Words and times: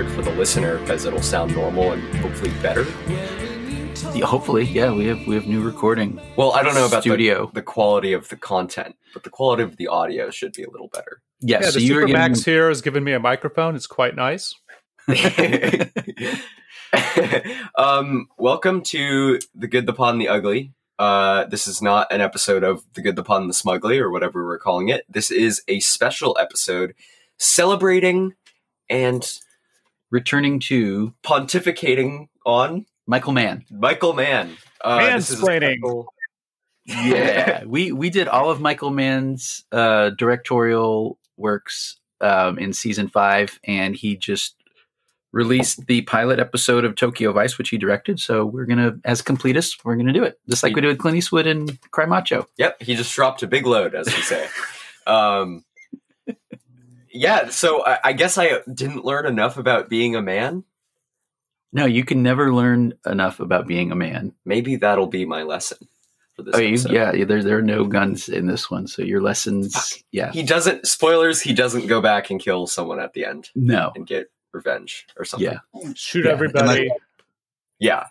weird 0.00 0.14
for 0.14 0.22
the 0.22 0.32
listener 0.32 0.78
because 0.78 1.04
it'll 1.04 1.20
sound 1.20 1.54
normal 1.54 1.92
and 1.92 2.02
hopefully 2.16 2.50
better. 2.62 2.84
Hopefully, 4.24 4.64
yeah, 4.64 4.90
we 4.90 5.04
have 5.06 5.26
we 5.26 5.34
have 5.34 5.46
new 5.46 5.60
recording. 5.60 6.18
Well, 6.36 6.52
I 6.52 6.62
don't 6.62 6.74
know 6.74 6.86
about 6.86 7.02
Studio. 7.02 7.46
The, 7.46 7.54
the 7.54 7.62
quality 7.62 8.14
of 8.14 8.28
the 8.30 8.36
content, 8.36 8.96
but 9.12 9.24
the 9.24 9.30
quality 9.30 9.62
of 9.62 9.76
the 9.76 9.88
audio 9.88 10.30
should 10.30 10.54
be 10.54 10.62
a 10.62 10.70
little 10.70 10.88
better. 10.88 11.20
Yes, 11.40 11.64
Yeah, 11.64 11.70
so 11.70 11.78
the 11.78 11.84
you're 11.84 12.08
Max 12.08 12.44
here 12.44 12.68
has 12.68 12.80
given 12.80 13.04
me 13.04 13.12
a 13.12 13.20
microphone. 13.20 13.76
It's 13.76 13.86
quite 13.86 14.16
nice. 14.16 14.54
um, 17.76 18.28
welcome 18.38 18.80
to 18.84 19.38
the 19.54 19.68
Good, 19.68 19.84
the 19.84 19.92
Pod, 19.92 20.14
and 20.14 20.20
the 20.20 20.28
Ugly. 20.28 20.72
Uh, 20.98 21.44
this 21.44 21.66
is 21.66 21.82
not 21.82 22.10
an 22.10 22.22
episode 22.22 22.64
of 22.64 22.82
the 22.94 23.02
Good, 23.02 23.16
the 23.16 23.22
Pod, 23.22 23.42
and 23.42 23.50
the 23.50 23.54
Smugly, 23.54 23.98
or 23.98 24.10
whatever 24.10 24.46
we're 24.46 24.58
calling 24.58 24.88
it. 24.88 25.04
This 25.10 25.30
is 25.30 25.62
a 25.68 25.80
special 25.80 26.38
episode 26.40 26.94
celebrating 27.36 28.32
and 28.88 29.30
returning 30.10 30.60
to 30.60 31.14
pontificating 31.22 32.28
on 32.44 32.86
Michael 33.06 33.32
Mann. 33.32 33.64
Michael 33.70 34.12
Mann. 34.12 34.56
Uh, 34.80 35.16
this 35.16 35.30
is 35.30 35.40
a 35.42 35.44
Mansplaining. 35.46 35.78
special- 35.78 36.14
Yeah, 36.86 37.64
we 37.66 37.92
we 37.92 38.10
did 38.10 38.28
all 38.28 38.50
of 38.50 38.60
Michael 38.60 38.90
Mann's 38.90 39.64
uh, 39.72 40.10
directorial 40.10 41.18
works 41.36 41.96
um, 42.20 42.58
in 42.58 42.72
season 42.72 43.08
five, 43.08 43.58
and 43.64 43.94
he 43.94 44.16
just 44.16 44.56
released 45.32 45.86
the 45.86 46.02
pilot 46.02 46.40
episode 46.40 46.84
of 46.84 46.96
Tokyo 46.96 47.32
Vice, 47.32 47.56
which 47.56 47.68
he 47.68 47.78
directed. 47.78 48.18
So 48.18 48.44
we're 48.44 48.64
gonna, 48.66 48.96
as 49.04 49.22
completists, 49.22 49.78
we're 49.84 49.94
gonna 49.96 50.12
do 50.12 50.24
it, 50.24 50.40
just 50.48 50.62
like 50.62 50.74
we 50.74 50.80
did 50.80 50.88
with 50.88 50.98
Clint 50.98 51.16
Eastwood 51.16 51.46
and 51.46 51.78
Cry 51.92 52.06
Macho. 52.06 52.46
Yep, 52.58 52.82
he 52.82 52.94
just 52.96 53.14
dropped 53.14 53.42
a 53.42 53.46
big 53.46 53.64
load, 53.66 53.94
as 53.94 54.06
we 54.06 54.22
say. 54.22 54.48
um, 55.06 55.64
yeah, 57.12 57.48
so 57.48 57.84
I, 57.84 57.98
I 58.04 58.12
guess 58.12 58.38
I 58.38 58.60
didn't 58.72 59.04
learn 59.04 59.26
enough 59.26 59.56
about 59.56 59.88
being 59.88 60.16
a 60.16 60.22
man. 60.22 60.64
No, 61.72 61.86
you 61.86 62.04
can 62.04 62.22
never 62.22 62.52
learn 62.52 62.94
enough 63.06 63.40
about 63.40 63.66
being 63.66 63.92
a 63.92 63.96
man. 63.96 64.32
Maybe 64.44 64.76
that'll 64.76 65.06
be 65.06 65.24
my 65.24 65.42
lesson 65.42 65.78
for 66.34 66.42
this. 66.42 66.54
Oh, 66.54 66.58
you, 66.58 66.78
yeah, 66.90 67.24
there 67.24 67.42
there 67.42 67.58
are 67.58 67.62
no 67.62 67.84
guns 67.84 68.28
in 68.28 68.46
this 68.46 68.70
one, 68.70 68.86
so 68.88 69.02
your 69.02 69.20
lessons, 69.20 70.02
yeah, 70.10 70.32
He 70.32 70.42
doesn't. 70.42 70.86
Spoilers. 70.86 71.40
He 71.40 71.54
doesn't 71.54 71.86
go 71.86 72.00
back 72.00 72.30
and 72.30 72.40
kill 72.40 72.66
someone 72.66 72.98
at 72.98 73.12
the 73.12 73.24
end 73.24 73.50
no, 73.54 73.92
and 73.94 74.06
get 74.06 74.30
revenge 74.52 75.06
or 75.16 75.24
something. 75.24 75.52
yeah, 75.74 75.92
Shoot 75.94 76.24
Yeah, 76.24 76.32
everybody. 76.32 76.90
Yeah. 77.78 78.06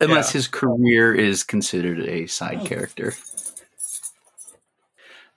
unless 0.00 0.32
his 0.32 0.48
career 0.48 1.14
is 1.14 1.44
considered 1.44 2.00
a 2.00 2.26
side 2.26 2.60
oh. 2.62 2.66
character. 2.66 3.14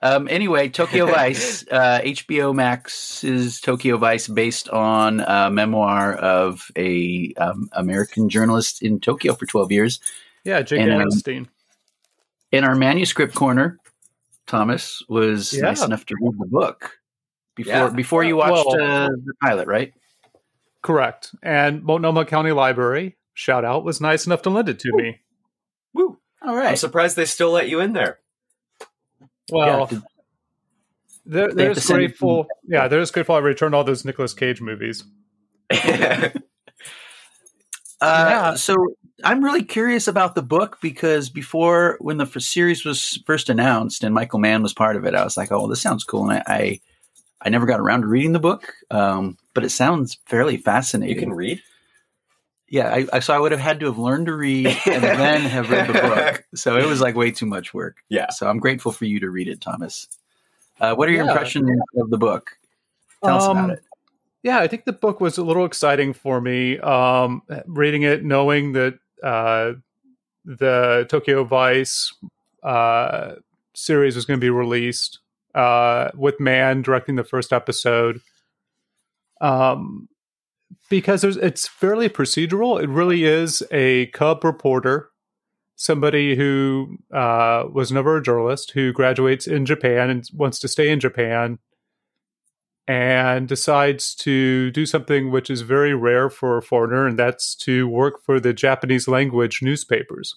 Um, 0.02 0.28
anyway, 0.28 0.68
Tokyo 0.68 1.06
Vice, 1.12 1.64
uh, 1.70 2.00
HBO 2.04 2.54
Max's 2.54 3.60
Tokyo 3.60 3.96
Vice, 3.96 4.28
based 4.28 4.68
on 4.68 5.20
a 5.20 5.50
memoir 5.50 6.14
of 6.14 6.70
a 6.76 7.32
um, 7.38 7.68
American 7.72 8.28
journalist 8.28 8.82
in 8.82 9.00
Tokyo 9.00 9.34
for 9.34 9.46
twelve 9.46 9.72
years. 9.72 10.00
Yeah, 10.44 10.62
Jake 10.62 10.80
And, 10.80 10.92
um, 10.92 10.98
Weinstein. 10.98 11.48
In 12.52 12.62
our 12.62 12.74
manuscript 12.76 13.34
corner, 13.34 13.78
Thomas 14.46 15.02
was 15.08 15.52
Yeah. 15.52 15.62
nice 15.62 15.82
enough 15.82 16.06
to 16.06 16.14
read 16.20 16.38
the 16.38 16.46
book 16.46 16.98
before 17.56 17.72
Yeah. 17.72 17.88
before 17.90 18.22
you 18.24 18.36
watched 18.36 18.66
Well- 18.66 18.80
uh, 18.80 19.08
the 19.08 19.34
pilot, 19.42 19.66
right? 19.66 19.92
Correct. 20.82 21.34
And 21.42 21.82
Multnomah 21.82 22.26
County 22.26 22.52
Library, 22.52 23.16
shout 23.34 23.64
out, 23.64 23.82
was 23.82 24.00
nice 24.00 24.24
enough 24.26 24.42
to 24.42 24.50
lend 24.50 24.68
it 24.68 24.78
to 24.80 24.92
me. 24.92 25.20
Woo. 25.94 26.18
All 26.42 26.54
right. 26.54 26.68
I'm 26.68 26.76
surprised 26.76 27.16
they 27.16 27.24
still 27.24 27.50
let 27.50 27.68
you 27.68 27.80
in 27.80 27.92
there. 27.92 28.20
Well, 29.52 29.80
Yeah, 29.80 29.86
did- 29.98 30.02
they're, 31.28 31.48
they 31.48 31.54
they're 31.54 31.66
have 31.68 31.74
to 31.74 31.80
just 31.80 31.86
send 31.88 32.02
it 32.02 32.06
grateful. 32.08 32.46
Yeah, 32.68 32.86
they're 32.88 33.00
just 33.00 33.12
grateful 33.12 33.34
I 33.34 33.38
returned 33.38 33.74
all 33.74 33.84
those 33.84 34.04
Nicolas 34.04 34.32
Cage 34.34 34.60
movies. 34.60 35.04
Uh, 38.00 38.26
Yeah. 38.28 38.54
So 38.56 38.74
I'm 39.24 39.42
really 39.42 39.64
curious 39.64 40.06
about 40.06 40.34
the 40.34 40.42
book 40.42 40.78
because 40.82 41.30
before, 41.30 41.96
when 42.00 42.18
the 42.18 42.26
series 42.38 42.84
was 42.84 43.18
first 43.26 43.48
announced 43.48 44.04
and 44.04 44.14
Michael 44.14 44.38
Mann 44.38 44.62
was 44.62 44.74
part 44.74 44.96
of 44.96 45.06
it, 45.06 45.14
I 45.14 45.24
was 45.24 45.36
like, 45.38 45.50
"Oh, 45.50 45.60
well, 45.60 45.68
this 45.68 45.80
sounds 45.80 46.04
cool." 46.04 46.28
And 46.28 46.42
I, 46.46 46.54
I, 46.54 46.80
I 47.40 47.48
never 47.48 47.64
got 47.64 47.80
around 47.80 48.02
to 48.02 48.06
reading 48.08 48.32
the 48.34 48.38
book, 48.38 48.74
um, 48.90 49.38
but 49.54 49.64
it 49.64 49.70
sounds 49.70 50.18
fairly 50.26 50.58
fascinating. 50.58 51.14
you 51.14 51.20
can 51.20 51.32
read. 51.32 51.62
Yeah, 52.68 52.88
I, 52.92 53.06
I 53.12 53.18
so 53.20 53.34
I 53.34 53.38
would 53.38 53.52
have 53.52 53.60
had 53.60 53.80
to 53.80 53.86
have 53.86 53.98
learned 53.98 54.26
to 54.26 54.34
read 54.34 54.66
and 54.86 55.02
then 55.02 55.40
have 55.42 55.70
read 55.70 55.88
the 55.88 55.92
book. 55.94 56.44
So 56.54 56.76
it 56.76 56.86
was 56.86 57.00
like 57.00 57.14
way 57.14 57.30
too 57.30 57.46
much 57.46 57.74
work. 57.74 57.98
Yeah. 58.08 58.30
So 58.30 58.48
I'm 58.48 58.58
grateful 58.58 58.92
for 58.92 59.04
you 59.04 59.20
to 59.20 59.30
read 59.30 59.46
it, 59.48 59.60
Thomas. 59.60 60.08
Uh, 60.80 60.94
what 60.94 61.08
are 61.08 61.12
your 61.12 61.24
Yeah. 61.24 61.30
impressions 61.30 61.70
of 61.96 62.10
the 62.10 62.18
book? 62.18 62.58
Tell 63.24 63.36
us 63.36 63.46
about 63.46 63.64
Um, 63.64 63.70
it. 63.70 63.84
Yeah, 64.42 64.58
I 64.58 64.68
think 64.68 64.84
the 64.84 64.92
book 64.92 65.20
was 65.20 65.38
a 65.38 65.44
little 65.44 65.64
exciting 65.64 66.12
for 66.12 66.40
me. 66.40 66.78
Um, 66.78 67.42
reading 67.66 68.02
it, 68.02 68.24
knowing 68.24 68.72
that 68.72 68.98
uh, 69.22 69.72
the 70.44 71.06
Tokyo 71.08 71.44
Vice 71.44 72.14
uh, 72.62 73.34
series 73.74 74.14
was 74.16 74.24
going 74.24 74.38
to 74.38 74.44
be 74.44 74.50
released 74.50 75.18
uh, 75.54 76.10
with 76.14 76.38
Mann 76.40 76.82
directing 76.82 77.16
the 77.16 77.24
first 77.24 77.52
episode. 77.52 78.20
Um, 79.40 80.08
because 80.88 81.24
it's 81.24 81.66
fairly 81.66 82.08
procedural. 82.08 82.82
It 82.82 82.88
really 82.88 83.24
is 83.24 83.62
a 83.70 84.06
cub 84.06 84.44
reporter, 84.44 85.10
somebody 85.74 86.36
who 86.36 86.98
uh, 87.12 87.64
was 87.72 87.92
never 87.92 88.16
a 88.16 88.22
journalist, 88.22 88.72
who 88.72 88.92
graduates 88.92 89.46
in 89.46 89.66
Japan 89.66 90.10
and 90.10 90.28
wants 90.32 90.58
to 90.60 90.68
stay 90.68 90.90
in 90.90 91.00
Japan 91.00 91.58
and 92.88 93.48
decides 93.48 94.14
to 94.14 94.70
do 94.70 94.86
something 94.86 95.30
which 95.30 95.50
is 95.50 95.62
very 95.62 95.92
rare 95.92 96.30
for 96.30 96.56
a 96.56 96.62
foreigner, 96.62 97.06
and 97.06 97.18
that's 97.18 97.56
to 97.56 97.88
work 97.88 98.22
for 98.24 98.38
the 98.38 98.52
Japanese 98.52 99.08
language 99.08 99.60
newspapers. 99.60 100.36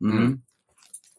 hmm 0.00 0.34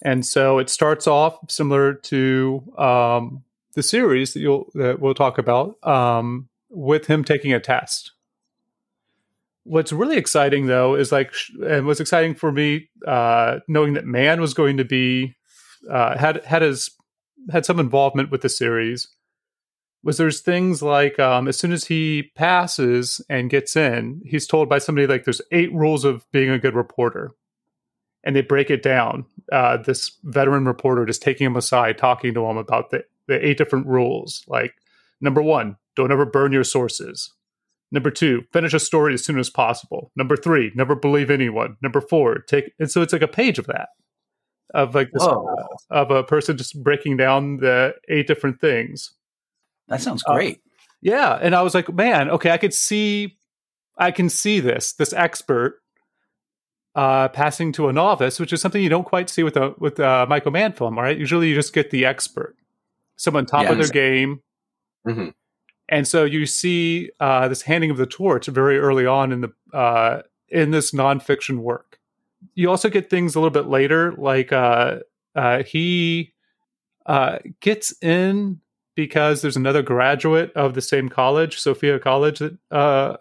And 0.01 0.25
so 0.25 0.59
it 0.59 0.69
starts 0.69 1.07
off 1.07 1.39
similar 1.49 1.93
to 1.93 2.73
um, 2.77 3.43
the 3.75 3.83
series 3.83 4.33
that 4.33 4.41
you'll 4.41 4.69
that 4.75 4.99
we'll 4.99 5.13
talk 5.13 5.37
about 5.37 5.81
um, 5.87 6.49
with 6.69 7.07
him 7.07 7.23
taking 7.23 7.53
a 7.53 7.59
test. 7.59 8.11
What's 9.69 9.93
really 9.93 10.17
exciting 10.17 10.65
though 10.65 10.95
is 10.95 11.11
like, 11.11 11.31
and 11.63 11.85
what's 11.85 11.99
exciting 11.99 12.33
for 12.33 12.51
me, 12.51 12.89
uh, 13.05 13.59
knowing 13.67 13.93
that 13.93 14.05
Mann 14.05 14.41
was 14.41 14.55
going 14.55 14.77
to 14.77 14.83
be 14.83 15.35
uh, 15.87 16.17
had 16.17 16.43
had 16.43 16.63
his 16.63 16.89
had 17.51 17.67
some 17.67 17.79
involvement 17.79 18.31
with 18.31 18.41
the 18.41 18.49
series, 18.49 19.07
was 20.03 20.17
there's 20.17 20.41
things 20.41 20.81
like 20.81 21.19
um, 21.19 21.47
as 21.47 21.55
soon 21.55 21.71
as 21.71 21.85
he 21.85 22.31
passes 22.35 23.21
and 23.29 23.51
gets 23.51 23.75
in, 23.75 24.23
he's 24.25 24.47
told 24.47 24.69
by 24.69 24.79
somebody 24.79 25.05
like 25.05 25.23
there's 25.23 25.41
eight 25.51 25.71
rules 25.71 26.03
of 26.03 26.25
being 26.31 26.49
a 26.49 26.57
good 26.57 26.73
reporter, 26.73 27.29
and 28.23 28.35
they 28.35 28.41
break 28.41 28.71
it 28.71 28.81
down. 28.81 29.23
Uh, 29.51 29.77
this 29.77 30.17
veteran 30.23 30.65
reporter 30.65 31.05
just 31.05 31.21
taking 31.21 31.45
him 31.45 31.55
aside, 31.55 31.95
talking 31.95 32.33
to 32.33 32.43
him 32.43 32.57
about 32.57 32.89
the, 32.89 33.03
the 33.27 33.45
eight 33.45 33.59
different 33.59 33.85
rules. 33.85 34.43
Like 34.47 34.73
number 35.21 35.43
one, 35.43 35.77
don't 35.95 36.11
ever 36.11 36.25
burn 36.25 36.51
your 36.51 36.63
sources. 36.63 37.31
Number 37.91 38.11
two, 38.11 38.43
finish 38.53 38.73
a 38.73 38.79
story 38.79 39.13
as 39.15 39.25
soon 39.25 39.39
as 39.39 39.49
possible. 39.49 40.11
Number 40.15 40.35
three, 40.37 40.71
never 40.75 40.95
believe 40.95 41.31
anyone. 41.31 41.75
Number 41.81 42.01
four, 42.01 42.39
take 42.39 42.71
and 42.79 42.89
so 42.91 43.01
it's 43.01 43.13
like 43.13 43.21
a 43.23 43.27
page 43.27 43.57
of 43.57 43.65
that. 43.67 43.89
Of 44.75 44.93
like 44.93 45.09
this 45.11 45.23
Whoa. 45.23 45.55
of 45.89 46.11
a 46.11 46.23
person 46.23 46.55
just 46.55 46.81
breaking 46.83 47.17
down 47.17 47.57
the 47.57 47.95
eight 48.07 48.27
different 48.27 48.61
things. 48.61 49.13
That 49.87 50.01
sounds 50.01 50.23
Uh, 50.27 50.35
great. 50.35 50.61
Yeah, 51.01 51.39
and 51.41 51.55
I 51.55 51.63
was 51.63 51.73
like, 51.73 51.91
man, 51.91 52.29
okay, 52.29 52.51
I 52.51 52.57
could 52.57 52.73
see, 52.73 53.37
I 53.97 54.11
can 54.11 54.29
see 54.29 54.59
this 54.59 54.93
this 54.93 55.11
expert 55.13 55.81
uh, 56.95 57.29
passing 57.29 57.71
to 57.73 57.87
a 57.87 57.93
novice, 57.93 58.39
which 58.39 58.51
is 58.53 58.61
something 58.61 58.83
you 58.83 58.89
don't 58.89 59.05
quite 59.05 59.29
see 59.29 59.41
with 59.43 59.55
a 59.57 59.73
with 59.79 59.97
a 59.99 60.27
Michael 60.29 60.51
Mann 60.51 60.73
film, 60.73 60.97
right? 60.99 61.17
Usually, 61.17 61.49
you 61.49 61.55
just 61.55 61.73
get 61.73 61.89
the 61.89 62.05
expert, 62.05 62.55
someone 63.15 63.45
top 63.47 63.61
of 63.65 63.77
their 63.77 63.85
Yes. 63.85 63.91
game, 63.91 64.41
Mhm. 65.07 65.33
And 65.89 66.07
so 66.07 66.23
you 66.23 66.45
see 66.45 67.09
uh, 67.19 67.47
this 67.47 67.63
handing 67.63 67.89
of 67.89 67.97
the 67.97 68.05
torch 68.05 68.45
very 68.45 68.77
early 68.77 69.05
on 69.05 69.31
in 69.31 69.41
the 69.41 69.51
uh, 69.77 70.21
in 70.47 70.71
this 70.71 70.91
nonfiction 70.91 71.59
work. 71.59 71.99
You 72.53 72.69
also 72.69 72.89
get 72.89 73.09
things 73.09 73.35
a 73.35 73.39
little 73.39 73.49
bit 73.49 73.67
later, 73.67 74.13
like 74.13 74.53
uh, 74.53 74.99
uh, 75.35 75.63
he 75.63 76.33
uh, 77.05 77.39
gets 77.59 77.91
in 78.03 78.61
because 78.95 79.41
there's 79.41 79.57
another 79.57 79.81
graduate 79.81 80.53
of 80.53 80.73
the 80.73 80.81
same 80.81 81.09
college, 81.09 81.57
Sophia 81.57 81.99
College, 81.99 82.39
that, 82.39 82.57
uh, 82.71 83.17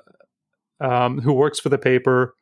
um, 0.80 1.20
who 1.20 1.32
works 1.32 1.58
for 1.58 1.70
the 1.70 1.78
paper, 1.78 2.34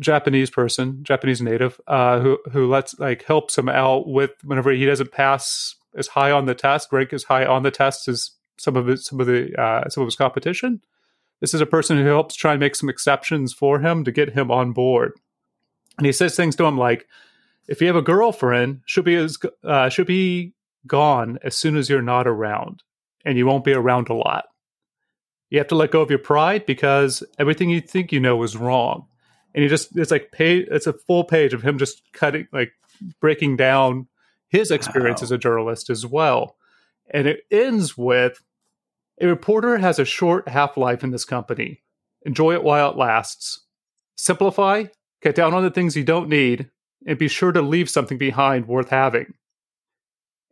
Japanese 0.00 0.50
person, 0.50 1.02
Japanese 1.02 1.42
native, 1.42 1.80
who 1.88 2.38
who 2.52 2.68
lets 2.68 2.96
like 3.00 3.24
helps 3.24 3.58
him 3.58 3.68
out 3.68 4.06
with 4.06 4.30
whenever 4.44 4.70
he 4.70 4.86
doesn't 4.86 5.10
pass 5.10 5.74
as 5.96 6.06
high 6.06 6.30
on 6.30 6.46
the 6.46 6.54
test, 6.54 6.92
rank 6.92 7.12
as 7.12 7.24
high 7.24 7.44
on 7.44 7.64
the 7.64 7.70
test 7.72 8.06
as 8.06 8.30
some 8.62 8.76
of 8.76 8.86
his 8.86 9.04
some 9.04 9.20
of 9.20 9.26
the 9.26 9.54
uh, 9.60 9.88
some 9.88 10.02
of 10.02 10.06
his 10.06 10.16
competition. 10.16 10.80
This 11.40 11.54
is 11.54 11.60
a 11.60 11.66
person 11.66 11.98
who 11.98 12.04
helps 12.06 12.36
try 12.36 12.52
and 12.52 12.60
make 12.60 12.76
some 12.76 12.88
exceptions 12.88 13.52
for 13.52 13.80
him 13.80 14.04
to 14.04 14.12
get 14.12 14.34
him 14.34 14.50
on 14.50 14.72
board. 14.72 15.12
And 15.98 16.06
he 16.06 16.12
says 16.12 16.36
things 16.36 16.54
to 16.56 16.64
him 16.64 16.78
like, 16.78 17.08
"If 17.68 17.80
you 17.80 17.88
have 17.88 17.96
a 17.96 18.02
girlfriend, 18.02 18.82
she'll 18.86 19.02
be 19.02 19.16
as 19.16 19.36
uh, 19.64 19.88
she'll 19.88 20.04
be 20.04 20.52
gone 20.86 21.38
as 21.42 21.56
soon 21.56 21.76
as 21.76 21.88
you're 21.90 22.00
not 22.02 22.26
around, 22.28 22.82
and 23.24 23.36
you 23.36 23.46
won't 23.46 23.64
be 23.64 23.72
around 23.72 24.08
a 24.08 24.14
lot. 24.14 24.44
You 25.50 25.58
have 25.58 25.68
to 25.68 25.74
let 25.74 25.90
go 25.90 26.00
of 26.00 26.10
your 26.10 26.18
pride 26.18 26.64
because 26.64 27.22
everything 27.38 27.68
you 27.70 27.80
think 27.80 28.12
you 28.12 28.20
know 28.20 28.42
is 28.44 28.56
wrong." 28.56 29.06
And 29.54 29.62
he 29.62 29.68
just 29.68 29.96
it's 29.96 30.10
like 30.12 30.30
page 30.32 30.68
it's 30.70 30.86
a 30.86 30.92
full 30.94 31.24
page 31.24 31.52
of 31.52 31.62
him 31.62 31.76
just 31.76 32.02
cutting 32.12 32.46
like 32.52 32.72
breaking 33.20 33.56
down 33.56 34.06
his 34.48 34.70
experience 34.70 35.20
Wow. 35.20 35.24
as 35.24 35.30
a 35.32 35.38
journalist 35.38 35.90
as 35.90 36.06
well. 36.06 36.56
And 37.10 37.26
it 37.26 37.40
ends 37.50 37.98
with 37.98 38.40
a 39.22 39.26
reporter 39.26 39.78
has 39.78 39.98
a 39.98 40.04
short 40.04 40.48
half 40.48 40.76
life 40.76 41.02
in 41.04 41.10
this 41.10 41.24
company. 41.24 41.80
Enjoy 42.26 42.52
it 42.52 42.62
while 42.64 42.90
it 42.90 42.96
lasts. 42.96 43.64
Simplify, 44.16 44.84
cut 45.22 45.34
down 45.34 45.54
on 45.54 45.62
the 45.62 45.70
things 45.70 45.96
you 45.96 46.04
don't 46.04 46.28
need, 46.28 46.68
and 47.06 47.18
be 47.18 47.28
sure 47.28 47.52
to 47.52 47.62
leave 47.62 47.88
something 47.88 48.18
behind 48.18 48.66
worth 48.68 48.90
having. 48.90 49.32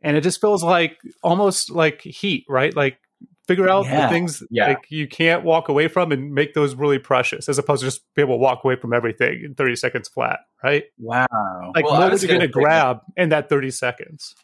And 0.03 0.17
it 0.17 0.23
just 0.23 0.41
feels 0.41 0.65
like 0.65 0.97
almost 1.23 1.71
like 1.71 2.01
heat, 2.01 2.45
right? 2.49 2.75
Like 2.75 2.99
figure 3.47 3.69
out 3.69 3.85
Yeah. 3.85 4.03
the 4.03 4.09
things 4.09 4.43
Yeah. 4.51 4.69
like 4.69 4.87
you 4.91 5.07
can't 5.09 5.45
walk 5.45 5.69
away 5.69 5.89
from 5.89 6.11
and 6.13 6.33
make 6.33 6.55
those 6.55 6.75
really 6.75 6.99
precious, 6.99 7.49
as 7.49 7.59
opposed 7.59 7.81
to 7.81 7.87
just 7.89 8.03
be 8.15 8.23
able 8.23 8.35
to 8.35 8.39
walk 8.39 8.65
away 8.65 8.77
from 8.77 8.93
everything 8.95 9.43
in 9.45 9.55
30 9.55 9.77
seconds 9.77 10.09
flat, 10.09 10.41
right? 10.65 10.85
Wow. 10.99 11.27
Like 11.75 11.85
Well, 11.85 12.01
what 12.01 12.11
was 12.11 12.23
are 12.23 12.27
you 12.27 12.33
going 12.33 12.41
to 12.41 12.49
grab 12.49 13.01
in 13.17 13.29
that 13.31 13.49
30 13.49 13.71
seconds? 13.71 14.35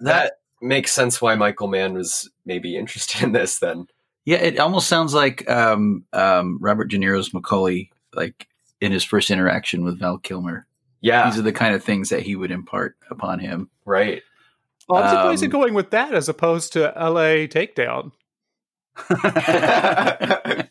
That 0.00 0.34
makes 0.60 0.92
sense 0.92 1.20
why 1.22 1.34
Michael 1.34 1.68
Mann 1.68 1.94
was 1.94 2.28
maybe 2.44 2.76
interested 2.76 3.22
in 3.22 3.32
this 3.32 3.58
then. 3.58 3.86
Yeah, 4.24 4.38
it 4.38 4.58
almost 4.58 4.88
sounds 4.88 5.14
like 5.14 5.48
um, 5.50 6.04
um, 6.12 6.58
Robert 6.60 6.86
De 6.90 6.98
Niro's 6.98 7.30
McCauley, 7.30 7.90
like 8.14 8.46
in 8.80 8.92
his 8.92 9.02
first 9.04 9.30
interaction 9.30 9.84
with 9.84 9.98
Val 9.98 10.18
Kilmer. 10.18 10.66
Yeah, 11.00 11.30
These 11.30 11.38
are 11.38 11.42
the 11.42 11.52
kind 11.52 11.74
of 11.74 11.82
things 11.84 12.08
that 12.10 12.22
he 12.22 12.34
would 12.36 12.50
impart 12.50 12.96
upon 13.10 13.38
him. 13.38 13.70
right. 13.84 14.22
Well, 14.88 15.02
I'm 15.02 15.10
surprised 15.10 15.42
you're 15.42 15.48
Um, 15.54 15.60
going 15.62 15.74
with 15.74 15.90
that 15.90 16.14
as 16.14 16.28
opposed 16.30 16.72
to 16.72 16.80
LA 16.96 17.44
Takedown. 17.46 18.12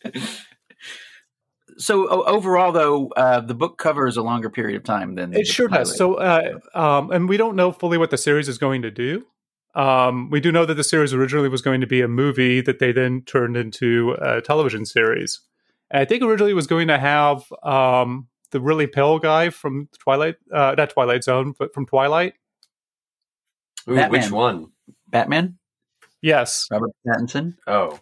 so 1.77 2.09
o- 2.09 2.23
overall, 2.23 2.71
though, 2.71 3.09
uh, 3.09 3.41
the 3.41 3.53
book 3.53 3.77
covers 3.77 4.17
a 4.17 4.23
longer 4.23 4.49
period 4.49 4.75
of 4.75 4.83
time 4.83 5.15
than 5.15 5.31
the 5.31 5.41
It 5.41 5.47
sure 5.47 5.69
pilot. 5.69 5.81
does. 5.85 5.97
So, 5.97 6.15
uh, 6.15 6.59
um, 6.73 7.11
and 7.11 7.29
we 7.29 7.37
don't 7.37 7.55
know 7.55 7.71
fully 7.71 7.97
what 7.97 8.09
the 8.09 8.17
series 8.17 8.47
is 8.49 8.57
going 8.57 8.81
to 8.81 8.91
do. 8.91 9.25
Um, 9.77 10.29
we 10.31 10.39
do 10.39 10.51
know 10.51 10.65
that 10.65 10.73
the 10.73 10.83
series 10.83 11.13
originally 11.13 11.49
was 11.49 11.61
going 11.61 11.81
to 11.81 11.87
be 11.87 12.01
a 12.01 12.07
movie 12.07 12.61
that 12.61 12.79
they 12.79 12.91
then 12.91 13.21
turned 13.21 13.55
into 13.55 14.15
a 14.19 14.41
television 14.41 14.85
series. 14.85 15.41
And 15.91 16.01
I 16.01 16.05
think 16.05 16.23
originally 16.23 16.51
it 16.51 16.55
was 16.55 16.65
going 16.67 16.87
to 16.87 16.97
have 16.97 17.43
um, 17.63 18.27
the 18.51 18.59
really 18.59 18.87
pale 18.87 19.19
guy 19.19 19.51
from 19.51 19.87
Twilight, 19.99 20.35
uh, 20.51 20.73
not 20.77 20.89
Twilight 20.89 21.23
Zone, 21.23 21.53
but 21.59 21.73
from 21.73 21.85
Twilight. 21.85 22.33
Ooh, 23.89 23.95
Batman. 23.95 24.21
which 24.21 24.31
one? 24.31 24.71
Batman, 25.09 25.57
Yes. 26.21 26.65
Robert 26.71 26.91
Pattinson. 27.05 27.55
Oh, 27.67 27.99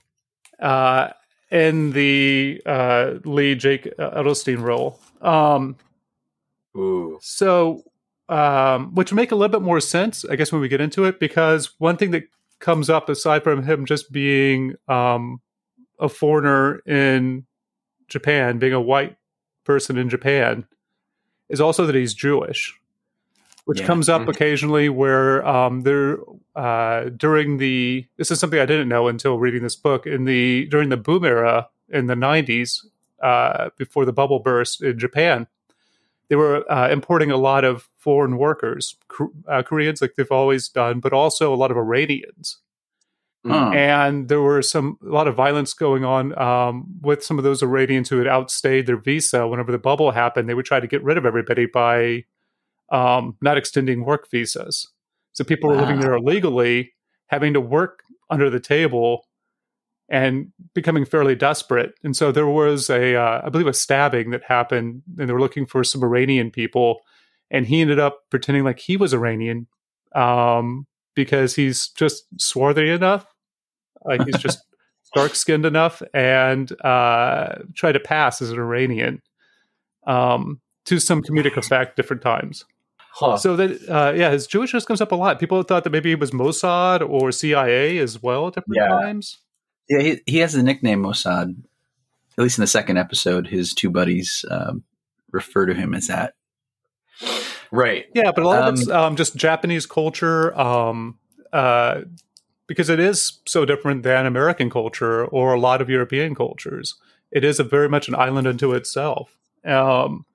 Uh, 0.60 1.10
in 1.52 1.92
the 1.92 2.62
uh, 2.66 3.16
lead 3.26 3.60
Jake 3.60 3.84
Adelstein 4.00 4.62
role. 4.62 5.00
Um, 5.22 5.76
ooh, 6.78 7.20
So, 7.22 7.84
um, 8.30 8.94
which 8.96 9.12
would 9.12 9.16
make 9.18 9.32
a 9.32 9.36
little 9.36 9.52
bit 9.60 9.64
more 9.66 9.80
sense, 9.80 10.26
I 10.26 10.36
guess, 10.36 10.52
when 10.52 10.62
we 10.62 10.68
get 10.68 10.82
into 10.82 11.04
it, 11.06 11.20
because 11.20 11.72
one 11.80 11.98
thing 11.98 12.12
that 12.12 12.24
comes 12.60 12.90
up 12.90 13.10
aside 13.10 13.44
from 13.44 13.64
him 13.64 13.86
just 13.86 14.12
being 14.12 14.76
um, 14.88 15.42
a 16.00 16.10
foreigner 16.10 16.80
in 16.86 17.46
Japan, 18.08 18.58
being 18.60 18.74
a 18.74 18.82
white 18.82 19.18
person 19.64 19.98
in 19.98 20.10
Japan, 20.10 20.66
is 21.50 21.62
also 21.62 21.86
that 21.86 21.96
he's 21.96 22.14
Jewish, 22.14 22.74
which 23.66 23.82
Yeah. 23.82 23.88
comes 23.88 24.10
up 24.10 24.24
Mhm. 24.24 24.30
occasionally 24.30 24.90
where 24.90 25.46
um, 25.48 25.82
there 25.84 26.18
uh, 26.56 27.10
during 27.16 27.58
the 27.58 28.08
this 28.18 28.32
is 28.32 28.40
something 28.40 28.60
I 28.60 28.66
didn't 28.66 28.88
know 28.88 29.08
until 29.08 29.38
reading 29.38 29.62
this 29.64 29.76
book 29.76 30.08
in 30.08 30.24
the 30.26 30.66
during 30.68 30.90
the 30.90 30.98
boom 30.98 31.26
era 31.26 31.68
in 31.90 32.08
the 32.08 32.16
'90s 32.16 32.86
uh, 33.22 33.70
before 33.78 34.06
the 34.06 34.14
bubble 34.14 34.40
burst 34.40 34.82
in 34.82 34.98
Japan 34.98 35.48
they 36.30 36.36
were 36.36 36.70
uh, 36.72 36.90
importing 36.90 37.32
a 37.32 37.38
lot 37.38 37.64
of 37.64 37.90
foreign 37.98 38.38
workers, 38.38 38.96
uh, 39.48 39.64
Koreans, 39.64 40.02
like 40.02 40.16
they've 40.16 40.32
always 40.32 40.68
done, 40.68 41.00
but 41.00 41.14
also 41.14 41.54
a 41.54 41.56
lot 41.56 41.72
of 41.72 41.78
Iranians. 41.78 42.58
Huh. 43.48 43.72
And 43.76 44.28
there 44.28 44.42
were 44.42 44.64
some 44.64 44.98
a 45.06 45.10
lot 45.10 45.28
of 45.28 45.36
violence 45.36 45.74
going 45.74 46.04
on 46.04 46.36
um, 46.40 46.86
with 47.02 47.24
some 47.24 47.38
of 47.38 47.44
those 47.44 47.62
Iranians 47.62 48.10
who 48.10 48.18
had 48.18 48.26
outstayed 48.26 48.88
their 48.88 48.98
visa. 48.98 49.48
Whenever 49.48 49.72
the 49.72 49.78
bubble 49.78 50.12
happened, 50.12 50.50
they 50.50 50.56
would 50.56 50.66
try 50.66 50.80
to 50.80 50.88
get 50.88 51.04
rid 51.04 51.18
of 51.18 51.28
everybody 51.28 51.68
by 51.68 52.24
um, 52.92 53.38
not 53.42 53.58
extending 53.58 54.04
work 54.04 54.32
visas. 54.32 54.92
So 55.34 55.44
people 55.44 55.70
were 55.70 55.76
living 55.76 56.00
there 56.00 56.14
illegally, 56.14 56.94
having 57.28 57.54
to 57.54 57.62
work 57.62 58.02
under 58.32 58.50
the 58.50 58.60
table 58.60 59.28
and 60.10 60.52
becoming 60.74 61.04
fairly 61.06 61.36
desperate. 61.36 61.94
And 62.04 62.16
so 62.16 62.32
there 62.32 62.48
was 62.48 62.90
a, 62.90 63.16
uh, 63.16 63.42
I 63.46 63.50
believe, 63.50 63.68
a 63.68 63.74
stabbing 63.74 64.32
that 64.32 64.44
happened, 64.44 65.02
and 65.18 65.28
they 65.28 65.34
were 65.34 65.40
looking 65.40 65.66
for 65.66 65.84
some 65.84 66.04
Iranian 66.04 66.52
people, 66.52 67.00
and 67.50 67.66
he 67.66 67.82
ended 67.82 68.00
up 68.00 68.20
pretending 68.30 68.64
like 68.64 68.80
he 68.80 68.98
was 68.98 69.14
Iranian 69.14 69.68
um, 70.14 70.86
because 71.16 71.56
he's 71.56 71.88
just 71.90 72.26
swarthy 72.40 72.90
enough, 72.90 73.26
like 74.04 74.24
he's 74.26 74.38
just 74.38 74.60
dark 75.16 75.34
skinned 75.36 75.66
enough, 75.66 76.02
and 76.14 76.72
uh, 76.84 77.56
tried 77.74 77.94
to 77.94 78.00
pass 78.00 78.42
as 78.42 78.52
an 78.52 78.60
Iranian 78.60 79.22
um, 80.06 80.62
to 80.86 81.00
some 81.00 81.24
comedic 81.24 81.58
effect 81.58 81.96
different 81.96 82.22
times. 82.22 82.64
huh. 83.14 83.38
So 83.38 83.56
that 83.56 83.90
uh, 83.90 84.14
yeah, 84.16 84.30
his 84.30 84.48
Jewishness 84.48 84.86
comes 84.86 85.02
up 85.02 85.12
a 85.12 85.16
lot. 85.16 85.40
People 85.40 85.62
thought 85.64 85.84
that 85.84 85.90
maybe 85.90 86.12
it 86.12 86.20
was 86.20 86.32
Mossad 86.32 87.08
or 87.08 87.32
CIA 87.32 87.98
as 87.98 88.22
well 88.22 88.48
at 88.48 88.54
different 88.56 88.76
Yeah. 88.78 88.88
times. 88.90 89.40
Yeah, 89.90 90.02
he, 90.02 90.22
he 90.26 90.38
has 90.40 90.54
the 90.54 90.64
nickname 90.64 91.04
Mossad. 91.04 91.56
At 92.38 92.42
least 92.44 92.58
in 92.58 92.64
the 92.64 92.68
second 92.68 92.98
episode, 92.98 93.48
his 93.48 93.74
two 93.74 93.90
buddies 93.90 94.44
um, 94.52 94.84
refer 95.32 95.66
to 95.68 95.74
him 95.74 95.94
as 95.94 96.08
that. 96.08 96.34
right. 97.72 98.06
Yeah, 98.14 98.32
but 98.36 98.44
a 98.44 98.48
lot 98.48 98.68
of 98.68 98.74
it's 98.80 98.90
um, 98.90 99.16
just 99.16 99.36
Japanese 99.36 99.86
culture, 99.86 100.58
um, 100.60 101.18
uh, 101.54 102.02
because 102.68 102.90
it 102.90 103.00
is 103.00 103.40
so 103.46 103.64
different 103.64 104.04
than 104.04 104.26
American 104.26 104.70
culture 104.70 105.26
or 105.26 105.54
a 105.54 105.60
lot 105.60 105.82
of 105.82 105.90
European 105.90 106.36
cultures. 106.36 106.96
It 107.32 107.44
is 107.44 107.60
a 107.60 107.64
very 107.64 107.88
much 107.88 108.08
an 108.08 108.16
island 108.16 108.48
unto 108.48 108.74
itself. 108.74 109.38
Um, 109.64 110.26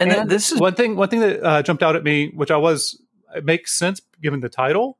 And, 0.00 0.10
th- 0.10 0.22
and 0.22 0.30
this 0.30 0.52
is 0.52 0.60
one 0.60 0.74
thing. 0.74 0.96
One 0.96 1.08
thing 1.08 1.20
that 1.20 1.42
uh, 1.42 1.62
jumped 1.62 1.82
out 1.82 1.96
at 1.96 2.02
me, 2.04 2.30
which 2.34 2.50
I 2.50 2.56
was, 2.56 3.00
it 3.34 3.44
makes 3.44 3.72
sense 3.78 4.00
given 4.22 4.40
the 4.40 4.48
title. 4.48 4.98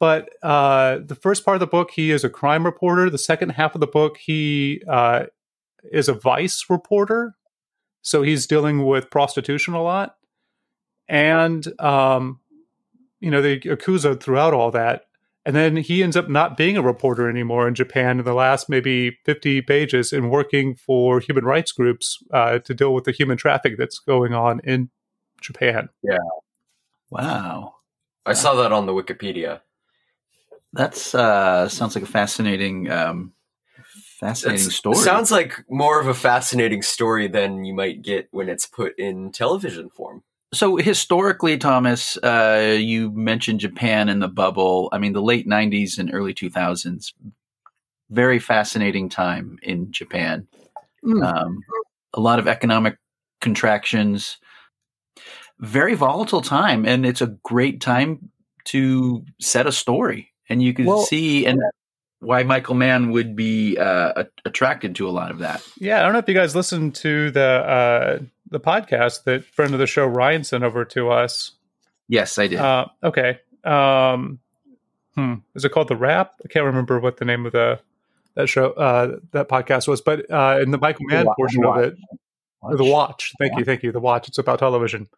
But 0.00 0.30
uh, 0.42 1.00
the 1.04 1.14
first 1.14 1.44
part 1.44 1.56
of 1.56 1.60
the 1.60 1.66
book, 1.66 1.90
he 1.90 2.10
is 2.10 2.24
a 2.24 2.30
crime 2.30 2.64
reporter. 2.64 3.10
The 3.10 3.18
second 3.18 3.50
half 3.50 3.74
of 3.74 3.82
the 3.82 3.86
book, 3.86 4.16
he 4.16 4.82
uh, 4.88 5.26
is 5.92 6.08
a 6.08 6.14
vice 6.14 6.64
reporter. 6.70 7.36
So 8.00 8.22
he's 8.22 8.46
dealing 8.46 8.86
with 8.86 9.10
prostitution 9.10 9.74
a 9.74 9.82
lot. 9.82 10.16
And, 11.06 11.66
um, 11.78 12.40
you 13.20 13.30
know, 13.30 13.42
the 13.42 13.60
Yakuza 13.60 14.18
throughout 14.18 14.54
all 14.54 14.70
that. 14.70 15.02
And 15.44 15.54
then 15.54 15.76
he 15.76 16.02
ends 16.02 16.16
up 16.16 16.30
not 16.30 16.56
being 16.56 16.78
a 16.78 16.82
reporter 16.82 17.28
anymore 17.28 17.68
in 17.68 17.74
Japan 17.74 18.18
in 18.18 18.24
the 18.24 18.34
last 18.34 18.68
maybe 18.70 19.18
50 19.24 19.62
pages 19.62 20.12
and 20.12 20.30
working 20.30 20.76
for 20.76 21.20
human 21.20 21.44
rights 21.44 21.72
groups 21.72 22.22
uh, 22.32 22.58
to 22.60 22.74
deal 22.74 22.94
with 22.94 23.04
the 23.04 23.12
human 23.12 23.36
traffic 23.36 23.76
that's 23.76 23.98
going 23.98 24.32
on 24.32 24.60
in 24.64 24.90
Japan. 25.42 25.90
Yeah. 26.02 26.18
Wow. 27.10 27.74
I 28.24 28.32
saw 28.34 28.54
that 28.56 28.72
on 28.72 28.86
the 28.86 28.92
Wikipedia. 28.92 29.60
That's 30.72 31.14
uh, 31.14 31.68
sounds 31.68 31.94
like 31.94 32.04
a 32.04 32.08
fascinating, 32.08 32.90
um, 32.90 33.32
fascinating 34.20 34.60
It's- 34.66 34.76
story. 34.76 34.96
Sounds 34.96 35.30
like 35.30 35.64
more 35.68 36.00
of 36.00 36.06
a 36.06 36.14
fascinating 36.14 36.82
story 36.82 37.26
than 37.28 37.64
you 37.64 37.74
might 37.74 38.02
get 38.02 38.28
when 38.30 38.48
it's 38.48 38.66
put 38.66 38.98
in 38.98 39.32
television 39.32 39.90
form. 39.90 40.22
so 40.52 40.76
historically, 40.76 41.56
Thomas, 41.58 42.16
uh, 42.18 42.76
you 42.78 43.10
mentioned 43.12 43.60
Japan 43.60 44.08
and 44.08 44.20
the 44.22 44.28
bubble. 44.28 44.88
I 44.92 44.98
mean, 44.98 45.12
the 45.12 45.22
late 45.22 45.46
'90s 45.48 45.98
and 45.98 46.10
early 46.12 46.34
2000s, 46.34 47.12
very 48.10 48.38
fascinating 48.40 49.08
time 49.08 49.58
in 49.62 49.90
Japan. 49.92 50.46
Mm. 51.04 51.24
Um, 51.24 51.60
a 52.14 52.20
lot 52.20 52.38
of 52.40 52.48
economic 52.48 52.96
contractions, 53.40 54.38
very 55.60 55.94
volatile 55.94 56.42
time, 56.42 56.84
and 56.84 57.06
it's 57.06 57.20
a 57.22 57.36
great 57.44 57.80
time 57.80 58.30
to 58.64 59.24
set 59.40 59.66
a 59.66 59.72
story, 59.72 60.29
and 60.50 60.62
you 60.62 60.74
can 60.74 60.84
Well- 60.84 61.02
see 61.02 61.46
and 61.46 61.60
why 62.18 62.42
Michael 62.42 62.74
Mann 62.74 63.12
would 63.12 63.34
be 63.34 63.78
uh, 63.78 64.24
attracted 64.44 64.94
to 64.96 65.08
a 65.08 65.10
lot 65.10 65.30
of 65.30 65.38
that. 65.38 65.66
Yeah, 65.78 66.00
I 66.00 66.02
don't 66.02 66.12
know 66.12 66.18
if 66.18 66.28
you 66.28 66.34
guys 66.34 66.54
listened 66.54 66.94
to 66.96 67.30
the 67.30 67.40
uh, 67.42 68.18
the 68.50 68.60
podcast 68.60 69.24
that 69.24 69.44
friend 69.46 69.72
of 69.72 69.80
the 69.80 69.86
show 69.86 70.04
Ryan 70.06 70.44
sent 70.44 70.62
over 70.62 70.84
to 70.84 71.10
us. 71.10 71.52
Yes, 72.08 72.36
I 72.38 72.48
did. 72.48 72.58
Uh, 72.58 72.86
okay. 73.02 73.38
Um, 73.64 74.38
hmm. 75.14 75.34
Is 75.54 75.64
it 75.64 75.70
called 75.72 75.88
the 75.88 75.96
Wrap? 75.96 76.34
I 76.44 76.48
can't 76.48 76.66
remember 76.66 77.00
what 77.00 77.16
the 77.16 77.24
name 77.24 77.46
of 77.46 77.52
the 77.52 77.80
that 78.34 78.48
show 78.48 78.72
uh, 78.72 79.16
that 79.32 79.48
podcast 79.48 79.88
was, 79.88 80.00
but 80.02 80.30
uh, 80.30 80.58
in 80.60 80.72
the 80.72 80.78
Michael 80.78 81.06
Mann 81.06 81.24
Wa- 81.24 81.34
portion 81.34 81.64
of 81.64 81.78
it, 81.78 81.96
or 82.60 82.76
the 82.76 82.84
Watch. 82.84 83.32
Thank 83.38 83.58
you, 83.58 83.64
thank 83.64 83.82
you. 83.82 83.92
The 83.92 84.00
Watch. 84.00 84.28
It's 84.28 84.38
about 84.38 84.58
television. 84.58 85.08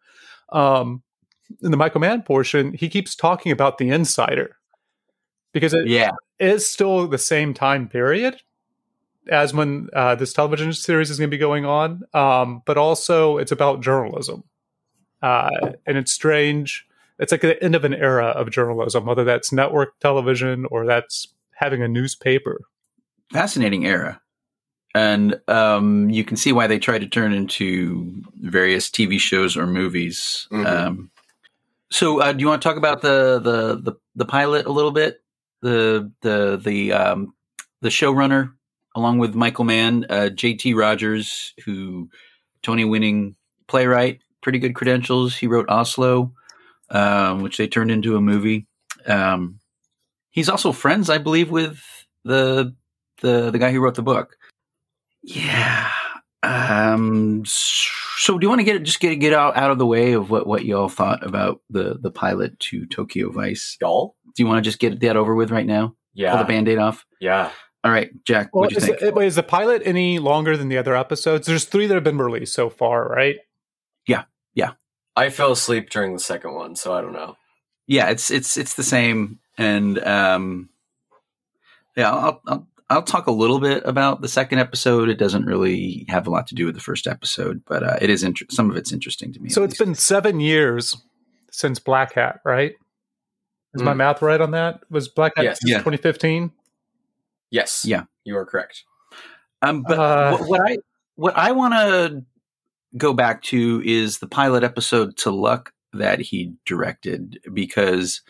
Um, 0.53 1.03
in 1.61 1.71
the 1.71 1.77
Michael 1.77 1.99
Mann 1.99 2.21
portion, 2.21 2.73
he 2.73 2.87
keeps 2.87 3.13
talking 3.13 3.51
about 3.51 3.77
the 3.77 3.89
Insider 3.89 4.55
because 5.53 5.73
it 5.73 5.87
yeah, 5.87 6.11
is 6.39 6.65
still 6.69 7.07
the 7.07 7.17
same 7.17 7.53
time 7.53 7.87
period 7.87 8.41
as 9.29 9.53
when 9.53 9.87
uh, 9.93 10.15
this 10.15 10.33
television 10.33 10.73
series 10.73 11.09
is 11.09 11.17
going 11.17 11.29
to 11.29 11.33
be 11.33 11.39
going 11.39 11.65
on, 11.65 12.03
um, 12.13 12.61
but 12.65 12.77
also 12.77 13.37
it's 13.37 13.53
about 13.53 13.81
journalism, 13.81 14.43
uh, 15.21 15.49
and 15.85 15.97
it's 15.97 16.11
strange. 16.11 16.85
It's 17.19 17.31
like 17.31 17.41
the 17.41 17.63
end 17.63 17.75
of 17.75 17.85
an 17.85 17.93
era 17.93 18.27
of 18.27 18.49
journalism, 18.51 19.05
whether 19.05 19.23
that's 19.23 19.53
network 19.53 19.97
television 19.99 20.65
or 20.71 20.85
that's 20.85 21.29
having 21.53 21.81
a 21.81 21.87
newspaper. 21.87 22.59
fascinating 23.31 23.85
era. 23.85 24.19
And 24.95 25.39
um, 25.47 26.09
you 26.11 26.23
can 26.23 26.37
see 26.37 26.51
why 26.51 26.67
they 26.67 26.77
try 26.77 26.99
to 26.99 27.07
turn 27.07 27.33
into 27.33 28.21
various 28.41 28.89
TV 28.89 29.19
shows 29.19 29.57
or 29.57 29.65
movies. 29.65 30.47
Mhm. 30.51 30.65
Um, 30.67 31.11
so, 31.89 32.19
uh, 32.19 32.33
do 32.33 32.41
you 32.41 32.47
want 32.47 32.61
to 32.61 32.67
talk 32.67 32.77
about 32.77 33.01
the, 33.01 33.39
the 33.39 33.91
the 33.91 33.97
the 34.15 34.25
pilot 34.25 34.65
a 34.67 34.71
little 34.71 34.91
bit? 34.91 35.22
The 35.63 36.11
the 36.21 36.61
the 36.63 36.93
um, 36.93 37.33
the 37.81 37.89
showrunner, 37.89 38.53
along 38.95 39.17
with 39.19 39.33
Michael 39.33 39.63
Mann, 39.63 40.05
uh, 40.09 40.29
J.T. 40.29 40.73
Rogers, 40.73 41.53
who 41.65 42.09
Tony-winning 42.61 43.35
playwright, 43.67 44.19
pretty 44.41 44.59
good 44.59 44.75
credentials. 44.75 45.35
He 45.35 45.47
wrote 45.47 45.69
Oslo, 45.69 46.33
um, 46.89 47.41
which 47.41 47.57
they 47.57 47.67
turned 47.67 47.91
into 47.91 48.17
a 48.17 48.21
movie. 48.21 48.67
Um, 49.07 49.59
he's 50.31 50.49
also 50.49 50.71
friends, 50.73 51.09
I 51.09 51.17
believe, 51.17 51.49
with 51.49 51.81
the 52.23 52.75
the 53.21 53.49
the 53.49 53.59
guy 53.59 53.71
who 53.71 53.79
wrote 53.79 53.95
the 53.95 54.03
book. 54.03 54.37
Yeah. 55.21 55.89
Um. 56.43 57.43
So, 57.45 58.37
do 58.37 58.45
you 58.45 58.49
want 58.49 58.59
to 58.59 58.65
get? 58.65 58.83
Just 58.83 58.99
get 58.99 59.15
get 59.15 59.33
out 59.33 59.55
out 59.55 59.71
of 59.71 59.79
the 59.79 59.85
way 59.85 60.11
of 60.11 60.29
what 60.29 60.45
what 60.45 60.65
y'all 60.65 60.89
thought 60.89 61.25
about 61.25 61.61
the 61.69 61.97
the 62.01 62.11
pilot 62.11 62.59
to 62.59 62.85
Tokyo 62.85 63.31
Vice. 63.31 63.77
Y'all? 63.79 64.15
Do 64.35 64.43
you 64.43 64.47
want 64.47 64.63
to 64.63 64.67
just 64.67 64.79
get 64.79 64.99
that 65.01 65.15
over 65.15 65.35
with 65.35 65.51
right 65.51 65.65
now? 65.65 65.95
Yeah. 66.13 66.31
Pull 66.31 66.39
the 66.39 66.43
Yeah. 66.43 66.47
band-aid 66.57 66.77
off. 66.77 67.05
Yeah. 67.19 67.51
All 67.83 67.91
right, 67.91 68.11
Jack. 68.23 68.53
Well, 68.55 68.61
what 68.61 68.69
do 68.69 68.75
you 68.75 68.77
is, 68.77 68.85
think? 68.85 68.99
the, 68.99 69.11
wait, 69.11 69.27
is 69.27 69.35
the 69.35 69.43
pilot 69.43 69.81
any 69.85 70.17
longer 70.19 70.55
than 70.55 70.69
the 70.69 70.77
other 70.77 70.95
episodes? 70.95 71.47
There's 71.47 71.65
three 71.65 71.85
that 71.87 71.93
have 71.95 72.03
been 72.03 72.17
released 72.17 72.53
so 72.53 72.69
far, 72.69 73.07
right? 73.09 73.37
Yeah, 74.07 74.23
yeah. 74.53 74.71
I 75.15 75.29
fell 75.29 75.51
asleep 75.51 75.89
during 75.89 76.13
the 76.13 76.19
second 76.19 76.53
one, 76.53 76.75
so 76.77 76.93
I 76.93 77.01
don't 77.01 77.11
know. 77.13 77.35
yeah, 77.85 78.09
it's 78.09 78.31
it's 78.31 78.55
it's 78.57 78.75
the 78.75 78.83
same, 78.83 79.39
and 79.57 79.99
um, 80.05 80.69
yeah, 81.97 82.09
I'll, 82.11 82.41
I'll 82.47 82.67
I'll 82.89 83.03
talk 83.03 83.27
a 83.27 83.31
little 83.31 83.59
bit 83.59 83.83
about 83.85 84.21
the 84.21 84.27
second 84.29 84.59
episode. 84.59 85.09
It 85.09 85.17
doesn't 85.19 85.45
really 85.45 86.05
have 86.09 86.25
a 86.25 86.29
lot 86.29 86.47
to 86.47 86.55
do 86.55 86.65
with 86.65 86.75
the 86.75 86.81
first 86.81 87.05
episode, 87.05 87.63
but 87.67 87.83
uh, 87.83 87.97
it 88.01 88.09
is 88.09 88.23
inter- 88.23 88.45
some 88.49 88.69
of 88.71 88.77
it's 88.77 88.91
interesting 88.93 89.33
to 89.33 89.39
me. 89.41 89.49
So 89.49 89.61
at 89.63 89.71
it's 89.71 89.79
least. 89.79 89.85
been 89.87 89.95
seven 89.95 90.39
years 90.39 90.95
since 91.51 91.79
Blackhat, 91.79 92.39
right? 92.45 92.75
Is 93.73 93.81
my 93.81 93.93
Mm. 93.93 93.97
math 93.97 94.21
right 94.21 94.39
on 94.39 94.51
that? 94.51 94.81
Was 94.89 95.09
Blackhat 95.09 95.43
Yes. 95.43 95.59
2015? 95.59 96.51
Yes. 97.49 97.83
Yeah. 97.85 98.03
You 98.23 98.37
are 98.37 98.45
correct. 98.45 98.83
Um, 99.61 99.83
but 99.87 99.97
Uh, 99.99 100.37
what, 100.37 100.49
what 100.49 100.61
I 100.71 100.77
what 101.15 101.37
I 101.37 101.51
want 101.51 101.73
to 101.73 102.23
go 102.97 103.13
back 103.13 103.41
to 103.43 103.81
is 103.85 104.19
the 104.19 104.27
pilot 104.27 104.63
episode 104.63 105.15
to 105.17 105.31
Luck 105.31 105.71
that 105.93 106.19
he 106.19 106.53
directed 106.65 107.39
because 107.53 108.21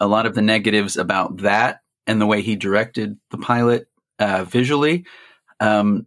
a 0.00 0.06
lot 0.06 0.26
of 0.26 0.34
the 0.34 0.42
negatives 0.42 0.96
about 0.96 1.38
that 1.38 1.80
and 2.06 2.20
the 2.20 2.26
way 2.26 2.40
he 2.42 2.54
directed 2.56 3.18
the 3.30 3.38
pilot 3.38 3.88
uh, 4.20 4.44
visually, 4.44 5.04
um, 5.60 6.06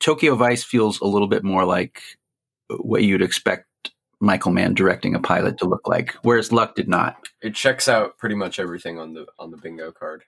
Tokyo 0.00 0.34
Vice 0.34 0.64
feels 0.64 1.00
a 1.00 1.06
little 1.06 1.28
bit 1.28 1.44
more 1.44 1.64
like 1.64 2.02
what 2.68 3.02
you'd 3.04 3.22
expect 3.22 3.67
Michael 4.20 4.52
Mann 4.52 4.74
directing 4.74 5.14
a 5.14 5.20
pilot 5.20 5.58
to 5.58 5.64
look 5.66 5.86
like, 5.86 6.14
whereas 6.22 6.50
Luck 6.52 6.74
did 6.74 6.88
not. 6.88 7.28
It 7.40 7.54
checks 7.54 7.86
out 7.88 8.18
pretty 8.18 8.34
much 8.34 8.58
everything 8.58 8.98
on 8.98 9.12
the 9.14 9.26
on 9.38 9.50
the 9.50 9.56
bingo 9.56 9.92
card. 9.92 10.24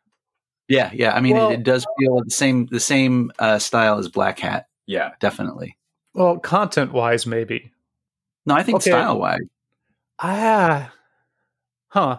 Yeah, 0.68 0.90
yeah. 0.94 1.12
I 1.14 1.20
mean, 1.20 1.37
Well- 1.37 1.50
it, 1.50 1.54
it 1.61 1.62
does 1.64 1.85
feel 1.99 2.23
the 2.23 2.30
same 2.30 2.66
the 2.66 2.78
same 2.80 3.32
uh, 3.40 3.59
style 3.59 3.99
as 3.99 4.09
Blackhat, 4.09 4.64
Yeah. 4.87 5.11
definitely. 5.20 5.76
Well, 6.14 6.38
content 6.38 6.92
wise, 6.92 7.26
maybe. 7.26 7.73
No, 8.47 8.54
I 8.54 8.62
think 8.62 8.76
Okay. 8.76 8.90
style 8.90 9.18
wise. 9.18 9.40
Ah, 10.20 10.92
huh. 11.88 12.18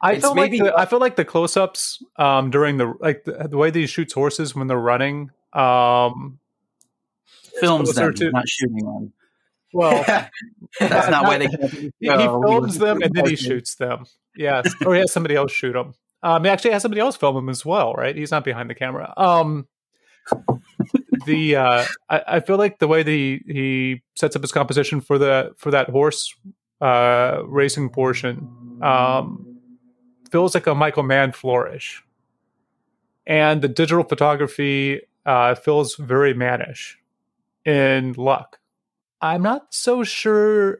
I 0.00 0.14
It's 0.14 0.24
feel 0.24 0.34
maybe- 0.34 0.60
like 0.60 0.72
the, 0.74 0.78
I 0.80 0.86
feel 0.86 0.98
like 0.98 1.16
the 1.16 1.24
close 1.24 1.56
ups 1.56 2.02
um, 2.16 2.50
during 2.50 2.76
the 2.78 2.94
like 3.00 3.24
the, 3.24 3.46
the 3.50 3.56
way 3.56 3.70
that 3.70 3.78
he 3.78 3.86
shoots 3.86 4.14
horses 4.14 4.54
when 4.54 4.66
they're 4.66 4.78
running. 4.78 5.30
Um, 5.52 6.38
films 7.60 7.94
them, 7.94 8.14
to- 8.14 8.30
not 8.32 8.48
shooting 8.48 8.84
them. 8.84 9.12
Well, 9.72 10.04
That's 10.80 11.10
not 11.10 11.24
why 11.24 11.38
they. 11.38 11.46
he, 11.70 11.90
he 12.00 12.08
films 12.08 12.78
them 12.78 13.02
and 13.02 13.14
then 13.14 13.26
he 13.26 13.36
shoots 13.36 13.74
them. 13.74 14.04
Yes, 14.36 14.72
or 14.84 14.94
he 14.94 15.00
has 15.00 15.12
somebody 15.12 15.34
else 15.34 15.52
shoot 15.52 15.72
them. 15.72 15.94
Um, 16.22 16.44
he 16.44 16.50
actually 16.50 16.72
has 16.72 16.82
somebody 16.82 17.00
else 17.00 17.16
film 17.16 17.36
him 17.36 17.48
as 17.48 17.64
well, 17.64 17.94
right? 17.94 18.14
He's 18.14 18.30
not 18.30 18.44
behind 18.44 18.70
the 18.70 18.74
camera. 18.74 19.12
Um, 19.16 19.66
the 21.26 21.56
uh, 21.56 21.84
I, 22.08 22.22
I 22.26 22.40
feel 22.40 22.56
like 22.56 22.78
the 22.78 22.88
way 22.88 23.02
that 23.02 23.10
he, 23.10 23.42
he 23.46 24.02
sets 24.14 24.36
up 24.36 24.42
his 24.42 24.52
composition 24.52 25.00
for 25.00 25.18
the 25.18 25.52
for 25.56 25.70
that 25.70 25.88
horse 25.88 26.34
uh, 26.80 27.42
racing 27.46 27.90
portion 27.90 28.78
um, 28.82 29.58
feels 30.30 30.54
like 30.54 30.66
a 30.66 30.74
Michael 30.74 31.02
Mann 31.02 31.32
flourish, 31.32 32.02
and 33.26 33.62
the 33.62 33.68
digital 33.68 34.04
photography 34.04 35.00
uh, 35.26 35.54
feels 35.54 35.96
very 35.96 36.34
mannish 36.34 36.98
in 37.64 38.12
luck. 38.12 38.59
I'm 39.20 39.42
not 39.42 39.66
so 39.74 40.02
sure 40.04 40.78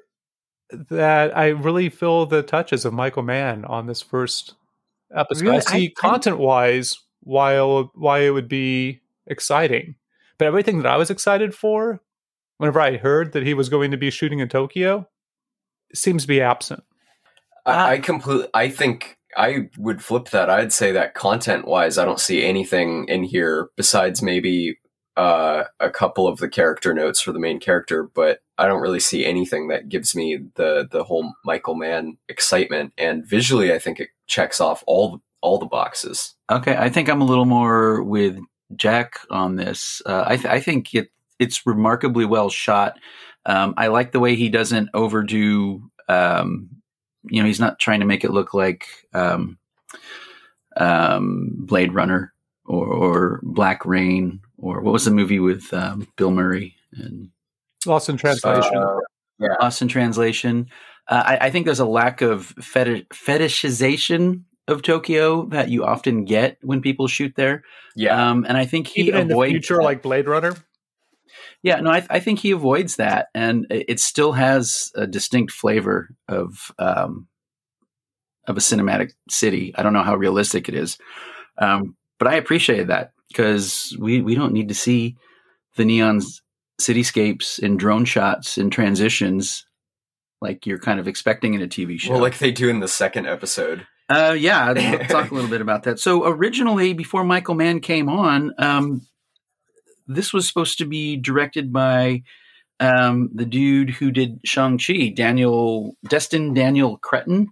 that 0.71 1.37
I 1.37 1.49
really 1.49 1.89
feel 1.89 2.27
the 2.27 2.43
touches 2.43 2.85
of 2.85 2.93
Michael 2.93 3.23
Mann 3.23 3.65
on 3.65 3.87
this 3.87 4.03
first 4.03 4.55
episode. 5.15 5.43
Really? 5.45 5.57
I 5.57 5.61
see 5.61 5.77
I- 5.77 6.07
I- 6.07 6.09
content 6.11 6.39
wise 6.39 6.97
while 7.23 7.91
why 7.95 8.21
it 8.21 8.31
would 8.31 8.49
be 8.49 9.01
exciting. 9.27 9.97
But 10.39 10.47
everything 10.47 10.79
that 10.79 10.87
I 10.87 10.97
was 10.97 11.11
excited 11.11 11.55
for, 11.55 12.01
whenever 12.57 12.81
I 12.81 12.97
heard 12.97 13.33
that 13.33 13.43
he 13.45 13.53
was 13.53 13.69
going 13.69 13.91
to 13.91 13.97
be 13.99 14.11
shooting 14.11 14.39
in 14.39 14.49
Tokyo, 14.49 15.07
seems 15.95 16.23
to 16.23 16.29
be 16.29 16.41
absent. 16.41 16.83
I, 17.67 17.73
uh, 17.73 17.87
I 17.89 17.99
completely. 17.99 18.49
I 18.55 18.71
think 18.71 19.19
I 19.37 19.69
would 19.77 20.03
flip 20.03 20.31
that. 20.31 20.49
I'd 20.49 20.73
say 20.73 20.93
that 20.93 21.15
content 21.15 21.67
wise, 21.67 21.99
I 21.99 22.05
don't 22.07 22.19
see 22.21 22.43
anything 22.43 23.07
in 23.09 23.23
here 23.23 23.69
besides 23.77 24.23
maybe 24.23 24.79
uh, 25.17 25.65
a 25.81 25.91
couple 25.91 26.27
of 26.27 26.39
the 26.39 26.49
character 26.49 26.95
notes 26.95 27.21
for 27.21 27.33
the 27.33 27.39
main 27.39 27.61
character, 27.61 28.05
but 28.15 28.41
I 28.57 28.67
don't 28.67 28.81
really 28.81 29.01
see 29.01 29.25
anything 29.25 29.69
that 29.69 29.89
gives 29.89 30.15
me 30.15 30.39
the 30.55 30.89
the 30.91 31.05
whole 31.05 31.33
Michael 31.45 31.75
Mann 31.75 32.17
excitement. 32.29 32.93
And 32.97 33.27
visually, 33.27 33.73
I 33.73 33.79
think 33.79 34.01
it 34.01 34.11
checks 34.27 34.61
off 34.61 34.85
all 34.87 35.13
the, 35.13 35.19
all 35.41 35.59
the 35.59 35.67
boxes. 35.67 36.35
Okay, 36.51 36.77
I 36.77 36.89
think 36.89 37.09
I'm 37.09 37.21
a 37.21 37.27
little 37.27 37.45
more 37.45 38.03
with 38.03 38.39
Jack 38.77 39.19
on 39.31 39.57
this. 39.57 40.01
Uh, 40.07 40.25
I, 40.27 40.37
th- 40.37 40.47
I 40.47 40.61
think 40.61 40.95
it 40.95 41.11
it's 41.39 41.67
remarkably 41.67 42.25
well 42.25 42.51
shot. 42.51 42.99
Um, 43.47 43.75
I 43.77 43.89
like 43.89 44.13
the 44.13 44.21
way 44.21 44.37
he 44.37 44.49
doesn't 44.49 44.91
overdo. 44.95 45.91
Um, 46.09 46.69
you 47.25 47.43
know, 47.43 47.47
he's 47.47 47.61
not 47.61 47.79
trying 47.79 48.01
to 48.01 48.07
make 48.07 48.25
it 48.25 48.31
look 48.31 48.55
like 48.55 48.87
um, 49.15 49.59
um, 50.77 51.53
Blade 51.59 51.93
Runner 51.93 52.33
or, 52.67 52.87
or 52.87 53.41
Black 53.43 53.85
Rain 53.85 54.41
or 54.61 54.81
what 54.81 54.93
was 54.93 55.05
the 55.05 55.11
movie 55.11 55.39
with 55.41 55.73
um, 55.73 56.07
Bill 56.17 56.31
Murray 56.31 56.77
and 56.93 57.31
Lost 57.87 58.09
in 58.11 58.17
translation. 58.19 58.77
Uh, 58.77 58.99
yeah, 59.39 59.55
Lost 59.61 59.81
in 59.81 59.89
Translation. 59.89 60.69
Uh, 61.09 61.23
I, 61.27 61.47
I 61.47 61.51
think 61.51 61.65
there's 61.65 61.81
a 61.81 61.87
lack 61.87 62.21
of 62.21 62.55
feti- 62.61 63.07
fetishization 63.09 64.43
of 64.69 64.83
Tokyo 64.83 65.47
that 65.47 65.71
you 65.71 65.85
often 65.85 66.25
get 66.27 66.59
when 66.61 66.83
people 66.83 67.09
shoot 67.09 67.33
there. 67.37 67.63
yeah. 67.97 68.31
Um, 68.31 68.45
and 68.47 68.57
I 68.59 68.67
think 68.67 68.87
he 68.87 69.09
Even 69.09 69.23
in 69.23 69.29
the 69.29 69.35
avoids 69.35 69.51
future, 69.53 69.77
that. 69.79 69.83
like 69.83 70.03
Blade 70.03 70.29
Runner. 70.29 70.55
yeah, 71.63 71.81
no, 71.81 71.91
I, 71.91 72.07
I 72.11 72.21
think 72.21 72.39
he 72.41 72.51
avoids 72.51 72.97
that, 72.97 73.29
and 73.35 73.67
it 73.71 73.87
it 73.89 74.01
still 74.01 74.33
has 74.33 74.93
a 74.95 75.07
distinct 75.07 75.53
flavor 75.53 76.11
of 76.29 76.71
um, 76.79 77.29
of 78.47 78.57
a 78.57 78.61
cinematic 78.61 79.13
city. 79.31 79.73
I 79.75 79.83
don't 79.83 79.95
know 79.95 80.03
how 80.03 80.17
realistic 80.17 80.69
it 80.69 80.75
is, 80.75 80.99
um, 81.59 81.97
but 82.19 82.29
I 82.29 82.35
appreciated 82.35 82.89
that 82.89 83.13
because 83.31 83.97
we 83.99 84.21
we 84.21 84.35
don't 84.35 84.53
need 84.53 84.69
to 84.69 84.75
see 84.75 85.17
the 85.77 85.85
neon 85.85 86.21
cityscapes 86.81 87.63
and 87.63 87.79
drone 87.79 88.05
shots 88.05 88.59
and 88.59 88.73
transitions 88.73 89.67
like 90.41 90.67
you're 90.67 90.79
kind 90.79 90.99
of 90.99 91.07
expecting 91.07 91.55
in 91.55 91.63
a 91.63 91.69
TV 91.69 91.99
show. 91.99 92.13
Well, 92.13 92.21
like 92.21 92.39
they 92.39 92.51
do 92.51 92.69
in 92.69 92.81
the 92.81 92.89
second 92.89 93.27
episode. 93.27 93.87
Uh, 94.09 94.35
yeah, 94.37 94.73
we'll 94.73 94.99
talk 95.01 95.31
a 95.31 95.35
little 95.35 95.51
bit 95.51 95.61
about 95.61 95.85
that. 95.85 96.01
So 96.01 96.27
originally, 96.27 96.95
before 96.95 97.23
Michael 97.23 97.55
Mann 97.55 97.81
came 97.81 98.09
on, 98.09 98.53
um, 98.59 99.07
this 100.09 100.33
was 100.33 100.49
supposed 100.49 100.79
to 100.79 100.85
be 100.87 101.17
directed 101.17 101.73
by 101.73 102.23
um, 102.81 103.31
the 103.33 103.45
dude 103.45 103.91
who 103.91 104.11
did 104.11 104.41
Shang 104.45 104.79
Chi, 104.79 105.13
Daniel 105.15 105.95
Destin 106.09 106.55
Daniel 106.55 106.97
Cretton, 106.97 107.49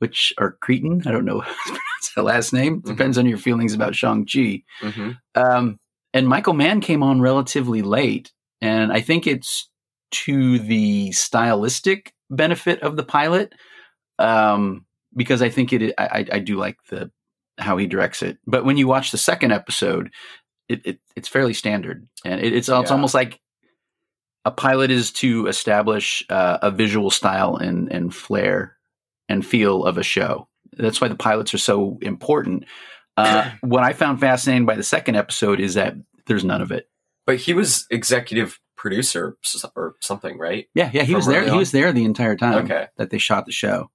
which 0.00 0.34
are 0.38 0.56
Cretan, 0.60 1.02
I 1.06 1.12
don't 1.12 1.24
know 1.24 1.40
how 1.40 1.50
to 1.52 1.54
pronounce 1.64 2.14
the 2.16 2.22
last 2.22 2.52
name. 2.52 2.82
Mhm. 2.82 2.86
Depends 2.86 3.16
on 3.16 3.26
your 3.26 3.38
feelings 3.38 3.72
about 3.72 3.94
Shang 3.94 4.26
Chi. 4.26 4.62
hmm 4.82 5.12
Um, 5.34 5.78
and 6.12 6.26
Michael 6.28 6.54
Mann 6.54 6.80
came 6.80 7.02
on 7.02 7.20
relatively 7.20 7.82
late, 7.82 8.32
and 8.60 8.92
I 8.92 9.00
think 9.00 9.26
it's 9.26 9.68
to 10.24 10.58
the 10.58 11.12
stylistic 11.12 12.12
benefit 12.28 12.82
of 12.82 12.96
the 12.96 13.04
pilot, 13.04 13.54
um, 14.18 14.84
because 15.14 15.40
I 15.42 15.48
think 15.50 15.72
it. 15.72 15.94
I, 15.98 16.26
I- 16.32 16.38
do 16.40 16.56
like 16.56 16.76
the 16.90 17.10
how 17.58 17.76
he 17.76 17.86
directs 17.86 18.22
it. 18.22 18.38
But 18.46 18.64
when 18.64 18.76
you 18.76 18.88
watch 18.88 19.10
the 19.12 19.18
second 19.18 19.52
episode, 19.52 20.10
it, 20.68 20.80
it 20.84 21.00
it's 21.14 21.28
fairly 21.28 21.54
standard, 21.54 22.08
and 22.24 22.40
it, 22.40 22.52
it's 22.54 22.68
it's 22.68 22.90
Yeah. 22.90 22.94
almost 22.94 23.14
like 23.14 23.38
a 24.44 24.50
pilot 24.50 24.90
is 24.90 25.12
to 25.12 25.46
establish 25.46 26.24
uh, 26.30 26.58
a 26.62 26.70
visual 26.70 27.10
style 27.10 27.56
and 27.56 27.92
and 27.92 28.14
flair 28.14 28.76
and 29.30 29.46
feel 29.46 29.84
of 29.86 29.96
a 29.96 30.02
show. 30.02 30.46
That's 30.76 31.00
why 31.00 31.08
the 31.08 31.14
pilots 31.14 31.54
are 31.54 31.58
so 31.58 31.98
important. 32.02 32.64
Uh, 33.16 33.50
what 33.62 33.82
I 33.82 33.94
found 33.94 34.20
fascinating 34.20 34.66
by 34.66 34.74
the 34.76 34.82
second 34.82 35.16
episode 35.16 35.60
is 35.60 35.74
that 35.74 35.94
there's 36.26 36.44
none 36.44 36.60
of 36.60 36.70
it. 36.70 36.88
But 37.26 37.36
he 37.36 37.54
was 37.54 37.86
executive 37.90 38.58
producer 38.76 39.36
or 39.76 39.94
something, 40.00 40.38
right? 40.38 40.66
Yeah, 40.74 40.90
yeah, 40.92 41.02
he 41.02 41.12
From 41.12 41.16
was 41.16 41.26
there. 41.26 41.40
early 41.42 41.50
He 41.52 41.56
was 41.58 41.70
there 41.70 41.92
the 41.92 42.04
entire 42.04 42.36
time 42.36 42.64
Okay. 42.64 42.86
that 42.96 43.10
they 43.10 43.18
shot 43.18 43.46
the 43.46 43.52
show. 43.52 43.90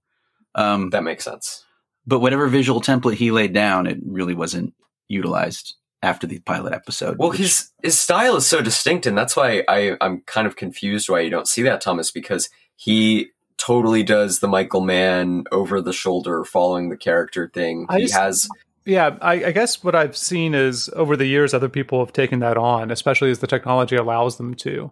Um, 0.56 0.90
That 0.92 1.04
makes 1.04 1.24
sense. 1.26 1.64
but 2.08 2.20
whatever 2.20 2.48
visual 2.48 2.82
template 2.82 3.16
he 3.16 3.32
laid 3.32 3.52
down, 3.54 3.88
it 3.88 3.98
really 4.06 4.36
wasn't 4.36 4.74
utilized 5.08 5.76
after 6.04 6.28
the 6.28 6.40
pilot 6.40 6.72
episode. 6.74 7.18
Well, 7.18 7.30
which- 7.30 7.40
his 7.40 7.72
his 7.82 8.00
style 8.00 8.36
is 8.36 8.46
so 8.46 8.62
distinct, 8.62 9.06
and 9.08 9.18
that's 9.18 9.36
why 9.36 9.64
I 9.68 9.98
I'm 10.02 10.22
kind 10.28 10.46
of 10.48 10.56
confused 10.56 11.10
why 11.10 11.22
you 11.22 11.30
don't 11.32 11.48
see 11.48 11.64
that, 11.64 11.82
Thomas, 11.82 12.12
because 12.12 12.50
he 12.76 13.32
totally 13.66 14.04
does 14.04 14.40
the 14.40 14.48
Michael 14.48 14.82
Mann 14.82 15.46
over 15.52 15.82
the 15.82 15.94
shoulder 15.94 16.44
following 16.44 16.90
the 16.90 16.98
character 16.98 17.50
thing. 17.54 17.86
I 17.90 17.98
he 17.98 18.02
just- 18.04 18.14
has 18.16 18.50
Yeah, 18.86 19.18
I, 19.22 19.46
I 19.46 19.52
guess 19.52 19.84
what 19.84 19.96
I've 19.96 20.16
seen 20.16 20.54
is 20.54 20.90
over 20.96 21.18
the 21.18 21.26
years, 21.26 21.54
other 21.54 21.70
people 21.70 22.00
have 22.00 22.14
taken 22.14 22.40
that 22.40 22.58
on, 22.58 22.92
especially 22.92 23.32
as 23.32 23.40
the 23.40 23.48
technology 23.48 23.96
allows 23.96 24.38
them 24.38 24.54
to. 24.56 24.92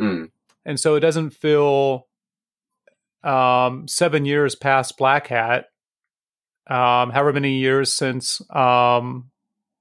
mm, 0.00 0.30
And 0.64 0.80
so 0.80 0.94
it 0.94 1.00
doesn't 1.00 1.30
feel 1.30 2.06
um, 3.22 3.86
seven 3.88 4.24
years 4.24 4.54
past 4.54 4.96
Blackhat, 4.98 5.64
um, 6.68 7.10
however 7.10 7.32
many 7.34 7.58
years 7.58 7.92
since 7.92 8.40
um, 8.54 9.30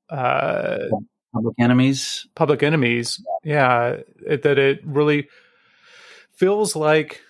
uh, 0.09 0.79
Public 1.33 1.55
Enemies. 1.59 2.27
Public 2.35 2.63
Enemies. 2.63 3.21
Yeah, 3.43 3.97
it, 4.25 4.41
that 4.43 4.57
it 4.57 4.81
really 4.85 5.29
feels 6.35 6.75
like 6.75 7.21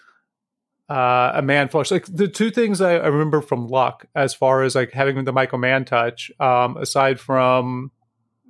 uh, 0.89 1.32
a 1.36 1.41
man 1.41 1.67
flush. 1.67 1.91
Like 1.91 2.06
the 2.06 2.28
two 2.28 2.50
things 2.50 2.82
I, 2.82 2.95
I 2.95 3.08
remember 3.08 3.41
from 3.41 3.67
Luck, 3.67 4.06
as 4.15 4.34
far 4.34 4.63
as 4.63 4.76
like 4.76 4.91
having 4.91 5.23
the 5.26 5.34
Michael 5.34 5.58
Mann 5.58 5.86
touch, 5.86 6.32
um, 6.39 6.78
aside 6.78 7.19
from 7.19 7.91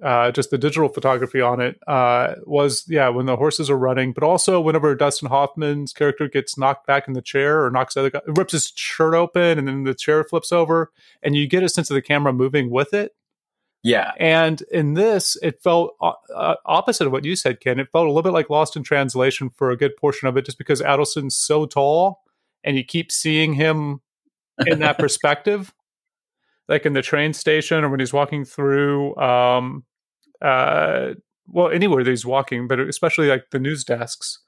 uh, 0.03 0.31
just 0.31 0.51
the 0.51 0.57
digital 0.57 0.89
photography 0.89 1.41
on 1.41 1.59
it, 1.59 1.79
uh, 1.87 2.35
was 2.45 2.85
yeah 2.87 3.09
when 3.09 3.25
the 3.25 3.35
horses 3.35 3.69
are 3.69 3.77
running, 3.77 4.13
but 4.13 4.23
also 4.23 4.61
whenever 4.61 4.93
Dustin 4.93 5.29
Hoffman's 5.29 5.93
character 5.93 6.27
gets 6.27 6.57
knocked 6.57 6.85
back 6.85 7.07
in 7.07 7.13
the 7.13 7.21
chair 7.21 7.63
or 7.63 7.71
knocks 7.71 7.95
the 7.95 8.01
other 8.01 8.09
guy, 8.11 8.21
rips 8.27 8.53
his 8.53 8.71
shirt 8.75 9.15
open, 9.15 9.57
and 9.57 9.67
then 9.67 9.83
the 9.83 9.95
chair 9.95 10.23
flips 10.23 10.51
over, 10.51 10.91
and 11.23 11.35
you 11.35 11.47
get 11.47 11.63
a 11.63 11.69
sense 11.69 11.89
of 11.89 11.95
the 11.95 12.01
camera 12.01 12.31
moving 12.31 12.69
with 12.69 12.93
it. 12.93 13.15
yeah, 13.83 14.11
And 14.19 14.61
in 14.71 14.95
this, 14.95 15.37
it 15.41 15.61
felt 15.63 15.95
uh, 16.01 16.13
uh, 16.35 16.55
opposite 16.65 17.07
of 17.07 17.13
what 17.13 17.25
you 17.25 17.35
said, 17.35 17.61
Ken. 17.61 17.79
It 17.79 17.89
felt 17.91 18.05
a 18.05 18.09
little 18.09 18.23
bit 18.23 18.33
like 18.33 18.49
Lost 18.49 18.75
in 18.75 18.83
Translation 18.83 19.49
for 19.49 19.71
a 19.71 19.77
good 19.77 19.95
portion 19.95 20.27
of 20.27 20.35
it, 20.35 20.45
just 20.45 20.57
because 20.57 20.81
Adelson's 20.81 21.35
so 21.35 21.65
tall, 21.65 22.21
and 22.67 22.75
you 22.77 22.83
keep 22.83 23.11
seeing 23.13 23.53
him 23.53 24.01
in 24.65 24.79
that 24.79 24.97
perspective, 24.99 25.73
like 26.67 26.85
in 26.85 26.91
the 26.91 27.01
train 27.01 27.31
station 27.33 27.83
or 27.85 27.89
when 27.89 28.01
he's 28.01 28.11
walking 28.11 28.43
through, 28.43 29.15
um, 29.15 29.85
uh, 30.41 31.13
well, 31.47 31.69
anywhere 31.69 32.03
that 32.03 32.09
he's 32.09 32.25
walking, 32.25 32.67
but 32.67 32.77
especially 32.81 33.27
like 33.27 33.45
the 33.51 33.59
news 33.59 33.85
desks. 33.85 34.39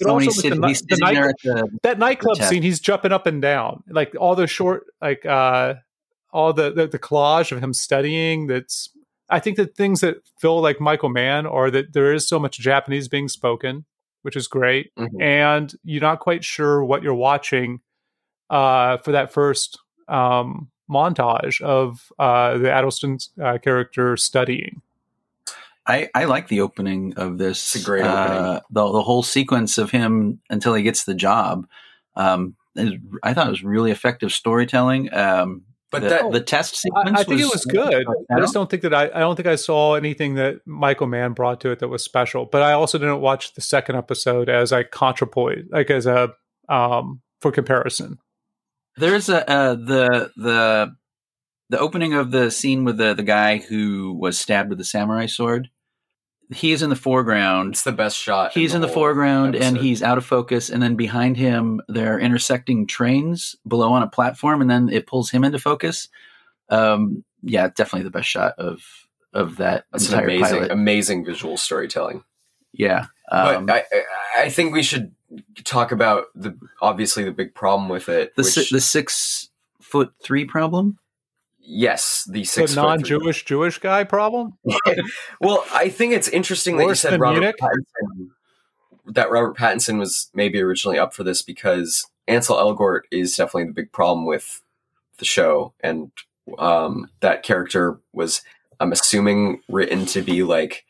But 0.00 0.06
So 0.06 0.12
also 0.14 0.26
with 0.28 0.34
sitting, 0.36 0.60
the, 0.62 0.68
he's 0.68 0.80
the 0.80 0.96
night- 0.96 1.34
the 1.44 1.68
that 1.82 1.98
nightclub 1.98 2.38
scene, 2.48 2.62
he's 2.62 2.80
jumping 2.80 3.12
up 3.12 3.26
and 3.26 3.42
down, 3.42 3.82
like 3.90 4.14
all 4.18 4.34
the 4.34 4.46
short, 4.46 4.84
like 5.02 5.26
uh, 5.26 5.74
all 6.32 6.52
the, 6.54 6.72
the 6.72 6.86
the 6.86 6.98
collage 6.98 7.52
of 7.52 7.62
him 7.62 7.74
studying. 7.74 8.46
That's 8.46 8.88
I 9.28 9.40
think 9.40 9.58
the 9.58 9.66
things 9.66 10.00
that 10.00 10.16
feel 10.40 10.60
like 10.62 10.80
Michael 10.80 11.10
Mann 11.10 11.44
are 11.46 11.70
that 11.70 11.92
there 11.92 12.14
is 12.14 12.26
so 12.26 12.38
much 12.38 12.58
Japanese 12.58 13.08
being 13.08 13.28
spoken, 13.28 13.84
which 14.28 14.36
is 14.36 14.46
great, 14.46 14.94
Mhm. 14.94 15.22
and 15.22 15.74
you're 15.84 16.02
not 16.02 16.20
quite 16.20 16.44
sure 16.44 16.84
what 16.84 17.02
you're 17.02 17.14
watching 17.14 17.80
uh, 18.50 18.98
for 18.98 19.12
that 19.12 19.32
first 19.32 19.78
um, 20.06 20.70
montage 20.90 21.62
of 21.62 22.12
uh, 22.18 22.58
the 22.58 22.70
Addleston 22.70 23.16
uh, 23.42 23.56
character 23.56 24.18
studying. 24.18 24.82
I, 25.86 26.10
I 26.14 26.24
like 26.26 26.48
the 26.48 26.60
opening 26.60 27.14
of 27.16 27.38
this. 27.38 27.74
It's 27.74 27.82
a 27.82 27.86
great 27.86 28.02
uh, 28.04 28.24
opening. 28.26 28.60
The 28.70 28.92
the 28.92 29.02
whole 29.02 29.22
sequence 29.22 29.78
of 29.78 29.90
him 29.92 30.40
until 30.50 30.74
he 30.74 30.82
gets 30.82 31.04
the 31.04 31.14
job. 31.14 31.66
Um, 32.14 32.54
is, 32.76 32.92
I 33.22 33.32
thought 33.32 33.46
it 33.46 33.50
was 33.50 33.64
really 33.64 33.90
effective 33.90 34.30
storytelling. 34.30 35.10
Um, 35.14 35.62
but 35.90 36.02
the, 36.02 36.08
that 36.08 36.32
the 36.32 36.40
test 36.40 36.74
I, 36.74 36.76
sequence. 36.76 37.20
I 37.20 37.24
think 37.24 37.40
it 37.40 37.50
was 37.50 37.64
good. 37.64 38.04
I 38.30 38.36
I 38.36 38.40
just 38.40 38.54
don't 38.54 38.68
think 38.68 38.82
that 38.82 38.94
I, 38.94 39.04
I 39.04 39.20
don't 39.20 39.36
think 39.36 39.48
I 39.48 39.56
saw 39.56 39.94
anything 39.94 40.34
that 40.34 40.60
Michael 40.66 41.06
Mann 41.06 41.32
brought 41.32 41.60
to 41.62 41.70
it 41.70 41.78
that 41.78 41.88
was 41.88 42.04
special. 42.04 42.44
But 42.44 42.62
I 42.62 42.72
also 42.72 42.98
didn't 42.98 43.20
watch 43.20 43.54
the 43.54 43.60
second 43.60 43.96
episode 43.96 44.48
as 44.48 44.72
a 44.72 44.84
contrapoint, 44.84 45.66
like 45.70 45.90
as 45.90 46.06
a 46.06 46.34
um 46.68 47.22
for 47.40 47.50
comparison. 47.50 48.18
There's 48.96 49.28
a 49.28 49.48
uh, 49.48 49.74
the 49.74 50.30
the 50.36 50.94
the 51.70 51.78
opening 51.78 52.14
of 52.14 52.30
the 52.30 52.50
scene 52.50 52.84
with 52.84 52.98
the 52.98 53.14
the 53.14 53.22
guy 53.22 53.58
who 53.58 54.12
was 54.12 54.38
stabbed 54.38 54.68
with 54.68 54.78
the 54.78 54.84
samurai 54.84 55.26
sword. 55.26 55.70
He 56.50 56.72
is 56.72 56.82
in 56.82 56.88
the 56.88 56.96
foreground. 56.96 57.74
it's 57.74 57.82
the 57.82 57.92
best 57.92 58.16
shot. 58.16 58.52
He's 58.52 58.74
in 58.74 58.80
the 58.80 58.86
whole 58.86 58.94
foreground 58.94 59.54
and 59.54 59.76
he's 59.76 60.02
out 60.02 60.16
of 60.18 60.24
focus, 60.24 60.70
and 60.70 60.82
then 60.82 60.96
behind 60.96 61.36
him 61.36 61.80
there 61.88 62.14
are 62.14 62.20
intersecting 62.20 62.86
trains 62.86 63.54
below 63.66 63.92
on 63.92 64.02
a 64.02 64.08
platform, 64.08 64.60
and 64.62 64.70
then 64.70 64.88
it 64.88 65.06
pulls 65.06 65.30
him 65.30 65.44
into 65.44 65.58
focus. 65.58 66.08
Um, 66.70 67.24
yeah, 67.42 67.68
definitely 67.68 68.04
the 68.04 68.10
best 68.10 68.28
shot 68.28 68.54
of 68.58 68.82
of 69.34 69.56
that 69.58 69.84
That's 69.92 70.08
an 70.08 70.14
entire 70.14 70.24
amazing, 70.36 70.56
pilot. 70.56 70.70
amazing 70.70 71.24
visual 71.24 71.56
storytelling. 71.56 72.24
Yeah, 72.72 73.06
um, 73.30 73.66
but 73.66 73.74
I, 73.92 73.96
I, 74.40 74.42
I 74.44 74.48
think 74.50 74.72
we 74.72 74.82
should 74.82 75.12
talk 75.64 75.92
about 75.92 76.24
the 76.34 76.58
obviously 76.80 77.24
the 77.24 77.32
big 77.32 77.54
problem 77.54 77.88
with 77.90 78.08
it. 78.08 78.34
the 78.36 78.42
which, 78.42 78.54
si- 78.54 78.74
the 78.74 78.80
six 78.80 79.50
foot 79.82 80.12
three 80.22 80.44
problem. 80.46 80.98
Yes, 81.68 82.24
the 82.26 82.40
The 82.40 82.44
six 82.44 82.74
foot 82.74 82.82
non-Jewish 82.82 83.44
Jewish 83.44 83.78
guy 83.78 84.04
problem. 84.04 84.54
Well, 85.40 85.64
I 85.72 85.88
think 85.88 86.14
it's 86.14 86.28
interesting 86.28 86.78
that 86.78 86.86
you 86.86 86.94
said 86.94 87.20
Robert 87.20 87.54
Pattinson. 87.60 88.28
That 89.06 89.30
Robert 89.30 89.56
Pattinson 89.56 89.98
was 89.98 90.30
maybe 90.34 90.60
originally 90.60 90.98
up 90.98 91.14
for 91.14 91.22
this 91.22 91.42
because 91.42 92.06
Ansel 92.26 92.56
Elgort 92.56 93.02
is 93.10 93.36
definitely 93.36 93.64
the 93.64 93.72
big 93.72 93.92
problem 93.92 94.26
with 94.26 94.62
the 95.18 95.24
show, 95.24 95.72
and 95.80 96.10
um, 96.58 97.10
that 97.20 97.42
character 97.42 98.00
was, 98.12 98.42
I'm 98.80 98.92
assuming, 98.92 99.60
written 99.68 100.06
to 100.06 100.22
be 100.22 100.42
like. 100.42 100.84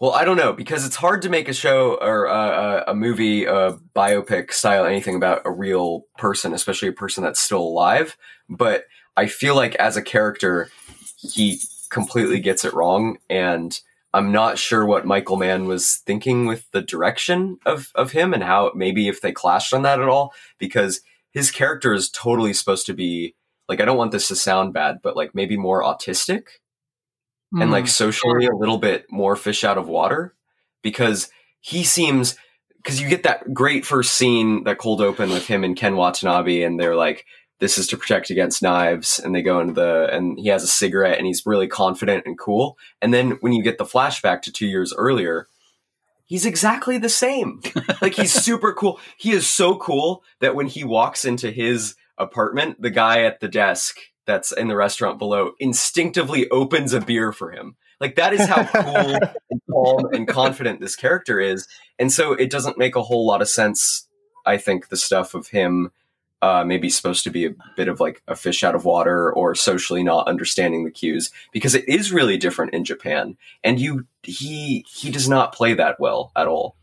Well, 0.00 0.12
I 0.12 0.24
don't 0.24 0.36
know 0.36 0.52
because 0.52 0.84
it's 0.84 0.96
hard 0.96 1.22
to 1.22 1.28
make 1.28 1.48
a 1.48 1.54
show 1.54 1.96
or 2.00 2.24
a 2.24 2.92
movie, 2.94 3.44
a 3.44 3.78
biopic 3.94 4.52
style, 4.52 4.84
anything 4.84 5.14
about 5.14 5.42
a 5.44 5.50
real 5.50 6.06
person, 6.18 6.52
especially 6.52 6.88
a 6.88 6.92
person 6.92 7.22
that's 7.22 7.38
still 7.38 7.62
alive. 7.62 8.16
But 8.48 8.86
I 9.16 9.26
feel 9.26 9.54
like 9.54 9.74
as 9.76 9.96
a 9.96 10.02
character, 10.02 10.68
he 11.16 11.60
completely 11.90 12.40
gets 12.40 12.64
it 12.64 12.74
wrong, 12.74 13.18
and 13.28 13.78
I'm 14.14 14.32
not 14.32 14.58
sure 14.58 14.84
what 14.84 15.06
Michael 15.06 15.36
Mann 15.36 15.66
was 15.66 15.96
thinking 16.06 16.46
with 16.46 16.70
the 16.72 16.82
direction 16.82 17.58
of 17.64 17.90
of 17.94 18.12
him 18.12 18.34
and 18.34 18.42
how 18.42 18.72
maybe 18.74 19.08
if 19.08 19.20
they 19.20 19.32
clashed 19.32 19.72
on 19.72 19.82
that 19.82 20.00
at 20.00 20.08
all 20.08 20.32
because 20.58 21.00
his 21.30 21.50
character 21.50 21.94
is 21.94 22.10
totally 22.10 22.52
supposed 22.52 22.86
to 22.86 22.94
be 22.94 23.34
like 23.68 23.80
I 23.80 23.84
don't 23.84 23.96
want 23.96 24.12
this 24.12 24.28
to 24.28 24.36
sound 24.36 24.72
bad, 24.74 25.00
but 25.02 25.16
like 25.16 25.34
maybe 25.34 25.56
more 25.56 25.82
autistic 25.82 26.44
and 27.60 27.70
like 27.70 27.84
hmm. 27.84 27.88
socially 27.88 28.46
a 28.46 28.56
little 28.56 28.78
bit 28.78 29.06
more 29.10 29.36
fish 29.36 29.64
out 29.64 29.78
of 29.78 29.88
water 29.88 30.34
because 30.82 31.30
he 31.60 31.84
seems 31.84 32.36
because 32.76 33.00
you 33.00 33.08
get 33.08 33.22
that 33.22 33.54
great 33.54 33.86
first 33.86 34.14
scene 34.14 34.64
that 34.64 34.78
cold 34.78 35.00
open 35.00 35.30
with 35.30 35.46
him 35.46 35.62
and 35.64 35.76
Ken 35.76 35.96
Watanabe 35.96 36.62
and 36.62 36.80
they're 36.80 36.96
like 36.96 37.24
this 37.62 37.78
is 37.78 37.86
to 37.86 37.96
protect 37.96 38.28
against 38.28 38.62
knives 38.62 39.18
and 39.18 39.34
they 39.34 39.40
go 39.40 39.60
into 39.60 39.72
the 39.72 40.08
and 40.12 40.38
he 40.38 40.48
has 40.48 40.64
a 40.64 40.68
cigarette 40.68 41.16
and 41.16 41.26
he's 41.26 41.46
really 41.46 41.68
confident 41.68 42.26
and 42.26 42.38
cool 42.38 42.76
and 43.00 43.14
then 43.14 43.32
when 43.40 43.52
you 43.52 43.62
get 43.62 43.78
the 43.78 43.84
flashback 43.84 44.42
to 44.42 44.52
2 44.52 44.66
years 44.66 44.92
earlier 44.98 45.46
he's 46.32 46.46
exactly 46.46 46.96
the 46.96 47.10
same. 47.10 47.60
like 48.00 48.14
he's 48.14 48.32
super 48.44 48.72
cool. 48.72 48.98
He 49.18 49.32
is 49.32 49.46
so 49.46 49.76
cool 49.76 50.24
that 50.40 50.54
when 50.54 50.66
he 50.66 50.82
walks 50.82 51.26
into 51.26 51.50
his 51.50 51.94
apartment, 52.16 52.80
the 52.80 52.88
guy 52.88 53.24
at 53.24 53.40
the 53.40 53.48
desk 53.48 53.98
that's 54.24 54.50
in 54.50 54.68
the 54.68 54.76
restaurant 54.76 55.18
below 55.18 55.52
instinctively 55.60 56.48
opens 56.48 56.94
a 56.94 57.02
beer 57.02 57.32
for 57.32 57.50
him. 57.50 57.76
Like 58.00 58.16
that 58.16 58.32
is 58.32 58.46
how 58.46 58.64
cool 58.64 59.18
and 59.50 59.60
calm 59.70 60.14
and 60.14 60.26
confident 60.26 60.80
this 60.80 60.96
character 60.96 61.38
is. 61.38 61.68
And 61.98 62.10
so 62.10 62.32
it 62.32 62.50
doesn't 62.50 62.78
make 62.78 62.96
a 62.96 63.02
whole 63.02 63.26
lot 63.26 63.42
of 63.42 63.48
sense, 63.50 64.08
I 64.46 64.56
think, 64.56 64.88
the 64.88 64.96
stuff 64.96 65.34
of 65.34 65.48
him 65.48 65.90
uh, 66.42 66.64
maybe 66.64 66.90
supposed 66.90 67.22
to 67.24 67.30
be 67.30 67.46
a 67.46 67.54
bit 67.76 67.88
of 67.88 68.00
like 68.00 68.20
a 68.26 68.34
fish 68.34 68.64
out 68.64 68.74
of 68.74 68.84
water 68.84 69.32
or 69.32 69.54
socially 69.54 70.02
not 70.02 70.26
understanding 70.26 70.84
the 70.84 70.90
cues 70.90 71.30
because 71.52 71.74
it 71.74 71.88
is 71.88 72.12
really 72.12 72.36
different 72.36 72.74
in 72.74 72.84
Japan. 72.84 73.36
And 73.62 73.80
you 73.80 74.06
he 74.24 74.84
he 74.88 75.10
does 75.10 75.28
not 75.28 75.54
play 75.54 75.74
that 75.74 76.00
well 76.00 76.32
at 76.36 76.48
all. 76.48 76.76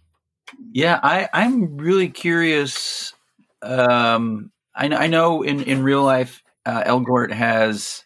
Yeah, 0.72 1.00
I, 1.04 1.28
I'm 1.34 1.78
really 1.78 2.10
curious. 2.10 3.14
Um, 3.62 4.52
I, 4.74 4.88
I 4.88 5.08
know 5.08 5.44
in, 5.44 5.62
in 5.64 5.84
real 5.84 6.04
life, 6.04 6.42
uh, 6.66 6.84
Elgort 6.84 7.32
has 7.32 8.06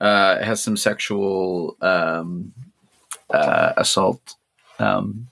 uh, 0.00 0.42
has 0.42 0.62
some 0.62 0.76
sexual 0.76 1.76
um, 1.82 2.52
uh, 3.30 3.74
assault 3.76 4.36
um, 4.78 5.28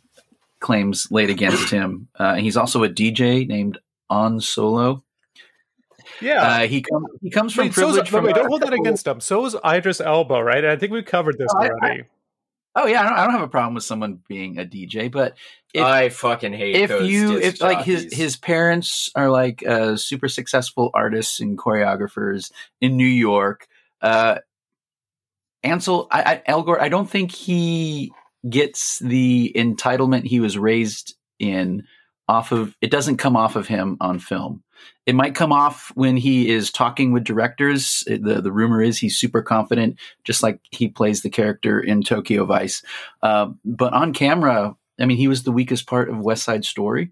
claims 0.60 1.10
laid 1.10 1.30
against 1.30 1.70
him. 1.70 2.08
Uh, 2.16 2.34
he's 2.34 2.56
also 2.56 2.84
a 2.84 2.88
DJ 2.88 3.48
named 3.48 3.78
Ansolo. 4.10 5.02
Yeah. 6.20 6.42
Uh, 6.42 6.66
he 6.66 6.82
comes 6.82 7.06
he 7.22 7.30
comes 7.30 7.52
from 7.54 7.66
Wait, 7.66 7.74
so 7.74 7.80
is, 7.80 7.86
privilege. 7.94 8.08
from 8.10 8.24
wait, 8.24 8.34
don't 8.34 8.48
hold 8.48 8.62
that 8.62 8.72
against 8.72 9.06
him. 9.06 9.20
So 9.20 9.44
is 9.46 9.56
Idris 9.64 10.00
Elba, 10.00 10.42
right? 10.42 10.64
I 10.64 10.76
think 10.76 10.92
we 10.92 11.02
covered 11.02 11.38
this 11.38 11.48
Oh, 11.54 11.62
I- 11.62 11.68
already. 11.68 12.04
Oh 12.76 12.86
yeah, 12.88 13.02
I 13.02 13.04
don't, 13.04 13.18
I 13.18 13.22
don't 13.24 13.34
have 13.34 13.42
a 13.42 13.48
problem 13.48 13.74
with 13.74 13.84
someone 13.84 14.18
being 14.26 14.58
a 14.58 14.64
DJ, 14.64 15.08
but 15.10 15.36
if, 15.72 15.84
I 15.84 16.08
fucking 16.08 16.52
hate 16.52 16.74
if 16.74 16.88
those 16.88 17.08
you 17.08 17.38
disc 17.38 17.54
if 17.54 17.62
like 17.62 17.84
his 17.84 18.12
his 18.12 18.36
parents 18.36 19.10
are 19.14 19.30
like 19.30 19.64
uh, 19.64 19.96
super 19.96 20.28
successful 20.28 20.90
artists 20.92 21.38
and 21.38 21.56
choreographers 21.56 22.50
in 22.80 22.96
New 22.96 23.06
York, 23.06 23.68
uh, 24.02 24.38
Ansel 25.62 26.08
I, 26.10 26.42
I, 26.46 26.50
Elgort, 26.50 26.80
I 26.80 26.88
don't 26.88 27.08
think 27.08 27.30
he 27.30 28.10
gets 28.50 28.98
the 28.98 29.52
entitlement 29.54 30.24
he 30.24 30.40
was 30.40 30.58
raised 30.58 31.14
in 31.38 31.84
off 32.28 32.50
of. 32.50 32.74
It 32.80 32.90
doesn't 32.90 33.18
come 33.18 33.36
off 33.36 33.54
of 33.54 33.68
him 33.68 33.98
on 34.00 34.18
film. 34.18 34.63
It 35.06 35.14
might 35.14 35.34
come 35.34 35.52
off 35.52 35.92
when 35.94 36.16
he 36.16 36.48
is 36.48 36.70
talking 36.70 37.12
with 37.12 37.24
directors. 37.24 38.04
The 38.06 38.40
The 38.40 38.52
rumor 38.52 38.80
is 38.82 38.98
he's 38.98 39.18
super 39.18 39.42
confident, 39.42 39.98
just 40.24 40.42
like 40.42 40.60
he 40.70 40.88
plays 40.88 41.22
the 41.22 41.30
character 41.30 41.78
in 41.78 42.02
Tokyo 42.02 42.46
Vice. 42.46 42.82
Uh, 43.22 43.48
but 43.64 43.92
on 43.92 44.12
camera, 44.14 44.74
I 44.98 45.04
mean, 45.06 45.16
he 45.18 45.28
was 45.28 45.42
the 45.42 45.52
weakest 45.52 45.86
part 45.86 46.08
of 46.08 46.18
West 46.18 46.42
Side 46.44 46.64
Story. 46.64 47.10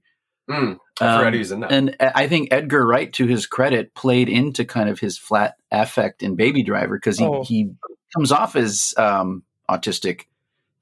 Mm, 0.51 0.79
I 1.01 1.25
Um, 1.27 1.33
he 1.33 1.39
was 1.39 1.53
in 1.53 1.61
that. 1.61 1.71
And 1.73 1.97
I 2.01 2.27
think 2.29 2.49
Edgar 2.51 2.87
Wright, 2.87 3.13
to 3.15 3.27
his 3.27 3.47
credit, 3.47 3.95
played 3.95 4.29
into 4.29 4.65
kind 4.65 4.89
of 4.89 4.99
his 4.99 5.17
flat 5.19 5.57
affect 5.71 6.23
in 6.23 6.35
Baby 6.35 6.63
Driver 6.63 6.97
because 6.97 7.19
he, 7.19 7.25
Oh. 7.27 7.45
he 7.45 7.71
comes 8.17 8.33
off 8.33 8.57
as 8.57 8.95
um, 8.97 9.43
autistic 9.71 10.23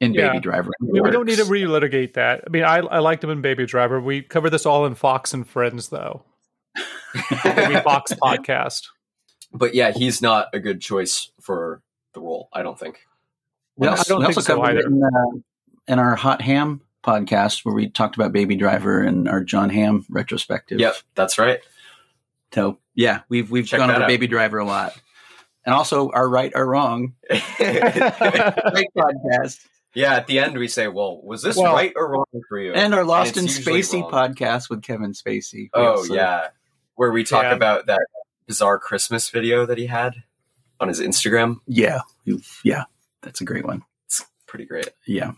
in 0.00 0.14
Yeah. 0.14 0.28
Baby 0.28 0.40
Driver. 0.40 0.70
I 0.80 0.84
mean, 0.84 1.02
we 1.02 1.10
don't 1.10 1.26
need 1.26 1.36
to 1.36 1.42
Works. 1.42 1.50
relitigate 1.50 2.14
that. 2.14 2.42
I 2.46 2.50
mean, 2.50 2.62
I, 2.64 2.78
I 2.78 2.98
liked 3.00 3.22
him 3.22 3.30
in 3.30 3.42
Baby 3.42 3.66
Driver. 3.66 4.00
We 4.00 4.22
covered 4.22 4.50
this 4.50 4.64
all 4.64 4.86
in 4.86 4.94
Fox 4.94 5.34
and 5.34 5.46
Friends, 5.46 5.88
though. 5.88 6.22
The 7.14 7.80
Fox 7.84 8.12
podcast. 8.22 8.86
but 9.52 9.74
yeah, 9.74 9.90
he's 9.92 10.22
not 10.22 10.48
a 10.52 10.60
good 10.60 10.80
choice 10.80 11.30
for 11.40 11.82
the 12.14 12.20
role. 12.20 12.48
I 12.52 12.62
don't 12.62 12.78
think. 12.78 13.00
We 13.76 13.86
I 13.88 13.92
also, 13.92 14.14
don't 14.14 14.20
we 14.20 14.26
think 14.26 14.36
also 14.38 14.54
so 14.56 14.62
either. 14.62 14.80
in, 14.80 15.02
uh, 15.02 15.38
in 15.92 15.98
our 15.98 16.14
Hot 16.16 16.42
Ham 16.42 16.82
podcast 17.04 17.64
where 17.64 17.74
we 17.74 17.88
talked 17.88 18.14
about 18.16 18.32
Baby 18.32 18.56
Driver 18.56 19.00
and 19.00 19.28
our 19.28 19.42
Jon 19.42 19.70
Hamm 19.70 20.04
retrospective. 20.10 20.78
Yep, 20.80 20.94
that's 21.14 21.38
right. 21.38 21.60
So 22.54 22.78
yeah, 22.94 23.20
we've 23.28 23.50
we've 23.50 23.66
Check 23.66 23.78
gone 23.78 23.90
over 23.90 24.02
out. 24.02 24.08
Baby 24.08 24.26
Driver 24.26 24.58
a 24.58 24.64
lot, 24.64 25.00
and 25.64 25.74
also 25.74 26.10
our 26.10 26.28
right 26.28 26.52
or 26.54 26.66
wrong 26.66 27.14
yeah, 27.58 28.70
great 28.72 28.88
podcast, 28.96 29.64
Yeah, 29.94 30.14
at 30.14 30.26
the 30.26 30.40
end 30.40 30.58
we 30.58 30.68
say, 30.68 30.88
"Well, 30.88 31.22
was 31.22 31.42
this 31.42 31.56
Well- 31.56 31.72
right 31.74 31.92
or 31.96 32.10
wrong 32.10 32.24
for 32.48 32.58
you?" 32.58 32.72
and 32.72 32.92
our 32.94 33.04
Lost 33.04 33.36
in 33.36 33.44
Spacey 33.46 34.02
wrong. 34.02 34.10
podcast 34.34 34.68
with 34.68 34.82
Kevin 34.82 35.12
Spacey. 35.12 35.54
We 35.54 35.70
oh 35.74 35.90
also- 35.92 36.14
yeah, 36.14 36.48
where 37.00 37.10
we 37.10 37.24
talk 37.24 37.44
Yeah. 37.44 37.54
about 37.54 37.86
that 37.86 38.02
bizarre 38.46 38.78
Christmas 38.78 39.30
video 39.30 39.64
that 39.64 39.78
he 39.78 39.86
had 39.86 40.16
on 40.80 40.88
his 40.88 41.00
Instagram. 41.00 41.56
yeah, 41.66 42.00
yeah. 42.62 42.84
That's 43.22 43.40
a 43.40 43.44
great 43.46 43.64
one. 43.64 43.84
It's 44.04 44.22
pretty 44.46 44.66
great. 44.66 44.90
Yeah. 45.06 45.32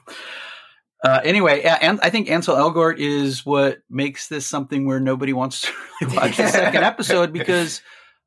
Uh, 1.04 1.20
anyway, 1.22 1.62
yeah, 1.62 1.78
and 1.80 2.00
I 2.02 2.10
think 2.10 2.28
Ansel 2.28 2.56
Elgort 2.56 2.98
is 2.98 3.46
what 3.46 3.78
makes 3.88 4.26
this 4.26 4.44
something 4.44 4.86
where 4.86 4.98
nobody 4.98 5.32
wants 5.32 5.60
to 5.60 5.72
really 6.00 6.16
watch 6.16 6.36
the 6.36 6.48
second 6.48 6.82
episode 6.82 7.32
because 7.38 7.80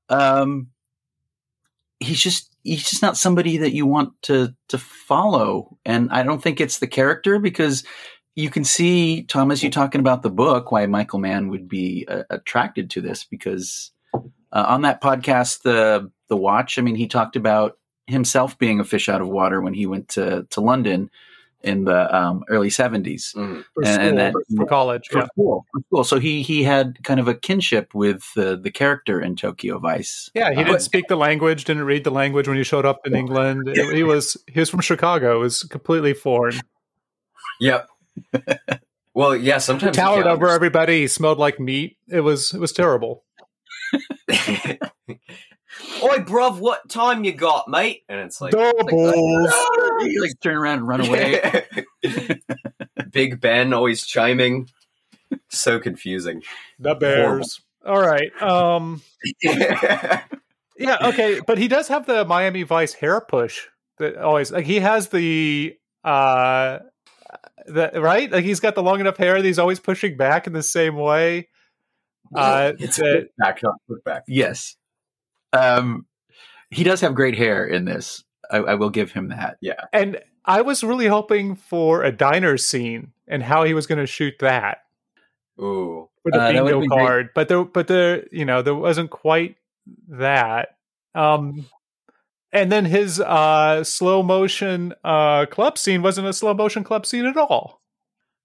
um, 0.08 0.67
he's 2.00 2.21
just 2.21 2.56
he's 2.63 2.89
just 2.89 3.02
not 3.02 3.17
somebody 3.17 3.58
that 3.58 3.74
you 3.74 3.86
want 3.86 4.13
to 4.24 4.56
to 4.69 4.78
follow, 4.78 5.78
and 5.86 6.10
I 6.10 6.24
don't 6.24 6.41
think 6.41 6.62
it's 6.62 6.80
the 6.80 6.88
character 6.88 7.38
because 7.38 7.84
you 8.36 8.50
can 8.50 8.63
see 8.63 9.24
Thomas 9.24 9.63
you 9.63 9.69
talking 9.71 10.00
about 10.02 10.21
the 10.24 10.30
book 10.30 10.71
why 10.71 10.86
Michael 10.86 11.19
Mann 11.19 11.48
would 11.50 11.67
be 11.69 12.06
uh, 12.08 12.24
attracted 12.30 12.89
to 12.91 13.02
this 13.02 13.24
because 13.24 13.91
uh, 14.13 14.65
on 14.67 14.82
that 14.84 15.02
podcast 15.02 15.62
the 15.63 16.12
the 16.28 16.38
watch 16.38 16.78
I 16.78 16.82
mean 16.82 16.95
he 16.95 17.08
talked 17.08 17.36
about 17.36 17.78
himself 18.08 18.58
being 18.60 18.80
a 18.80 18.84
fish 18.84 19.10
out 19.10 19.21
of 19.21 19.28
water 19.30 19.62
when 19.62 19.74
he 19.74 19.86
went 19.86 20.10
to 20.10 20.45
to 20.52 20.62
London 20.62 21.10
in 21.63 21.86
the 21.86 22.15
um, 22.15 22.43
early 22.50 22.69
70s 22.69 23.34
Mm. 23.34 23.63
For, 23.74 23.84
And- 23.84 24.02
and 24.02 24.10
school, 24.10 24.15
that- 24.17 24.34
for, 24.34 24.56
for 24.58 24.65
college. 24.67 25.08
for 25.10 25.19
Yeah. 25.19 25.26
school. 25.26 25.65
For 25.74 25.80
school. 25.88 26.04
So 26.04 26.19
he 26.19 26.43
he 26.43 26.62
had 26.62 27.04
kind 27.04 27.19
of 27.19 27.28
a 27.28 27.34
kinship 27.34 27.95
with 27.95 28.21
the 28.36 28.56
the 28.56 28.69
character 28.69 29.19
in 29.19 29.36
Tokyo 29.36 29.80
Vice. 29.80 30.30
Yeah, 30.36 30.52
he 30.54 30.62
Uh, 30.62 30.65
didn't 30.65 30.82
speak 30.82 31.08
the 31.08 31.15
language, 31.17 31.63
didn't 31.63 31.86
read 31.86 32.04
the 32.04 32.12
language 32.12 32.48
when 32.48 32.58
he 32.58 32.63
showed 32.63 32.86
up 32.86 33.08
in 33.08 33.15
England. 33.15 33.67
He 33.93 34.04
was 34.04 34.38
he 34.54 34.60
was 34.60 34.69
from 34.69 34.82
Chicago. 34.82 35.38
It 35.38 35.39
was 35.39 35.63
completely 35.63 36.13
foreign. 36.13 36.60
Yep. 37.62 37.88
Well, 39.13 39.36
yeah. 39.36 39.58
Sometimes 39.60 39.95
you 39.97 40.04
Towered 40.04 40.28
over 40.28 40.49
everybody. 40.49 41.01
He 41.01 41.08
smelled 41.08 41.38
like 41.39 41.60
meat. 41.60 41.97
It 42.08 42.21
was 42.21 42.54
it 42.54 42.60
was 42.60 42.71
terrible. 42.71 43.23
understand- 44.30 44.80
Oi, 46.04 46.19
bruv, 46.19 46.60
what 46.60 46.88
time 46.89 47.23
you 47.25 47.34
got, 47.34 47.67
mate? 47.67 48.04
And 48.08 48.19
it's 48.19 48.39
like, 48.39 48.51
Doubles. 48.51 49.54
You 50.01 50.21
like 50.21 50.39
turn 50.41 50.56
around 50.56 50.80
and 50.80 50.88
run 50.88 51.06
away. 51.08 51.65
Big 53.12 53.41
Ben 53.41 53.73
always 53.73 54.06
chiming. 54.06 54.69
So 55.49 55.80
confusing. 55.80 56.43
the 56.80 56.95
Bears. 56.95 57.60
All 57.86 57.99
right. 58.01 58.32
Um. 58.41 59.01
yeah, 59.41 60.23
Yeah. 60.78 60.97
Okay. 61.10 61.41
But 61.45 61.58
he 61.58 61.67
does 61.67 61.88
have 61.89 62.06
the 62.06 62.23
Miami 62.25 62.63
Vice 62.63 62.93
hair 62.93 63.19
push. 63.21 63.65
That 63.97 64.17
always 64.17 64.51
like 64.51 64.65
he 64.65 64.80
has 64.82 65.10
the 65.10 65.78
uh, 66.04 66.80
the 67.65 67.91
right. 67.95 68.32
Like 68.32 68.43
he's 68.43 68.60
got 68.60 68.76
the 68.76 68.84
long 68.84 69.00
enough 69.00 69.17
hair 69.17 69.36
that 69.36 69.45
he's 69.45 69.60
always 69.60 69.80
pushing 69.80 70.17
back 70.17 70.48
in 70.48 70.54
the 70.54 70.63
same 70.63 70.95
way. 70.95 71.50
Uh, 72.36 72.74
it's 72.80 72.98
that- 72.98 73.30
back, 73.38 73.62
not 73.63 73.76
put 73.88 74.04
back. 74.04 74.24
yes. 74.28 74.76
Um, 75.54 76.06
he 76.69 76.84
does 76.84 77.02
have 77.02 77.15
great 77.15 77.36
hair 77.38 77.65
in 77.65 77.86
this. 77.86 78.24
I, 78.52 78.58
I 78.58 78.76
will 78.76 78.89
give 78.89 79.12
him 79.12 79.30
that. 79.30 79.58
Yeah, 79.62 79.80
and 79.93 80.19
I 80.43 80.62
was 80.62 80.84
really 80.84 81.08
hoping 81.08 81.56
for 81.56 82.04
a 82.04 82.12
diner 82.12 82.58
scene 82.58 83.12
and 83.28 83.41
how 83.41 83.63
he 83.63 83.74
was 83.74 83.88
going 83.88 84.00
to 84.00 84.06
shoot 84.06 84.34
that 84.39 84.80
Ooh. 85.60 86.10
for 86.24 86.32
the 86.32 86.39
Uh, 86.41 86.52
bingo 86.52 86.80
been 86.82 86.89
great. 86.89 87.00
card, 87.00 87.30
but 87.34 87.48
there, 87.48 87.63
but 87.63 87.88
there, 87.88 88.26
you 88.32 88.45
know, 88.45 88.62
there 88.62 88.76
wasn't 88.76 89.10
quite 89.10 89.56
that. 90.10 90.78
Um, 91.15 91.65
and 92.56 92.72
then 92.72 92.86
his 92.86 93.20
uh, 93.20 93.84
slow 93.84 94.24
motion 94.24 94.94
uh, 95.04 95.46
club 95.46 95.78
scene 95.78 96.02
wasn't 96.02 96.28
a 96.28 96.34
slow 96.34 96.54
motion 96.54 96.84
club 96.84 97.06
scene 97.06 97.26
at 97.26 97.36
all. 97.36 97.82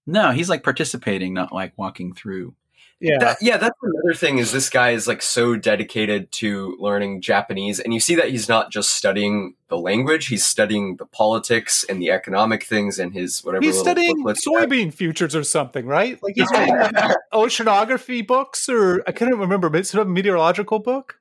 No, 0.05 0.31
he's 0.31 0.49
like 0.49 0.63
participating, 0.63 1.33
not 1.33 1.53
like 1.53 1.71
walking 1.77 2.13
through. 2.13 2.53
Yeah, 2.99 3.17
That, 3.19 3.37
yeah, 3.41 3.57
that's 3.57 3.77
another 3.81 4.13
thing 4.13 4.37
is 4.37 4.51
this 4.51 4.69
guy 4.69 4.91
is 4.91 5.07
like 5.07 5.23
so 5.23 5.55
dedicated 5.55 6.31
to 6.33 6.77
learning 6.79 7.21
Japanese 7.21 7.79
and 7.79 7.95
you 7.95 7.99
see 7.99 8.13
that 8.13 8.29
he's 8.29 8.47
not 8.47 8.71
just 8.71 8.93
studying 8.93 9.55
the 9.69 9.77
language, 9.77 10.27
he's 10.27 10.45
studying 10.45 10.97
the 10.97 11.07
politics 11.07 11.83
and 11.89 11.99
the 11.99 12.11
economic 12.11 12.63
things 12.63 12.99
and 12.99 13.11
his 13.11 13.43
whatever 13.43 13.65
he's 13.65 13.79
studying 13.79 14.17
booklets 14.17 14.43
he 14.43 14.53
soybean 14.53 14.93
futures 14.93 15.35
or 15.35 15.43
something, 15.43 15.87
right? 15.87 16.21
Like 16.21 16.35
he's 16.35 16.51
reading 16.51 16.75
oceanography 17.33 18.25
books, 18.27 18.69
or 18.69 19.01
I 19.07 19.13
couldn't 19.13 19.39
remember. 19.39 19.69
But 19.69 19.79
it's 19.79 19.89
sort 19.89 20.01
of 20.03 20.07
a 20.07 20.11
meteorological 20.11 20.77
book. 20.77 21.20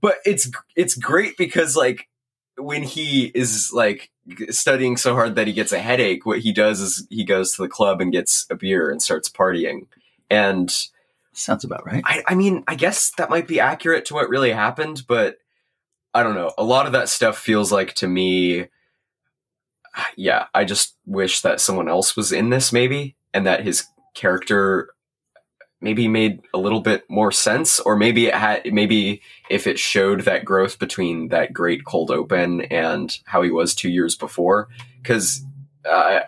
But 0.00 0.16
it's 0.24 0.50
it's 0.76 0.94
great 0.94 1.36
because 1.36 1.76
like 1.76 2.08
when 2.56 2.82
he 2.82 3.26
is 3.34 3.70
like 3.72 4.10
studying 4.50 4.96
so 4.96 5.14
hard 5.14 5.34
that 5.34 5.46
he 5.46 5.52
gets 5.52 5.72
a 5.72 5.78
headache 5.78 6.26
what 6.26 6.40
he 6.40 6.52
does 6.52 6.80
is 6.80 7.06
he 7.10 7.24
goes 7.24 7.52
to 7.52 7.62
the 7.62 7.68
club 7.68 8.00
and 8.00 8.12
gets 8.12 8.46
a 8.50 8.54
beer 8.54 8.90
and 8.90 9.02
starts 9.02 9.28
partying 9.28 9.86
and 10.30 10.88
Sounds 11.32 11.62
about 11.64 11.86
right. 11.86 12.02
I, 12.04 12.22
I 12.26 12.34
mean 12.34 12.64
i 12.66 12.74
guess 12.74 13.12
that 13.16 13.30
might 13.30 13.46
be 13.46 13.60
accurate 13.60 14.04
to 14.06 14.14
what 14.14 14.28
really 14.28 14.52
happened 14.52 15.04
but 15.06 15.38
i 16.12 16.22
don't 16.22 16.34
know 16.34 16.52
a 16.58 16.64
lot 16.64 16.86
of 16.86 16.92
that 16.92 17.08
stuff 17.08 17.38
feels 17.38 17.72
like 17.72 17.94
to 17.94 18.08
me 18.08 18.66
yeah, 20.16 20.46
I 20.54 20.64
just 20.64 20.96
wish 21.06 21.42
that 21.42 21.60
someone 21.60 21.88
else 21.88 22.16
was 22.16 22.32
in 22.32 22.50
this 22.50 22.72
maybe, 22.72 23.16
and 23.32 23.46
that 23.46 23.64
his 23.64 23.86
character 24.14 24.90
maybe 25.80 26.08
made 26.08 26.42
a 26.52 26.58
little 26.58 26.80
bit 26.80 27.08
more 27.08 27.32
sense, 27.32 27.80
or 27.80 27.96
maybe 27.96 28.26
it 28.26 28.34
had 28.34 28.62
maybe 28.72 29.22
if 29.48 29.66
it 29.66 29.78
showed 29.78 30.20
that 30.22 30.44
growth 30.44 30.78
between 30.78 31.28
that 31.28 31.52
great 31.52 31.84
cold 31.84 32.10
open 32.10 32.62
and 32.62 33.18
how 33.24 33.42
he 33.42 33.50
was 33.50 33.74
two 33.74 33.90
years 33.90 34.14
before, 34.16 34.68
because 35.02 35.44
uh, 35.88 36.20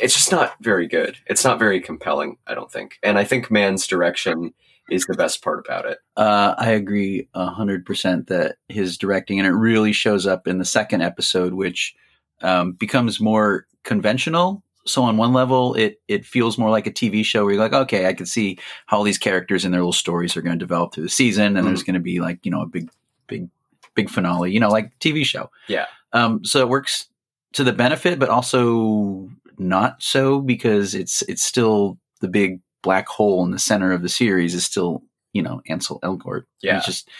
it's 0.00 0.14
just 0.14 0.30
not 0.30 0.54
very 0.60 0.86
good. 0.86 1.16
It's 1.26 1.44
not 1.44 1.58
very 1.58 1.80
compelling, 1.80 2.36
I 2.46 2.54
don't 2.54 2.70
think, 2.70 2.98
and 3.02 3.18
I 3.18 3.24
think 3.24 3.50
Mann's 3.50 3.86
direction 3.86 4.54
is 4.90 5.04
the 5.06 5.14
best 5.14 5.42
part 5.42 5.64
about 5.64 5.86
it. 5.86 5.98
Uh, 6.16 6.54
I 6.58 6.70
agree 6.70 7.28
hundred 7.34 7.86
percent 7.86 8.26
that 8.26 8.56
his 8.68 8.98
directing, 8.98 9.38
and 9.38 9.46
it 9.46 9.52
really 9.52 9.92
shows 9.92 10.26
up 10.26 10.46
in 10.46 10.58
the 10.58 10.64
second 10.64 11.02
episode, 11.02 11.54
which 11.54 11.94
um, 12.42 12.72
becomes 12.72 13.20
more 13.20 13.66
conventional. 13.84 14.62
So 14.86 15.02
on 15.02 15.16
one 15.16 15.32
level, 15.32 15.74
it 15.74 16.00
it 16.08 16.24
feels 16.24 16.58
more 16.58 16.70
like 16.70 16.86
a 16.86 16.92
TV 16.92 17.24
show 17.24 17.44
where 17.44 17.54
you're 17.54 17.62
like, 17.62 17.72
okay, 17.72 18.06
I 18.06 18.14
can 18.14 18.26
see 18.26 18.58
how 18.86 18.98
all 18.98 19.02
these 19.02 19.18
characters 19.18 19.64
and 19.64 19.74
their 19.74 19.80
little 19.80 19.92
stories 19.92 20.36
are 20.36 20.42
going 20.42 20.58
to 20.58 20.64
develop 20.64 20.94
through 20.94 21.04
the 21.04 21.10
season, 21.10 21.56
and 21.56 21.66
there's 21.66 21.82
going 21.82 21.94
to 21.94 22.00
be 22.00 22.20
like 22.20 22.44
you 22.44 22.50
know 22.50 22.62
a 22.62 22.66
big, 22.66 22.90
big, 23.26 23.48
big 23.94 24.08
finale, 24.08 24.52
you 24.52 24.60
know, 24.60 24.68
like 24.68 24.98
TV 24.98 25.24
show. 25.24 25.50
Yeah. 25.68 25.86
Um, 26.12 26.44
so 26.44 26.60
it 26.60 26.68
works 26.68 27.08
to 27.52 27.64
the 27.64 27.72
benefit, 27.72 28.18
but 28.18 28.28
also 28.28 29.28
not 29.58 30.02
so 30.02 30.40
because 30.40 30.94
it's 30.94 31.22
it's 31.22 31.42
still 31.42 31.98
the 32.20 32.28
big 32.28 32.60
black 32.82 33.08
hole 33.08 33.44
in 33.44 33.50
the 33.50 33.58
center 33.58 33.92
of 33.92 34.02
the 34.02 34.08
series 34.08 34.54
is 34.54 34.64
still 34.64 35.02
you 35.32 35.42
know 35.42 35.60
Ansel 35.68 36.00
Elgort. 36.00 36.44
Yeah. 36.62 36.76
he's 36.76 36.86
just 36.86 37.10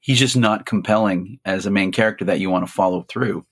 he's 0.00 0.18
just 0.18 0.36
not 0.36 0.66
compelling 0.66 1.38
as 1.44 1.66
a 1.66 1.70
main 1.70 1.92
character 1.92 2.24
that 2.24 2.40
you 2.40 2.50
want 2.50 2.66
to 2.66 2.72
follow 2.72 3.02
through. 3.02 3.44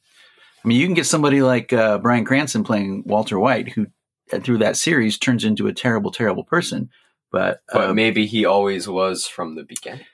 I 0.64 0.68
mean, 0.68 0.81
you 0.81 0.87
can 0.87 0.94
get 0.94 1.07
somebody 1.07 1.42
like 1.42 1.73
uh, 1.73 1.99
Bryan 1.99 2.25
Cranston 2.25 2.64
playing 2.64 3.05
Walter 3.07 3.38
White, 3.38 3.71
who 3.71 3.87
uh, 4.33 4.38
through 4.40 4.59
that 4.59 4.77
series 4.77 5.18
turns 5.18 5.44
into 5.44 5.66
a 5.68 5.73
terrible, 5.73 6.11
terrible 6.11 6.44
person. 6.44 6.90
But, 7.31 7.61
But 7.73 7.90
uh, 7.90 7.94
maybe 7.94 8.27
he 8.27 8.44
always 8.44 8.88
was 8.88 9.27
from 9.27 9.55
the 9.55 9.62
beginning. 9.64 10.05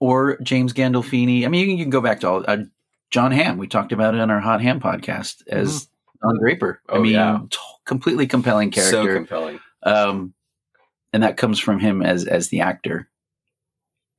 or 0.00 0.38
James 0.42 0.72
Gandolfini. 0.72 1.44
I 1.44 1.48
mean, 1.48 1.60
you 1.60 1.66
can, 1.66 1.78
you 1.78 1.84
can 1.84 1.90
go 1.90 2.00
back 2.00 2.20
to 2.20 2.28
all 2.28 2.44
uh, 2.46 2.58
Jon 3.10 3.32
Hamm. 3.32 3.58
We 3.58 3.68
talked 3.68 3.92
about 3.92 4.14
it 4.14 4.20
on 4.20 4.30
our 4.30 4.40
Hot 4.40 4.60
Ham 4.62 4.80
podcast 4.80 5.42
as 5.48 5.88
Don 6.22 6.38
Draper. 6.40 6.80
I 6.88 6.92
Oh, 6.94 7.02
mean, 7.02 7.12
yeah. 7.12 7.38
t- 7.50 7.58
completely 7.84 8.26
compelling 8.26 8.70
character. 8.70 9.02
So 9.02 9.14
compelling. 9.14 9.60
um, 9.82 10.34
and 11.12 11.22
that 11.22 11.36
comes 11.36 11.58
from 11.58 11.78
him 11.80 12.02
as 12.02 12.26
as 12.26 12.48
the 12.48 12.60
actor. 12.60 13.08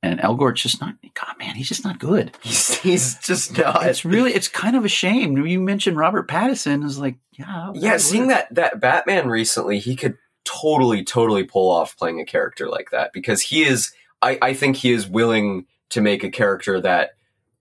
And 0.02 0.18
Elgort's 0.20 0.62
just 0.62 0.80
not. 0.80 0.94
God, 1.14 1.34
man, 1.38 1.56
he's 1.56 1.68
just 1.68 1.84
not 1.84 1.98
good. 1.98 2.34
He's, 2.42 2.78
he's 2.78 3.18
just 3.18 3.58
not. 3.58 3.86
It's 3.86 4.04
really, 4.04 4.32
it's 4.32 4.48
kind 4.48 4.74
of 4.74 4.84
a 4.84 4.88
shame. 4.88 5.36
You 5.46 5.60
mentioned 5.60 5.98
Robert 5.98 6.26
Pattinson. 6.26 6.84
Is 6.84 6.98
like, 6.98 7.16
yeah, 7.32 7.70
yeah, 7.74 7.98
seeing 7.98 8.28
that 8.28 8.54
that 8.54 8.80
Batman 8.80 9.28
recently, 9.28 9.78
he 9.78 9.96
could 9.96 10.16
totally, 10.44 11.04
totally 11.04 11.44
pull 11.44 11.70
off 11.70 11.98
playing 11.98 12.18
a 12.18 12.24
character 12.24 12.68
like 12.68 12.90
that 12.92 13.12
because 13.12 13.42
he 13.42 13.62
is. 13.62 13.92
I, 14.22 14.38
I 14.40 14.54
think 14.54 14.76
he 14.76 14.92
is 14.92 15.06
willing 15.06 15.66
to 15.90 16.00
make 16.00 16.24
a 16.24 16.30
character 16.30 16.80
that 16.80 17.10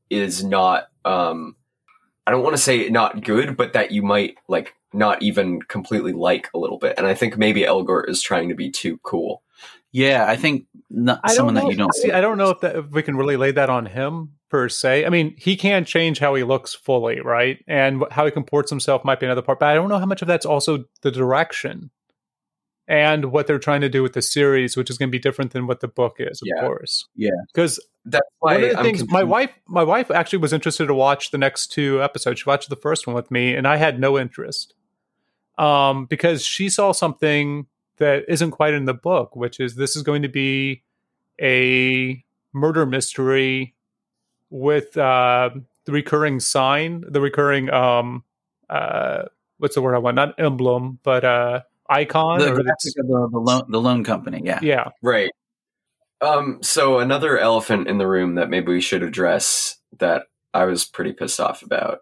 is 0.10 0.44
not. 0.44 0.88
um 1.04 1.56
I 2.26 2.32
don't 2.32 2.44
want 2.44 2.56
to 2.56 2.62
say 2.62 2.88
not 2.90 3.24
good, 3.24 3.58
but 3.58 3.74
that 3.74 3.92
you 3.92 4.04
might 4.04 4.38
like 4.48 4.76
not 4.94 5.22
even 5.22 5.62
completely 5.64 6.14
like 6.14 6.50
a 6.54 6.58
little 6.58 6.78
bit. 6.78 6.96
And 6.98 7.08
I 7.08 7.14
think 7.14 7.38
maybe 7.38 7.62
Elgort 7.64 8.08
is 8.08 8.22
trying 8.22 8.50
to 8.50 8.56
be 8.56 8.70
too 8.70 9.00
cool. 9.04 9.42
Yeah, 9.92 10.26
I 10.28 10.36
think 10.36 10.66
not 10.90 11.28
someone 11.32 11.56
that 11.56 11.66
you 11.68 11.76
don't. 11.76 11.94
see, 11.96 12.12
I 12.12 12.22
don't 12.22 12.38
know 12.38 12.50
if, 12.52 12.60
that, 12.62 12.76
if 12.76 12.86
we 12.92 13.02
can 13.02 13.16
really 13.18 13.38
lay 13.38 13.52
that 13.52 13.70
on 13.70 13.86
him 13.88 14.34
per 14.50 14.70
se. 14.70 15.06
I 15.06 15.10
mean, 15.10 15.36
he 15.38 15.56
can 15.56 15.86
change 15.86 16.20
how 16.20 16.36
he 16.36 16.44
looks 16.44 16.74
fully, 16.76 17.20
right? 17.22 17.58
And 17.68 18.04
how 18.12 18.26
he 18.26 18.32
comports 18.32 18.70
himself 18.70 19.04
might 19.04 19.20
be 19.20 19.26
another 19.26 19.42
part. 19.42 19.60
But 19.60 19.70
I 19.70 19.74
don't 19.74 19.90
know 19.90 19.98
how 19.98 20.06
much 20.06 20.22
of 20.22 20.28
that's 20.28 20.46
also 20.46 20.86
the 21.02 21.12
direction 21.12 21.90
and 22.88 23.26
what 23.26 23.46
they're 23.46 23.60
trying 23.60 23.82
to 23.82 23.90
do 23.90 24.02
with 24.02 24.14
the 24.14 24.22
series, 24.22 24.76
which 24.76 24.90
is 24.90 24.98
going 24.98 25.10
to 25.10 25.12
be 25.12 25.20
different 25.20 25.52
than 25.54 25.68
what 25.68 25.80
the 25.80 25.88
book 25.88 26.16
is, 26.20 26.42
of 26.42 26.48
Yeah. 26.48 26.62
course. 26.62 27.08
Yeah. 27.16 27.30
because 27.54 27.80
That's 28.06 28.28
why 28.40 28.56
one 28.56 28.64
of 28.64 28.70
the 28.72 28.78
I'm 28.80 28.84
things 28.84 29.08
my 29.10 29.24
wife 29.24 29.52
my 29.68 29.84
wife 29.84 30.10
actually 30.10 30.40
was 30.40 30.54
interested 30.54 30.88
to 30.88 30.94
watch 30.96 31.30
the 31.32 31.38
next 31.38 31.68
two 31.68 32.02
episodes. 32.02 32.40
She 32.40 32.50
watched 32.50 32.70
the 32.70 32.76
first 32.76 33.06
one 33.06 33.16
with 33.16 33.30
me, 33.30 33.54
and 33.56 33.68
I 33.68 33.78
had 33.78 34.00
no 34.00 34.18
interest 34.18 34.74
um, 35.60 36.06
because 36.06 36.44
she 36.44 36.70
saw 36.70 36.92
something 36.92 37.68
that 38.00 38.26
isn't 38.28 38.52
quite 38.52 38.74
in 38.74 38.86
the 38.86 38.94
book, 38.94 39.36
which 39.36 39.60
is 39.60 39.76
this 39.76 39.96
is 39.96 40.04
going 40.04 40.22
to 40.22 40.30
be 40.30 40.84
a 41.42 42.24
murder 42.54 42.86
mystery 42.86 43.76
with 44.50 44.98
uh, 44.98 45.52
the 45.86 45.92
recurring 45.92 46.40
sign, 46.40 47.04
the 47.08 47.22
recurring 47.22 47.70
um, 47.70 48.24
uh, 48.70 49.24
what's 49.58 49.76
the 49.76 49.82
word 49.82 49.96
I 49.96 50.00
want? 50.00 50.16
Not 50.16 50.40
emblem, 50.40 51.00
but 51.04 51.24
uh, 51.24 51.62
icon. 51.90 52.40
The, 52.40 52.52
or 52.52 52.56
the, 52.58 52.76
the, 52.96 53.30
the 53.32 53.40
loan 53.40 53.64
the 53.70 53.80
loan 53.80 54.04
company. 54.04 54.42
Yeah. 54.44 54.60
yeah, 54.62 54.90
Right. 55.04 55.32
Um, 56.22 56.60
so 56.62 57.00
another 57.00 57.38
elephant 57.38 57.88
in 57.88 57.98
the 57.98 58.08
room 58.08 58.36
that 58.36 58.50
maybe 58.50 58.74
we 58.74 58.82
should 58.82 59.04
address 59.04 59.78
that 60.00 60.24
I 60.54 60.66
was 60.66 60.84
pretty 60.86 61.14
pissed 61.14 61.40
off 61.40 61.62
about. 61.62 62.00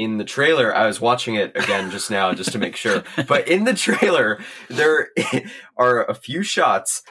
In 0.00 0.16
the 0.16 0.24
trailer, 0.24 0.74
I 0.74 0.86
was 0.86 0.98
watching 0.98 1.34
it 1.34 1.54
again 1.54 1.90
just 1.90 2.10
now 2.10 2.32
just 2.32 2.52
to 2.52 2.58
make 2.58 2.74
sure. 2.74 3.04
But 3.28 3.46
in 3.48 3.64
the 3.64 3.74
trailer, 3.74 4.42
there 4.70 5.10
are 5.76 6.06
a 6.06 6.14
few 6.14 6.42
shots 6.42 7.02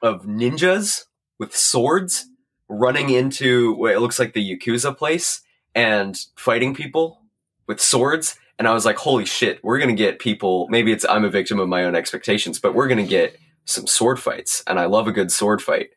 of 0.00 0.22
ninjas 0.22 1.06
with 1.40 1.56
swords 1.56 2.26
running 2.68 3.10
into 3.10 3.74
what 3.74 3.94
it 3.94 3.98
looks 3.98 4.20
like 4.20 4.32
the 4.32 4.56
Yakuza 4.56 4.96
place 4.96 5.40
and 5.74 6.16
fighting 6.36 6.72
people 6.72 7.20
with 7.66 7.80
swords. 7.80 8.36
And 8.60 8.68
I 8.68 8.74
was 8.74 8.84
like, 8.84 8.98
holy 8.98 9.24
shit, 9.24 9.58
we're 9.64 9.78
going 9.78 9.90
to 9.90 10.00
get 10.00 10.20
people. 10.20 10.68
Maybe 10.68 10.92
it's 10.92 11.04
I'm 11.04 11.24
a 11.24 11.30
victim 11.30 11.58
of 11.58 11.68
my 11.68 11.82
own 11.82 11.96
expectations, 11.96 12.60
but 12.60 12.76
we're 12.76 12.86
going 12.86 13.04
to 13.04 13.10
get 13.10 13.36
some 13.64 13.88
sword 13.88 14.20
fights. 14.20 14.62
And 14.68 14.78
I 14.78 14.84
love 14.86 15.08
a 15.08 15.12
good 15.12 15.32
sword 15.32 15.60
fight. 15.60 15.88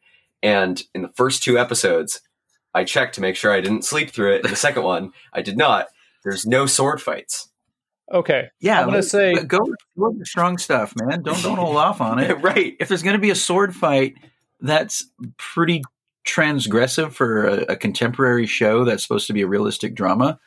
And 0.42 0.82
in 0.96 1.04
the 1.04 1.14
first 1.16 1.44
two 1.44 1.60
episodes, 1.60 2.22
I 2.74 2.86
checked 2.86 3.14
to 3.16 3.22
make 3.22 3.36
sure 3.36 3.52
I 3.52 3.62
didn't 3.62 3.86
sleep 3.86 4.10
through 4.10 4.38
it. 4.38 4.46
In 4.46 4.50
the 4.50 4.56
second 4.58 4.82
one, 4.82 5.12
I 5.32 5.44
did 5.44 5.56
not. 5.56 5.90
There's 6.24 6.46
no 6.46 6.66
sword 6.66 7.02
fights. 7.02 7.50
okay. 8.12 8.50
Yeah. 8.60 8.80
I'm 8.80 8.86
gonna 8.88 8.98
but- 9.00 9.06
say- 9.06 9.34
go 9.36 9.60
go 9.60 10.10
with 10.10 10.20
the 10.20 10.26
strong 10.26 10.58
stuff, 10.58 10.94
man. 10.96 11.22
Don't 11.24 11.42
don't 11.44 11.58
hold 11.58 11.78
off 11.78 12.02
on 12.02 12.20
it. 12.20 12.34
right. 12.42 12.76
if 12.80 12.88
there's 12.88 13.04
going 13.04 13.16
to 13.16 13.22
be 13.22 13.30
a 13.30 13.36
sword 13.36 13.76
fight, 13.76 14.16
that's 14.60 15.06
pretty 15.38 15.82
transgressive 16.28 17.12
for 17.14 17.46
a, 17.48 17.54
a 17.72 17.76
contemporary 17.76 18.46
show 18.46 18.84
that's 18.84 19.04
supposed 19.04 19.28
to 19.28 19.34
be 19.34 19.42
a 19.42 19.48
realistic 19.48 19.96
drama. 19.96 20.40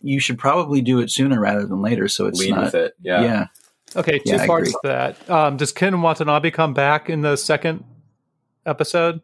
You 0.00 0.18
should 0.20 0.38
probably 0.38 0.80
do 0.82 0.98
it 1.00 1.10
sooner 1.10 1.40
rather 1.40 1.66
than 1.66 1.80
later, 1.82 2.08
so 2.08 2.26
it's 2.26 2.40
Lead 2.40 2.50
not. 2.50 2.64
with 2.64 2.74
it. 2.74 2.94
Yeah. 3.02 3.22
yeah. 3.22 3.46
Okay, 3.94 4.18
two 4.18 4.32
Yeah, 4.32 4.46
parts 4.46 4.70
agree. 4.70 4.78
to 4.84 4.88
that. 4.88 5.30
Um, 5.30 5.56
does 5.56 5.70
Ken 5.72 6.00
Watanabe 6.00 6.50
come 6.50 6.74
back 6.74 7.10
in 7.10 7.20
the 7.20 7.36
second 7.36 7.84
episode? 8.66 9.20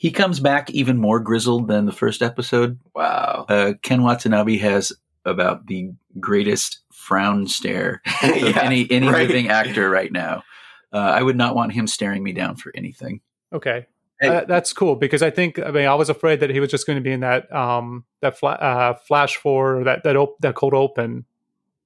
He 0.00 0.10
comes 0.10 0.40
back 0.40 0.70
even 0.70 0.96
more 0.96 1.20
grizzled 1.20 1.68
than 1.68 1.84
the 1.84 1.92
first 1.92 2.22
episode. 2.22 2.78
Wow. 2.94 3.44
Uh, 3.50 3.74
Ken 3.82 4.02
Watanabe 4.02 4.56
has 4.56 4.94
about 5.26 5.66
the 5.66 5.90
greatest 6.18 6.78
frown 6.90 7.46
stare 7.46 8.00
of 8.22 8.34
Yeah, 8.34 8.62
any 8.62 8.90
any 8.90 9.08
right. 9.08 9.28
living 9.28 9.48
actor 9.50 9.90
right 9.90 10.10
now. 10.10 10.42
Uh, 10.90 10.96
I 10.96 11.22
would 11.22 11.36
not 11.36 11.54
want 11.54 11.72
him 11.74 11.86
staring 11.86 12.22
me 12.22 12.32
down 12.32 12.56
for 12.56 12.72
anything. 12.74 13.20
Okay, 13.52 13.86
Hey. 14.22 14.28
Uh, 14.28 14.44
that's 14.46 14.72
cool 14.72 14.96
because 14.96 15.20
I 15.22 15.28
think 15.28 15.58
I 15.58 15.70
mean 15.70 15.86
I 15.86 15.94
was 15.96 16.08
afraid 16.08 16.40
that 16.40 16.48
he 16.48 16.60
was 16.60 16.70
just 16.70 16.86
going 16.86 16.96
to 16.96 17.02
be 17.02 17.12
in 17.12 17.20
that 17.20 17.52
um 17.54 18.04
that 18.22 18.38
fla- 18.38 18.52
uh, 18.52 18.94
flash 19.06 19.36
for 19.36 19.84
that 19.84 20.04
that 20.04 20.16
op- 20.16 20.40
that 20.40 20.54
cold 20.54 20.72
open, 20.72 21.26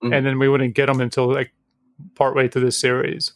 Mhm. 0.04 0.14
and 0.16 0.24
then 0.24 0.38
we 0.38 0.48
wouldn't 0.48 0.76
get 0.76 0.88
him 0.88 1.00
until 1.00 1.32
like 1.32 1.52
partway 2.14 2.46
through 2.46 2.62
the 2.64 2.70
series. 2.70 3.32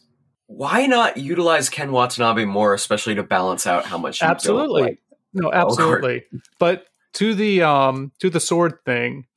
Why 0.49 0.87
not 0.87 1.17
utilize 1.17 1.69
Ken 1.69 1.91
Watanabe 1.91 2.45
more, 2.45 2.73
especially 2.73 3.13
to 3.15 3.23
balance 3.23 3.67
out 3.67 3.85
how 3.85 3.99
much 3.99 4.23
Absolutely. 4.23 4.81
like? 4.81 4.99
No, 5.31 5.53
absolutely. 5.53 6.23
But 6.57 6.87
to 7.13 7.35
the 7.35 7.61
um 7.61 8.11
to 8.17 8.31
the 8.31 8.39
sword 8.39 8.79
thing, 8.83 9.27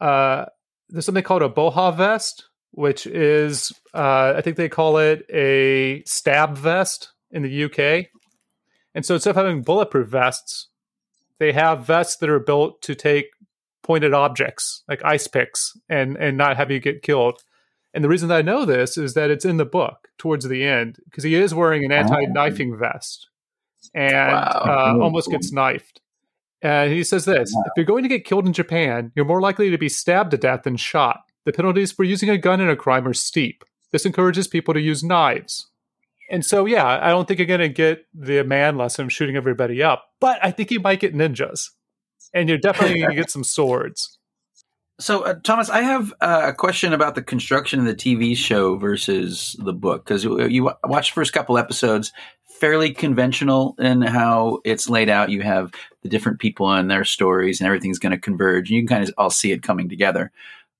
uh 0.00 0.46
there's 0.88 1.06
something 1.06 1.22
called 1.22 1.42
a 1.42 1.48
boha 1.48 1.96
vest, 1.96 2.48
which 2.72 3.06
is 3.06 3.70
uh 3.94 4.34
I 4.36 4.40
think 4.40 4.56
they 4.56 4.68
call 4.68 4.98
it 4.98 5.24
a 5.32 6.02
stab 6.06 6.56
vest 6.56 7.12
in 7.30 7.42
the 7.42 7.64
UK. 7.64 8.06
And 8.96 9.06
so 9.06 9.14
instead 9.14 9.30
of 9.30 9.36
having 9.36 9.62
bulletproof 9.62 10.08
vests, 10.08 10.70
they 11.38 11.52
have 11.52 11.86
vests 11.86 12.16
that 12.16 12.28
are 12.28 12.40
built 12.40 12.82
to 12.82 12.96
take 12.96 13.26
pointed 13.84 14.12
objects 14.12 14.82
like 14.88 15.04
ice 15.04 15.28
picks 15.28 15.78
and 15.88 16.16
and 16.16 16.36
not 16.36 16.56
have 16.56 16.72
you 16.72 16.80
get 16.80 17.02
killed. 17.02 17.40
And 17.94 18.04
the 18.04 18.08
reason 18.08 18.28
that 18.28 18.36
I 18.38 18.42
know 18.42 18.64
this 18.64 18.96
is 18.98 19.14
that 19.14 19.30
it's 19.30 19.44
in 19.44 19.56
the 19.56 19.64
book 19.64 20.08
towards 20.18 20.46
the 20.46 20.64
end 20.64 20.98
because 21.06 21.24
he 21.24 21.34
is 21.34 21.54
wearing 21.54 21.84
an 21.84 21.92
anti-knifing 21.92 22.76
vest 22.78 23.28
and 23.94 24.12
Wow. 24.32 24.62
uh, 24.98 25.02
almost 25.02 25.30
gets 25.30 25.50
knifed. 25.52 26.00
And 26.60 26.92
he 26.92 27.02
says 27.04 27.24
this 27.24 27.50
If 27.66 27.72
you're 27.76 27.86
going 27.86 28.02
to 28.02 28.08
get 28.08 28.24
killed 28.24 28.46
in 28.46 28.52
Japan, 28.52 29.12
you're 29.14 29.24
more 29.24 29.40
likely 29.40 29.70
to 29.70 29.78
be 29.78 29.88
stabbed 29.88 30.32
to 30.32 30.36
death 30.36 30.64
than 30.64 30.76
shot. 30.76 31.20
The 31.44 31.52
penalties 31.52 31.92
for 31.92 32.04
using 32.04 32.28
a 32.28 32.36
gun 32.36 32.60
in 32.60 32.68
a 32.68 32.76
crime 32.76 33.06
are 33.06 33.14
steep. 33.14 33.64
This 33.90 34.04
encourages 34.04 34.48
people 34.48 34.74
to 34.74 34.80
use 34.80 35.02
knives. 35.02 35.68
And 36.30 36.44
so, 36.44 36.66
yeah, 36.66 36.98
I 37.00 37.08
don't 37.08 37.26
think 37.26 37.38
you're 37.38 37.46
going 37.46 37.60
to 37.60 37.70
get 37.70 38.04
the 38.12 38.42
man 38.44 38.76
lesson 38.76 39.06
of 39.06 39.12
shooting 39.12 39.34
everybody 39.36 39.82
up, 39.82 40.04
but 40.20 40.38
I 40.42 40.50
think 40.50 40.70
you 40.70 40.78
might 40.80 41.00
get 41.00 41.14
ninjas. 41.14 41.70
And 42.34 42.50
you're 42.50 42.58
definitely 42.58 42.98
going 42.98 43.10
to 43.10 43.16
get 43.16 43.30
some 43.30 43.44
swords. 43.56 44.17
So, 45.00 45.20
uh, 45.22 45.34
Thomas, 45.44 45.70
I 45.70 45.82
have 45.82 46.12
uh, 46.20 46.46
a 46.46 46.52
question 46.52 46.92
about 46.92 47.14
the 47.14 47.22
construction 47.22 47.78
of 47.78 47.86
the 47.86 47.94
TV 47.94 48.36
show 48.36 48.76
versus 48.76 49.54
the 49.60 49.72
book 49.72 50.04
because 50.04 50.24
you, 50.24 50.44
you 50.46 50.64
wa- 50.64 50.76
watch 50.84 51.10
the 51.10 51.14
first 51.14 51.32
couple 51.32 51.56
episodes, 51.56 52.12
fairly 52.48 52.92
conventional 52.92 53.76
in 53.78 54.02
how 54.02 54.58
it's 54.64 54.88
laid 54.88 55.08
out. 55.08 55.30
You 55.30 55.42
have 55.42 55.72
the 56.02 56.08
different 56.08 56.40
people 56.40 56.72
and 56.72 56.90
their 56.90 57.04
stories, 57.04 57.60
and 57.60 57.66
everything's 57.66 58.00
going 58.00 58.10
to 58.10 58.18
converge. 58.18 58.70
And 58.70 58.76
you 58.76 58.82
can 58.82 58.88
kind 58.88 59.08
of 59.08 59.14
all 59.16 59.30
see 59.30 59.52
it 59.52 59.62
coming 59.62 59.88
together. 59.88 60.32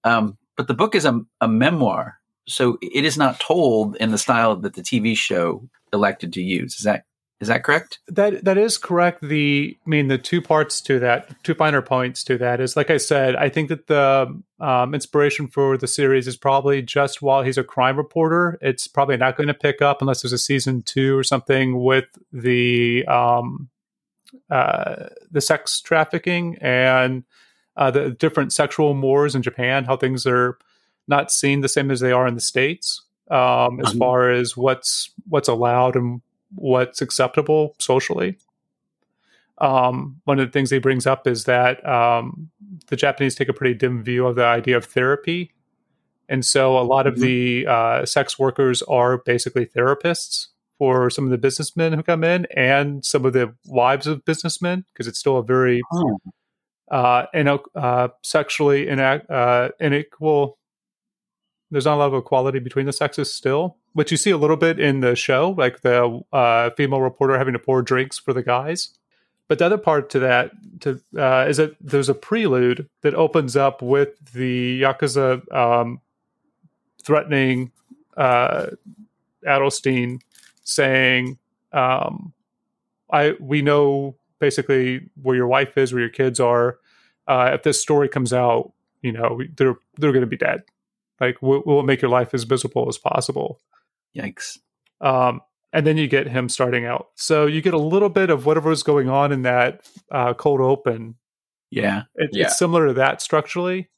Um, 0.03 0.37
but 0.57 0.67
the 0.67 0.75
book 0.75 0.97
is 0.97 1.05
a, 1.05 1.21
a 1.41 1.47
memoir, 1.47 2.19
so 2.49 2.77
it 2.83 3.05
is 3.05 3.17
not 3.17 3.39
told 3.39 3.95
in 3.97 4.11
the 4.11 4.19
style 4.19 4.57
that 4.57 4.75
the 4.75 4.83
TV 4.83 5.17
show 5.17 5.63
elected 5.93 6.33
to 6.33 6.43
use. 6.43 6.75
Is 6.75 6.83
that 6.83 7.05
is 7.41 7.49
that 7.49 7.63
correct? 7.63 8.01
That 8.09 8.45
that 8.45 8.59
is 8.59 8.79
correct. 8.79 9.21
The 9.23 9.77
I 9.87 9.89
mean, 9.89 10.09
the 10.09 10.19
two 10.19 10.43
parts 10.43 10.81
to 10.83 10.99
that, 10.99 11.43
two 11.45 11.55
finer 11.55 11.81
points 11.81 12.25
to 12.25 12.39
that 12.39 12.61
is, 12.61 12.77
like 12.77 12.91
I 12.91 12.97
said, 12.97 13.37
I 13.37 13.49
think 13.49 13.69
that 13.69 13.87
the 13.87 14.41
um, 14.59 14.95
inspiration 14.95 15.47
for 15.47 15.77
the 15.77 15.87
series 15.87 16.27
is 16.27 16.37
probably 16.37 16.83
just 16.83 17.23
while 17.23 17.43
he's 17.43 17.57
a 17.59 17.63
crime 17.63 17.97
reporter. 17.97 18.59
It's 18.61 18.89
probably 18.89 19.17
not 19.17 19.37
going 19.37 19.47
to 19.47 19.55
pick 19.55 19.81
up 19.81 20.01
unless 20.01 20.23
there's 20.23 20.33
a 20.33 20.39
season 20.39 20.83
two 20.83 21.17
or 21.17 21.23
something 21.23 21.83
with 21.83 22.07
the 22.33 23.07
um, 23.07 23.69
uh, 24.51 25.07
the 25.31 25.41
sex 25.41 25.81
trafficking 25.81 26.59
and 26.61 27.23
uh, 27.77 27.93
the 27.93 28.11
different 28.11 28.53
sexual 28.53 28.95
mores 28.95 29.37
in 29.37 29.43
Japan. 29.43 29.85
How 29.85 29.97
things 29.97 30.27
are 30.27 30.59
not 31.07 31.31
seen 31.31 31.61
the 31.61 31.69
same 31.69 31.93
as 31.93 32.01
they 32.01 32.11
are 32.13 32.27
in 32.27 32.35
the 32.35 32.41
states, 32.41 33.03
um, 33.31 33.79
as 33.81 33.95
Mhm. 33.95 33.99
far 33.99 34.31
as 34.31 34.57
what's 34.57 35.11
what's 35.29 35.49
allowed 35.49 35.95
and 35.95 36.21
what's 36.55 37.01
acceptable 37.03 37.75
socially. 37.79 38.39
Um, 39.59 40.21
one 40.25 40.39
of 40.39 40.47
the 40.47 40.53
things 40.53 40.71
he 40.71 40.79
brings 40.79 41.07
up 41.07 41.27
is 41.27 41.45
that 41.45 41.85
um, 41.87 42.51
the 42.89 42.97
Japanese 42.97 43.35
take 43.35 43.49
a 43.49 43.53
pretty 43.53 43.75
dim 43.75 44.03
view 44.05 44.27
of 44.27 44.37
the 44.37 44.45
idea 44.45 44.77
of 44.77 44.85
therapy. 44.85 45.53
And 46.29 46.45
so 46.45 46.79
a 46.79 46.85
lot 46.85 47.07
of 47.07 47.15
Mhm. 47.15 47.21
the 47.21 47.67
uh, 47.67 48.07
sex 48.07 48.39
workers 48.39 48.83
are 48.83 49.19
basically 49.19 49.67
therapists 49.67 50.49
for 50.77 51.11
some 51.11 51.25
of 51.25 51.31
the 51.31 51.39
businessmen 51.39 51.93
who 51.95 52.03
come 52.05 52.23
in 52.23 52.47
and 52.55 53.05
some 53.05 53.25
of 53.25 53.33
the 53.33 53.55
wives 53.67 54.07
of 54.07 54.25
businessmen, 54.25 54.85
because 54.93 55.09
it's 55.09 55.19
still 55.19 55.39
a 55.39 55.43
very 55.43 55.81
Oh. 55.93 56.19
uh, 56.91 57.27
and 57.35 57.49
uh, 57.75 58.09
sexually 58.23 58.87
inac- 58.87 59.29
uh, 59.29 59.71
unequal. 59.81 60.57
There's 61.71 61.85
not 61.87 61.97
a 61.97 61.97
lot 61.97 62.13
of 62.13 62.15
equality 62.15 62.61
between 62.61 62.87
the 62.87 62.93
sexes 62.93 63.35
still, 63.35 63.78
which 63.93 64.11
you 64.11 64.17
see 64.17 64.31
a 64.31 64.37
little 64.37 64.57
bit 64.57 64.79
in 64.79 65.01
the 65.01 65.17
show, 65.17 65.55
like 65.57 65.81
the 65.81 66.21
uh, 66.33 66.71
female 66.71 67.01
reporter 67.01 67.39
having 67.39 67.55
to 67.55 67.59
pour 67.59 67.83
drinks 67.83 68.19
for 68.19 68.33
the 68.33 68.43
guys. 68.43 68.91
But 69.49 69.59
the 69.59 69.67
other 69.67 69.79
part 69.79 70.11
to 70.11 70.19
that 70.21 70.51
to 70.81 71.01
uh, 71.17 71.47
is 71.49 71.57
that 71.57 71.75
there's 71.81 72.11
a 72.11 72.15
prelude 72.15 72.89
that 73.01 73.15
opens 73.15 73.57
up 73.57 73.81
with 73.81 74.33
the 74.35 74.83
yakuza 74.83 75.51
um, 75.55 76.01
threatening 77.03 77.73
uh, 78.17 78.67
Adelstein, 79.47 80.21
saying, 80.63 81.39
um, 81.73 82.35
"I 83.11 83.37
we 83.41 83.63
know 83.63 84.17
basically 84.39 85.09
where 85.23 85.35
your 85.37 85.47
wife 85.47 85.79
is, 85.79 85.93
where 85.95 86.01
your 86.01 86.11
kids 86.11 86.39
are. 86.39 86.79
Uh, 87.27 87.53
if 87.55 87.63
this 87.63 87.81
story 87.81 88.09
comes 88.09 88.35
out, 88.35 88.73
you 89.01 89.13
know 89.13 89.41
they're 89.57 89.77
they're 89.97 90.13
going 90.13 90.21
to 90.21 90.27
be 90.27 90.37
dead. 90.37 90.63
Like 91.21 91.39
we'll, 91.41 91.63
we'll 91.65 91.83
make 91.83 92.03
your 92.03 92.11
life 92.11 92.35
as 92.35 92.49
miserable 92.49 92.87
as 92.87 92.99
possible." 92.99 93.61
Yikes! 94.19 94.59
Um, 95.01 95.41
and 95.73 95.87
then 95.87 95.97
you 95.97 96.09
get 96.09 96.27
him 96.27 96.49
starting 96.49 96.87
out. 96.87 97.09
So 97.15 97.47
you 97.47 97.61
get 97.61 97.75
a 97.75 97.79
little 97.79 98.09
bit 98.09 98.31
of 98.31 98.47
whatever 98.47 98.71
was 98.71 98.83
going 98.83 99.09
on 99.09 99.33
in 99.33 99.43
that 99.43 99.83
uh, 100.11 100.35
cold 100.35 100.61
open. 100.61 101.17
Yeah, 101.71 102.05
It, 102.15 102.31
Yeah. 102.33 102.47
It's 102.47 102.59
similar 102.59 102.87
to 102.89 102.95
that 102.95 103.21
structurally, 103.21 103.91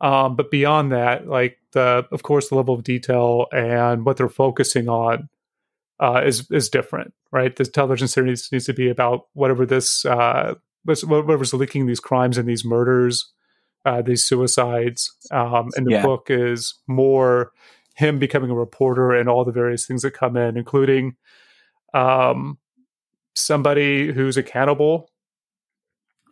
um, 0.00 0.36
but 0.36 0.50
beyond 0.50 0.92
that, 0.92 1.26
like 1.26 1.56
the 1.72 2.06
of 2.12 2.22
course 2.22 2.48
the 2.50 2.56
level 2.56 2.74
of 2.74 2.84
detail 2.84 3.46
and 3.52 4.04
what 4.04 4.16
they're 4.18 4.28
focusing 4.28 4.88
on 4.88 5.28
uh, 5.98 6.22
is 6.24 6.50
is 6.50 6.68
different, 6.68 7.14
right? 7.32 7.56
The 7.56 7.64
television 7.64 8.08
series 8.08 8.50
needs 8.52 8.66
to 8.66 8.74
be 8.74 8.88
about 8.90 9.28
whatever 9.32 9.64
this 9.64 10.04
uh, 10.04 10.54
whatever's 10.84 11.54
leaking 11.54 11.86
these 11.86 12.00
crimes 12.00 12.36
and 12.38 12.48
these 12.48 12.64
murders, 12.64 13.30
uh, 13.86 14.02
these 14.02 14.24
suicides, 14.24 15.10
um, 15.30 15.70
and 15.76 15.86
the 15.86 15.92
Yeah. 15.92 16.02
book 16.02 16.26
is 16.28 16.74
more 16.86 17.52
him 18.00 18.18
becoming 18.18 18.50
a 18.50 18.54
reporter 18.54 19.12
and 19.12 19.28
all 19.28 19.44
the 19.44 19.52
various 19.52 19.86
things 19.86 20.02
that 20.02 20.12
come 20.12 20.36
in, 20.36 20.56
including 20.56 21.14
um, 21.94 22.58
somebody 23.34 24.10
who's 24.12 24.36
a 24.36 24.42
cannibal, 24.42 25.10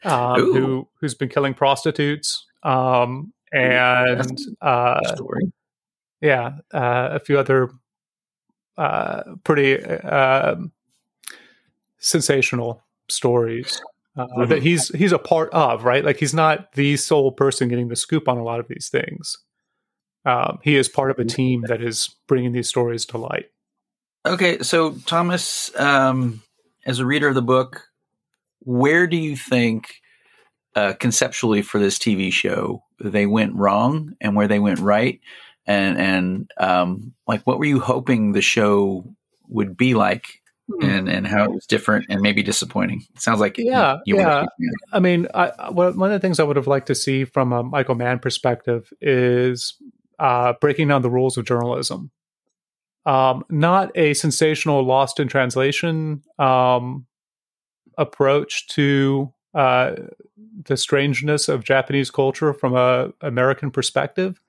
um, 0.04 0.40
who 0.52 0.88
who's 1.00 1.14
been 1.14 1.28
killing 1.28 1.54
prostitutes, 1.54 2.44
um, 2.62 3.33
and 3.52 4.38
uh, 4.61 5.14
story. 5.14 5.52
yeah, 6.20 6.59
uh, 6.74 7.09
a 7.12 7.18
few 7.20 7.38
other 7.38 7.70
uh, 8.76 9.22
pretty 9.44 9.83
um 9.85 10.72
sensational 11.98 12.85
stories 13.09 13.81
uh, 14.16 14.26
Mhm. 14.38 14.48
that 14.48 14.62
he's 14.62 14.88
he's 14.96 15.12
a 15.12 15.18
part 15.18 15.50
of, 15.52 15.85
right? 15.85 16.04
Like 16.04 16.16
he's 16.18 16.35
not 16.35 16.72
the 16.72 16.96
sole 16.96 17.33
person 17.33 17.68
getting 17.68 17.88
the 17.88 17.96
scoop 17.96 18.28
on 18.28 18.38
a 18.38 18.44
lot 18.44 18.61
of 18.61 18.68
these 18.68 18.88
things. 18.88 19.38
Um, 20.24 20.59
he 20.62 20.76
is 20.76 20.88
part 20.88 21.11
of 21.11 21.18
a 21.18 21.24
team 21.24 21.64
that 21.68 21.83
is 21.83 22.14
bringing 22.26 22.52
these 22.52 22.68
stories 22.68 23.07
to 23.07 23.18
light. 23.18 23.46
Okay, 24.26 24.59
so 24.59 24.92
Thomas, 25.07 25.74
um, 25.78 26.42
as 26.85 26.98
a 26.98 27.07
reader 27.07 27.28
of 27.28 27.35
the 27.35 27.42
book, 27.42 27.85
where 28.61 29.07
do 29.07 29.16
you 29.16 29.37
think 29.37 29.94
uh, 30.74 30.92
conceptually 30.94 31.62
for 31.62 31.78
this 31.78 31.98
TV 31.98 32.33
show 32.33 32.83
they 33.00 33.26
went 33.26 33.54
wrong 33.54 34.14
and 34.20 34.35
where 34.35 34.48
they 34.48 34.59
went 34.59 34.81
right, 34.81 35.20
and 35.66 35.98
and 35.98 36.50
um, 36.59 37.14
like 37.26 37.42
what 37.46 37.59
were 37.59 37.64
you 37.64 37.81
hoping 37.81 38.33
the 38.33 38.42
show 38.42 39.04
would 39.48 39.76
be 39.76 39.94
like, 39.94 40.26
and 40.83 41.09
and 41.09 41.26
how 41.26 41.44
it 41.44 41.52
was 41.52 41.66
different 41.66 42.07
and 42.11 42.20
maybe 42.20 42.42
disappointing? 42.42 43.02
It 43.14 43.22
sounds 43.22 43.40
like 43.40 43.57
Yeah, 43.57 43.98
you, 44.04 44.16
weren't 44.16 44.28
yeah. 44.28 44.40
a 44.40 44.48
huge 44.59 44.74
fan. 44.90 44.96
I 44.96 45.00
mean, 45.00 45.26
I, 45.33 45.70
one 45.70 45.88
of 45.88 46.11
the 46.11 46.18
things 46.18 46.38
I 46.38 46.44
would 46.44 46.57
have 46.57 46.66
liked 46.66 46.88
to 46.88 46.94
see 46.94 47.24
from 47.24 47.52
a 47.52 47.62
Michael 47.62 47.94
Mann 47.94 48.18
perspective 48.18 48.92
is 49.00 49.74
uh, 50.18 50.54
breaking 50.61 50.88
down 50.88 51.02
the 51.02 51.11
rules 51.11 51.37
of 51.37 51.44
journalism. 51.44 52.11
Um, 53.07 53.44
not 53.48 53.90
a 53.96 54.14
sensational 54.14 54.83
lost 54.83 55.18
in 55.18 55.28
translation 55.28 56.22
um, 56.38 57.07
approach 57.96 58.68
to 58.68 59.33
uh, 59.54 59.94
the 60.64 60.76
strangeness 60.76 61.48
of 61.48 61.64
Japanese 61.64 62.11
culture 62.11 62.52
from 62.52 62.76
a 62.76 63.12
American 63.22 63.70
perspective, 63.70 64.40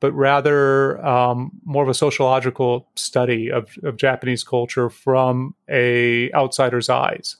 but 0.00 0.12
rather 0.12 1.04
um, 1.04 1.52
more 1.64 1.82
of 1.82 1.88
a 1.88 1.94
sociological 1.94 2.88
study 2.96 3.50
of, 3.50 3.70
of 3.82 3.96
Japanese 3.96 4.44
culture 4.44 4.90
from 4.90 5.54
a 5.68 6.30
outsider's 6.32 6.90
eyes. 6.90 7.36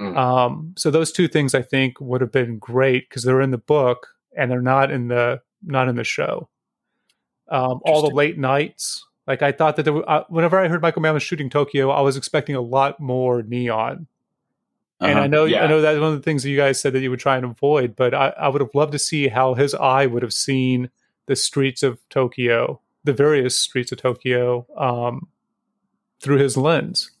Mm. 0.00 0.16
Um, 0.16 0.74
so 0.76 0.90
those 0.90 1.12
two 1.12 1.28
things 1.28 1.54
I 1.54 1.62
think 1.62 2.00
would 2.00 2.20
have 2.20 2.32
been 2.32 2.58
great 2.58 3.08
because 3.08 3.24
they're 3.24 3.40
in 3.40 3.50
the 3.50 3.58
book 3.58 4.08
and 4.36 4.50
they're 4.50 4.60
not 4.62 4.90
in 4.90 5.08
the 5.08 5.40
not 5.62 5.88
in 5.88 5.96
the 5.96 6.04
show. 6.04 6.48
Um, 7.48 7.80
all 7.84 8.02
the 8.02 8.14
late 8.14 8.38
nights, 8.38 9.04
like 9.26 9.42
I 9.42 9.52
thought 9.52 9.76
that 9.76 9.84
there, 9.84 9.92
were, 9.94 10.08
uh, 10.08 10.24
whenever 10.28 10.58
I 10.58 10.68
heard 10.68 10.82
Michael 10.82 11.02
Mann 11.02 11.14
was 11.14 11.22
shooting 11.22 11.48
Tokyo, 11.50 11.90
I 11.90 12.00
was 12.02 12.16
expecting 12.16 12.54
a 12.56 12.60
lot 12.60 13.00
more 13.00 13.42
neon. 13.42 14.06
And 15.00 15.10
Uh-huh. 15.12 15.20
I 15.20 15.26
know, 15.28 15.44
Yeah. 15.44 15.64
I 15.64 15.66
know 15.68 15.80
that's 15.80 15.98
one 15.98 16.12
of 16.12 16.16
the 16.16 16.22
things 16.22 16.42
that 16.42 16.50
you 16.50 16.56
guys 16.56 16.80
said 16.80 16.92
that 16.92 17.00
you 17.00 17.10
would 17.10 17.20
try 17.20 17.36
and 17.36 17.44
avoid. 17.44 17.94
But 17.96 18.14
I, 18.14 18.28
I 18.38 18.48
would 18.48 18.60
have 18.60 18.74
loved 18.74 18.92
to 18.92 18.98
see 18.98 19.28
how 19.28 19.54
his 19.54 19.74
eye 19.74 20.06
would 20.06 20.22
have 20.22 20.32
seen 20.32 20.90
the 21.26 21.36
streets 21.36 21.82
of 21.82 21.98
Tokyo, 22.10 22.80
the 23.04 23.12
various 23.12 23.56
streets 23.56 23.92
of 23.92 23.98
Tokyo, 23.98 24.66
um, 24.76 25.28
through 26.20 26.38
his 26.38 26.56
lens. 26.56 27.12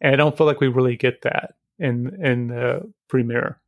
And 0.00 0.12
I 0.12 0.16
don't 0.16 0.36
feel 0.36 0.46
like 0.46 0.60
we 0.60 0.68
really 0.68 0.96
get 0.96 1.22
that 1.22 1.54
in 1.78 2.22
in 2.22 2.48
the 2.48 2.92
premiere. 3.08 3.60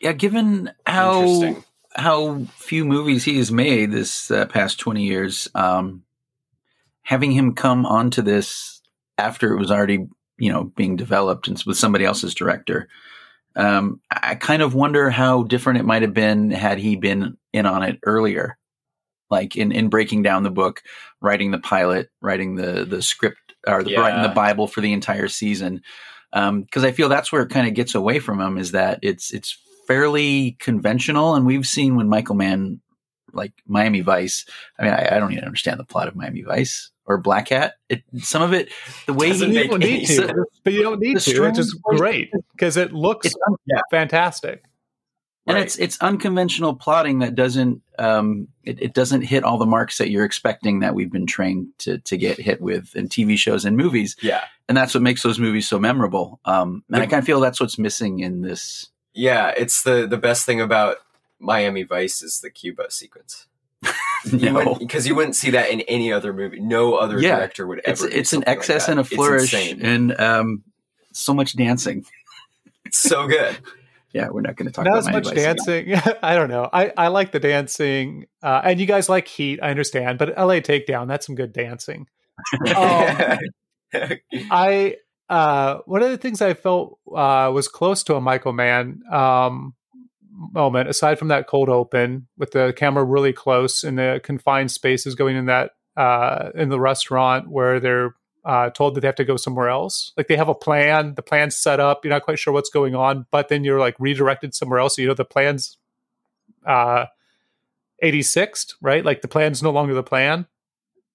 yeah, 0.00 0.12
given 0.12 0.70
how 0.86 1.22
Interesting. 1.22 1.64
How 1.96 2.44
few 2.56 2.84
movies 2.84 3.24
he 3.24 3.38
has 3.38 3.50
made 3.50 3.90
this 3.90 4.30
uh, 4.30 4.46
past 4.46 4.78
20 4.78 5.02
years 5.02 5.48
um 5.54 6.02
having 7.02 7.32
him 7.32 7.54
come 7.54 7.86
onto 7.86 8.22
this 8.22 8.82
after 9.18 9.52
it 9.52 9.58
was 9.58 9.70
already 9.70 10.06
you 10.38 10.52
know 10.52 10.64
being 10.64 10.96
developed 10.96 11.48
and 11.48 11.62
with 11.66 11.78
somebody 11.78 12.04
else's 12.04 12.34
director 12.34 12.88
um 13.56 14.00
i 14.10 14.34
kind 14.34 14.62
of 14.62 14.74
wonder 14.74 15.08
how 15.10 15.42
different 15.42 15.78
it 15.78 15.84
might 15.84 16.02
have 16.02 16.14
been 16.14 16.50
had 16.50 16.78
he 16.78 16.96
been 16.96 17.36
in 17.56 17.66
on 17.66 17.82
it 17.82 17.98
earlier. 18.04 18.58
Like 19.28 19.56
in 19.56 19.72
in 19.72 19.88
breaking 19.88 20.22
down 20.22 20.44
the 20.44 20.50
book 20.50 20.82
writing 21.20 21.50
the 21.50 21.58
pilot 21.58 22.10
writing 22.20 22.54
the 22.54 22.84
the 22.84 23.02
script 23.02 23.54
or 23.66 23.82
the 23.82 23.96
writing 23.96 24.22
the 24.22 24.28
bible 24.28 24.68
for 24.68 24.80
the 24.80 24.92
entire 24.92 25.26
season 25.26 25.82
because 26.32 26.84
I 26.84 26.92
feel 26.92 27.08
that's 27.08 27.32
where 27.32 27.42
it 27.42 27.50
kind 27.50 27.66
of 27.66 27.74
gets 27.74 27.96
away 27.96 28.20
from 28.20 28.40
him 28.40 28.56
is 28.56 28.70
that 28.70 29.00
it's 29.02 29.32
it's 29.32 29.58
fairly 29.86 30.56
conventional, 30.60 31.34
and 31.34 31.46
we've 31.46 31.66
seen 31.66 31.96
when 31.96 32.08
Michael 32.08 32.34
Mann 32.34 32.80
like 33.32 33.52
Miami 33.66 34.00
Vice. 34.00 34.46
I 34.78 34.84
mean, 34.84 34.92
I, 34.92 35.16
I 35.16 35.18
don't 35.18 35.32
even 35.32 35.44
understand 35.44 35.78
the 35.78 35.84
plot 35.84 36.08
of 36.08 36.16
Miami 36.16 36.42
Vice 36.42 36.90
or 37.04 37.20
Blackhat. 37.22 37.72
It, 37.88 38.02
some 38.20 38.42
of 38.42 38.52
it, 38.52 38.70
the 39.06 39.12
way 39.12 39.28
Doesn't 39.28 39.50
he 39.50 39.66
don't 39.66 39.80
need 39.80 40.06
to, 40.06 40.46
but 40.64 40.72
you 40.72 40.82
don't 40.82 41.00
need 41.00 41.16
the 41.16 41.20
to. 41.20 41.44
It's 41.44 41.58
just 41.58 41.82
great 41.82 42.30
because 42.52 42.76
it 42.76 42.92
looks 42.92 43.26
it's 43.26 43.36
Yeah. 43.66 43.80
fantastic. 43.90 44.64
and 45.46 45.54
Right. 45.56 45.64
it's 45.64 45.76
it's 45.78 45.98
unconventional 46.00 46.74
plotting 46.74 47.18
that 47.20 47.34
doesn't 47.34 47.82
um 47.98 48.48
it, 48.64 48.80
it 48.82 48.94
doesn't 48.94 49.22
hit 49.22 49.44
all 49.44 49.58
the 49.58 49.66
marks 49.66 49.98
that 49.98 50.10
you're 50.10 50.24
expecting 50.24 50.80
that 50.80 50.94
we've 50.94 51.12
been 51.12 51.26
trained 51.26 51.68
to 51.78 51.98
to 51.98 52.16
get 52.16 52.38
hit 52.40 52.60
with 52.60 52.96
in 52.96 53.08
TV 53.08 53.36
shows 53.38 53.64
and 53.64 53.76
movies, 53.76 54.16
yeah, 54.22 54.44
and 54.68 54.76
that's 54.76 54.92
what 54.94 55.02
makes 55.04 55.22
those 55.22 55.38
movies 55.38 55.68
so 55.68 55.78
memorable. 55.78 56.40
Um, 56.46 56.82
and 56.90 57.02
I 57.02 57.06
kind 57.06 57.20
of 57.20 57.26
feel 57.26 57.38
that's 57.40 57.60
what's 57.60 57.78
missing 57.78 58.20
in 58.20 58.40
this. 58.40 58.88
Yeah. 59.16 59.52
It's 59.56 59.82
the 59.82 60.06
the 60.06 60.16
best 60.16 60.46
thing 60.46 60.60
about 60.60 60.98
Miami 61.40 61.82
Vice 61.82 62.22
is 62.22 62.40
the 62.40 62.50
Cuba 62.50 62.90
sequence. 62.90 63.46
You 64.32 64.50
know, 64.50 64.74
because 64.74 65.06
you 65.06 65.14
wouldn't 65.14 65.36
see 65.36 65.50
that 65.50 65.70
in 65.70 65.82
any 65.82 66.12
other 66.12 66.32
movie. 66.32 66.58
No 66.58 66.96
other 66.96 67.20
Yeah. 67.20 67.36
director 67.36 67.64
would 67.68 67.78
it's 67.84 68.02
ever. 68.02 68.10
do 68.10 68.16
it's 68.18 68.32
an 68.32 68.38
something 68.38 68.48
like 68.50 68.56
excess 68.58 68.88
and 68.88 68.98
a 68.98 69.04
flourish, 69.04 69.54
insane. 69.54 69.80
and 69.82 70.20
um, 70.20 70.64
so 71.12 71.32
much 71.32 71.54
dancing. 71.56 72.04
It's 72.84 72.98
so 72.98 73.26
good. 73.28 73.56
Yeah, 74.12 74.30
we're 74.30 74.40
not 74.40 74.56
going 74.56 74.66
to 74.66 74.72
talk 74.72 74.86
Not 74.86 74.92
about 74.92 75.08
as 75.08 75.12
much 75.12 75.24
Vice 75.34 75.44
dancing. 75.44 75.94
I 76.22 76.34
don't 76.36 76.48
know. 76.48 76.70
I, 76.72 76.90
I 76.96 77.08
like 77.08 77.32
the 77.32 77.40
dancing, 77.40 78.26
uh, 78.42 78.62
and 78.64 78.80
you 78.80 78.86
guys 78.86 79.10
like 79.10 79.28
Heat. 79.28 79.60
I 79.62 79.68
understand, 79.68 80.18
but 80.18 80.30
LA 80.38 80.60
Takedown 80.60 81.06
that's 81.06 81.26
some 81.26 81.34
good 81.34 81.52
dancing. 81.52 82.06
Um, 82.74 83.38
I 84.50 84.96
uh, 85.28 85.78
one 85.86 86.02
of 86.02 86.10
the 86.10 86.16
things 86.16 86.40
I 86.40 86.54
felt 86.54 86.98
uh, 87.08 87.50
was 87.52 87.68
close 87.68 88.02
to 88.04 88.14
a 88.14 88.20
Michael 88.20 88.52
Mann 88.52 89.02
um, 89.10 89.74
moment, 90.30 90.88
aside 90.88 91.18
from 91.18 91.28
that 91.28 91.46
cold 91.46 91.68
open 91.68 92.28
with 92.36 92.52
the 92.52 92.72
camera 92.76 93.04
really 93.04 93.32
close 93.32 93.82
in 93.82 93.96
the 93.96 94.20
confined 94.22 94.70
spaces 94.70 95.14
going 95.14 95.36
in 95.36 95.46
that 95.46 95.72
uh, 95.96 96.50
in 96.54 96.68
the 96.68 96.78
restaurant 96.78 97.48
where 97.48 97.80
they're 97.80 98.14
uh, 98.44 98.70
told 98.70 98.94
that 98.94 99.00
they 99.00 99.08
have 99.08 99.16
to 99.16 99.24
go 99.24 99.36
somewhere 99.36 99.68
else. 99.68 100.12
Like 100.16 100.28
they 100.28 100.36
have 100.36 100.48
a 100.48 100.54
plan, 100.54 101.14
the 101.14 101.22
plan's 101.22 101.56
set 101.56 101.80
up, 101.80 102.04
you're 102.04 102.12
not 102.12 102.22
quite 102.22 102.38
sure 102.38 102.52
what's 102.52 102.70
going 102.70 102.94
on, 102.94 103.26
but 103.32 103.48
then 103.48 103.64
you're 103.64 103.80
like 103.80 103.96
redirected 103.98 104.54
somewhere 104.54 104.78
else. 104.78 104.96
So 104.96 105.02
you 105.02 105.08
know 105.08 105.14
the 105.14 105.24
plan's 105.24 105.78
uh, 106.64 107.06
86th, 108.02 108.74
right? 108.80 109.04
Like 109.04 109.22
the 109.22 109.28
plan's 109.28 109.62
no 109.62 109.70
longer 109.70 109.94
the 109.94 110.04
plan. 110.04 110.46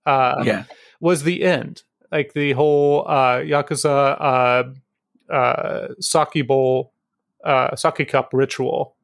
Uh, 0.06 0.44
yeah, 0.46 0.64
was 1.00 1.24
the 1.24 1.44
end. 1.44 1.84
Like 2.12 2.34
the 2.34 2.52
whole 2.54 3.06
uh, 3.08 3.38
Yakuza 3.40 4.18
uh, 4.20 5.34
uh, 5.34 5.88
sake 6.00 6.48
bowl, 6.48 6.94
uh, 7.44 7.76
sake 7.76 8.08
cup 8.10 8.30
ritual. 8.34 8.96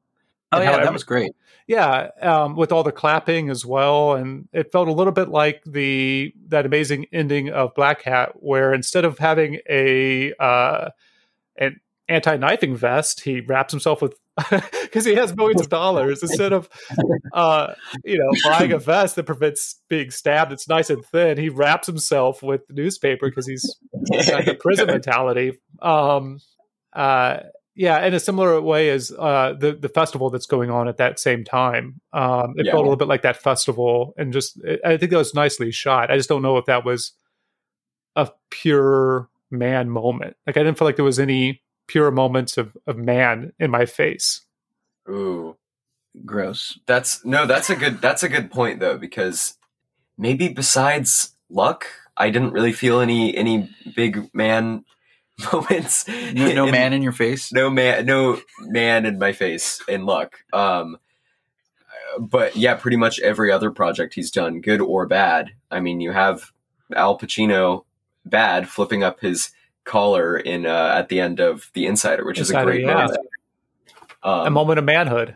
oh 0.51 0.61
yeah, 0.61 0.83
that 0.83 0.93
was 0.93 1.03
great. 1.03 1.33
Yeah, 1.67 2.11
um, 2.21 2.55
with 2.55 2.71
all 2.71 2.83
the 2.83 2.93
clapping 2.93 3.49
as 3.49 3.65
well, 3.65 4.13
and 4.13 4.47
it 4.53 4.71
felt 4.71 4.87
a 4.87 4.93
little 4.93 5.11
bit 5.11 5.27
like 5.27 5.63
the 5.65 6.33
that 6.47 6.65
amazing 6.65 7.07
ending 7.11 7.49
of 7.49 7.73
Blackhat, 7.75 8.31
where 8.35 8.73
instead 8.73 9.03
of 9.03 9.17
having 9.17 9.59
a 9.69 10.33
uh, 10.39 10.89
an 11.57 11.79
anti 12.09 12.37
knifing 12.37 12.75
vest, 12.75 13.21
he 13.21 13.41
wraps 13.41 13.71
himself 13.73 14.01
with 14.01 14.17
because 14.83 15.03
he 15.03 15.15
has 15.15 15.35
millions 15.35 15.61
of 15.61 15.69
dollars 15.69 16.21
instead 16.21 16.53
of 16.53 16.69
uh, 17.33 17.73
you 18.03 18.17
know 18.17 18.31
buying 18.43 18.71
a 18.71 18.77
vest 18.77 19.15
that 19.15 19.23
prevents 19.25 19.81
being 19.89 20.11
stabbed. 20.11 20.51
It's 20.51 20.67
nice 20.69 20.89
and 20.89 21.03
thin. 21.05 21.37
He 21.37 21.49
wraps 21.49 21.87
himself 21.87 22.43
with 22.43 22.61
newspaper 22.69 23.29
because 23.29 23.47
he's 23.47 23.77
got 24.29 24.45
the 24.45 24.55
prison 24.55 24.87
mentality. 24.91 25.57
Um, 25.81 26.39
uh, 26.93 27.39
yeah, 27.75 28.03
in 28.05 28.13
a 28.13 28.19
similar 28.19 28.59
way 28.61 28.89
as 28.89 29.11
uh, 29.11 29.53
the 29.59 29.73
the 29.73 29.89
festival 29.89 30.29
that's 30.29 30.45
going 30.47 30.69
on 30.71 30.87
at 30.87 30.97
that 30.97 31.19
same 31.19 31.43
time. 31.43 31.99
Um, 32.13 32.53
it 32.57 32.65
Yeah. 32.65 32.71
felt 32.73 32.81
a 32.81 32.85
little 32.89 32.97
bit 32.97 33.07
like 33.07 33.21
that 33.23 33.37
festival, 33.41 34.13
and 34.17 34.33
just 34.33 34.59
I 34.85 34.97
think 34.97 35.11
that 35.11 35.17
was 35.17 35.33
nicely 35.35 35.71
shot. 35.71 36.09
I 36.11 36.17
just 36.17 36.29
don't 36.29 36.41
know 36.41 36.57
if 36.57 36.65
that 36.65 36.85
was 36.85 37.13
a 38.15 38.29
pure 38.49 39.29
Mann 39.51 39.89
moment. 39.89 40.35
Like 40.45 40.57
I 40.57 40.63
didn't 40.63 40.77
feel 40.77 40.87
like 40.87 40.95
there 40.95 41.05
was 41.05 41.19
any 41.19 41.61
pure 41.87 42.11
moments 42.11 42.57
of 42.57 42.75
of 42.85 42.97
man 42.97 43.53
in 43.59 43.71
my 43.71 43.85
face. 43.85 44.41
Ooh, 45.09 45.55
Gross. 46.25 46.79
that's 46.85 47.23
no. 47.25 47.45
That's 47.45 47.69
a 47.69 47.75
good. 47.75 48.01
That's 48.01 48.23
a 48.23 48.29
good 48.29 48.51
point 48.51 48.79
though, 48.79 48.97
because 48.97 49.57
maybe 50.17 50.49
besides 50.49 51.33
luck, 51.49 51.85
I 52.17 52.29
didn't 52.29 52.51
really 52.51 52.73
feel 52.73 52.99
any 52.99 53.35
any 53.35 53.69
big 53.95 54.29
man 54.33 54.83
moments. 55.53 56.07
No, 56.07 56.51
no 56.53 56.65
in- 56.65 56.71
man 56.71 56.93
in 56.93 57.01
your 57.03 57.11
face. 57.11 57.51
no 57.53 57.69
man 57.69 58.05
no 58.05 58.41
man 58.61 59.05
in 59.05 59.19
my 59.19 59.31
face 59.33 59.81
in 59.87 60.05
luck 60.05 60.33
um 60.51 60.97
but 62.19 62.55
yeah 62.55 62.73
pretty 62.73 62.97
much 62.97 63.19
every 63.19 63.51
other 63.51 63.69
project 63.69 64.15
he's 64.15 64.31
done 64.31 64.59
good 64.61 64.81
or 64.81 65.05
bad 65.05 65.51
i 65.69 65.79
mean 65.79 66.01
you 66.01 66.11
have 66.11 66.51
al 66.95 67.17
pacino 67.19 67.83
bad 68.25 68.67
flipping 68.67 69.03
up 69.03 69.19
his 69.19 69.51
collar 69.87 70.37
in 70.37 70.65
uh, 70.67 70.93
at 70.95 71.09
the 71.09 71.19
end 71.19 71.39
of 71.39 71.71
the 71.73 71.87
insider 71.87 72.23
which 72.25 72.39
is 72.39 72.51
a 72.51 72.63
great 72.63 72.81
yeah. 72.81 72.93
moment 72.93 73.17
a 74.23 74.29
um, 74.29 74.53
moment 74.53 74.77
of 74.77 74.85
manhood. 74.85 75.35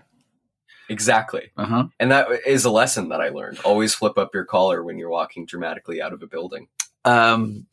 exactly 0.90 1.50
Uh 1.58 1.66
huh. 1.66 1.88
and 2.00 2.12
that 2.12 2.28
is 2.46 2.66
a 2.66 2.70
lesson 2.72 3.10
that 3.10 3.22
i 3.22 3.30
learned 3.30 3.58
always 3.66 3.96
flip 3.96 4.18
up 4.18 4.34
your 4.34 4.46
collar 4.46 4.84
when 4.84 4.98
you're 4.98 5.10
walking 5.10 5.46
dramatically 5.46 6.02
out 6.02 6.14
of 6.14 6.22
a 6.22 6.28
building 6.28 6.68
Um, 7.06 7.66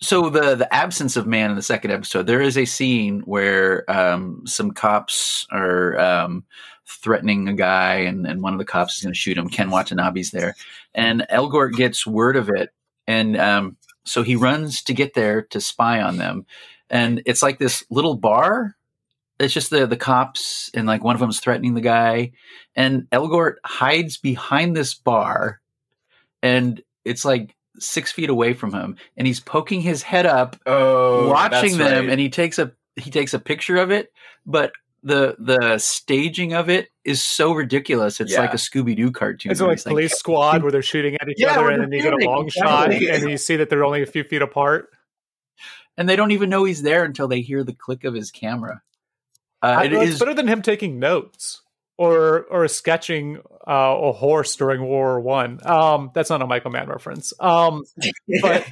so 0.00 0.28
the 0.28 0.54
the 0.54 0.72
absence 0.74 1.16
of 1.16 1.26
man 1.26 1.50
in 1.50 1.56
the 1.56 1.62
second 1.62 1.90
episode, 1.90 2.26
there 2.26 2.42
is 2.42 2.58
a 2.58 2.64
scene 2.66 3.20
where 3.20 3.90
um, 3.90 4.42
some 4.46 4.70
cops 4.72 5.46
are 5.50 5.98
um, 5.98 6.44
threatening 6.86 7.48
a 7.48 7.54
guy, 7.54 7.94
and, 7.94 8.26
and 8.26 8.42
one 8.42 8.52
of 8.52 8.58
the 8.58 8.66
cops 8.66 8.96
is 8.96 9.02
going 9.02 9.14
to 9.14 9.18
shoot 9.18 9.38
him. 9.38 9.48
Ken 9.48 9.70
Watanabe's 9.70 10.30
there, 10.30 10.56
and 10.94 11.26
Elgort 11.30 11.72
gets 11.72 12.06
word 12.06 12.36
of 12.36 12.50
it, 12.50 12.70
and 13.06 13.36
um, 13.38 13.76
so 14.04 14.22
he 14.22 14.36
runs 14.36 14.82
to 14.82 14.94
get 14.94 15.14
there 15.14 15.42
to 15.42 15.60
spy 15.60 16.00
on 16.00 16.16
them, 16.16 16.46
and 16.90 17.22
it's 17.26 17.42
like 17.42 17.58
this 17.58 17.84
little 17.90 18.16
bar. 18.16 18.76
It's 19.40 19.54
just 19.54 19.70
the 19.70 19.86
the 19.86 19.96
cops, 19.96 20.70
and 20.74 20.86
like 20.86 21.02
one 21.02 21.16
of 21.16 21.20
them 21.20 21.30
is 21.30 21.40
threatening 21.40 21.74
the 21.74 21.80
guy, 21.80 22.32
and 22.76 23.08
Elgort 23.10 23.54
hides 23.64 24.16
behind 24.16 24.76
this 24.76 24.94
bar, 24.94 25.60
and 26.42 26.82
it's 27.04 27.24
like 27.24 27.56
six 27.78 28.12
feet 28.12 28.30
away 28.30 28.54
from 28.54 28.72
him, 28.72 28.96
and 29.16 29.26
he's 29.26 29.40
poking 29.40 29.80
his 29.80 30.02
head 30.02 30.26
up, 30.26 30.56
oh 30.66 31.28
watching 31.28 31.78
them, 31.78 32.04
right. 32.04 32.10
and 32.10 32.20
he 32.20 32.28
takes 32.28 32.58
a 32.58 32.72
he 32.96 33.10
takes 33.10 33.34
a 33.34 33.38
picture 33.38 33.76
of 33.76 33.90
it, 33.90 34.12
but 34.46 34.72
the 35.04 35.36
the 35.38 35.78
staging 35.78 36.54
of 36.54 36.68
it 36.68 36.88
is 37.04 37.22
so 37.22 37.52
ridiculous. 37.52 38.20
It's 38.20 38.32
Yeah. 38.32 38.40
like 38.40 38.54
a 38.54 38.56
Scooby 38.56 38.96
Doo 38.96 39.12
cartoon. 39.12 39.52
It's 39.52 39.60
like 39.60 39.72
he's 39.72 39.84
police 39.84 40.14
squad 40.14 40.62
where 40.62 40.72
they're 40.72 40.82
shooting 40.82 41.16
at 41.20 41.28
each 41.28 41.36
Yeah, 41.38 41.52
other, 41.52 41.70
and 41.70 41.82
then 41.82 41.92
you 41.92 42.02
get 42.02 42.14
a 42.14 42.24
long 42.26 42.46
exactly. 42.46 43.06
shot, 43.06 43.14
and 43.14 43.30
you 43.30 43.36
see 43.36 43.56
that 43.56 43.70
they're 43.70 43.84
only 43.84 44.02
a 44.02 44.06
few 44.06 44.24
feet 44.24 44.42
apart. 44.42 44.88
and 45.96 46.08
they 46.08 46.16
don't 46.16 46.32
even 46.32 46.50
know 46.50 46.64
he's 46.64 46.82
there 46.82 47.04
until 47.04 47.28
they 47.28 47.40
hear 47.40 47.62
the 47.62 47.72
click 47.72 48.02
of 48.02 48.14
his 48.14 48.32
camera. 48.32 48.82
Uh, 49.62 49.82
it's 49.84 50.18
better 50.18 50.34
than 50.34 50.48
him 50.48 50.60
taking 50.60 50.98
notes 50.98 51.62
or 51.96 52.44
or 52.50 52.66
sketching 52.66 53.38
uh, 53.66 53.96
a 54.00 54.12
horse 54.12 54.56
during 54.56 54.80
World 54.80 54.90
War 54.90 55.20
One. 55.20 55.60
Um, 55.64 56.10
that's 56.14 56.30
not 56.30 56.42
a 56.42 56.46
Michael 56.46 56.72
Mann 56.72 56.88
reference. 56.88 57.32
Um, 57.38 57.84
but 58.42 58.66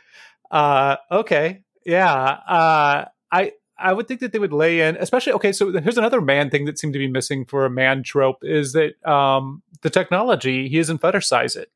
uh, 0.50 0.96
okay, 1.10 1.62
yeah. 1.84 2.14
Uh, 2.14 3.04
I 3.30 3.52
I 3.78 3.92
would 3.92 4.06
think 4.06 4.20
that 4.20 4.32
they 4.32 4.38
would 4.38 4.52
lay 4.52 4.80
in, 4.80 4.96
especially 4.96 5.32
okay. 5.34 5.52
So 5.52 5.72
here's 5.72 5.98
another 5.98 6.20
Mann 6.20 6.50
thing 6.50 6.66
that 6.66 6.78
seemed 6.78 6.92
to 6.92 6.98
be 6.98 7.08
missing 7.08 7.44
for 7.44 7.64
a 7.64 7.70
Mann 7.70 8.02
trope 8.02 8.38
is 8.42 8.72
that 8.72 9.02
um, 9.08 9.62
the 9.82 9.90
technology 9.90 10.68
he 10.68 10.76
doesn't 10.76 11.00
fetishize 11.00 11.56
it, 11.56 11.70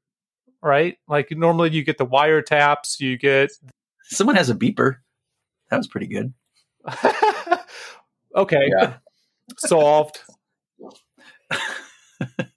right? 0.63 0.99
Like 1.09 1.31
normally 1.31 1.71
you 1.71 1.85
get 1.85 1.99
the 1.99 2.07
wiretaps, 2.07 3.01
you 3.01 3.17
get 3.17 3.51
someone 4.05 4.37
has 4.37 4.51
a 4.51 4.55
beeper. 4.55 4.97
That 5.71 5.79
was 5.79 5.89
pretty 5.89 6.07
good. 6.07 6.33
okay, 8.37 8.71
solved. 9.59 10.19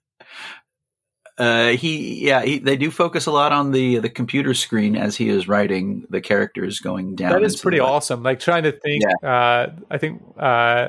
Uh, 1.40 1.68
he 1.68 2.26
yeah 2.26 2.42
he, 2.42 2.58
they 2.58 2.76
do 2.76 2.90
focus 2.90 3.24
a 3.24 3.30
lot 3.30 3.50
on 3.50 3.70
the 3.70 3.98
the 3.98 4.10
computer 4.10 4.52
screen 4.52 4.94
as 4.94 5.16
he 5.16 5.30
is 5.30 5.48
writing 5.48 6.06
the 6.10 6.20
characters 6.20 6.80
going 6.80 7.16
down. 7.16 7.32
That 7.32 7.42
is 7.42 7.58
pretty 7.58 7.80
awesome. 7.80 8.22
Like 8.22 8.40
trying 8.40 8.64
to 8.64 8.72
think. 8.72 9.02
Uh, 9.22 9.68
I 9.90 9.96
think 9.96 10.22
uh, 10.38 10.88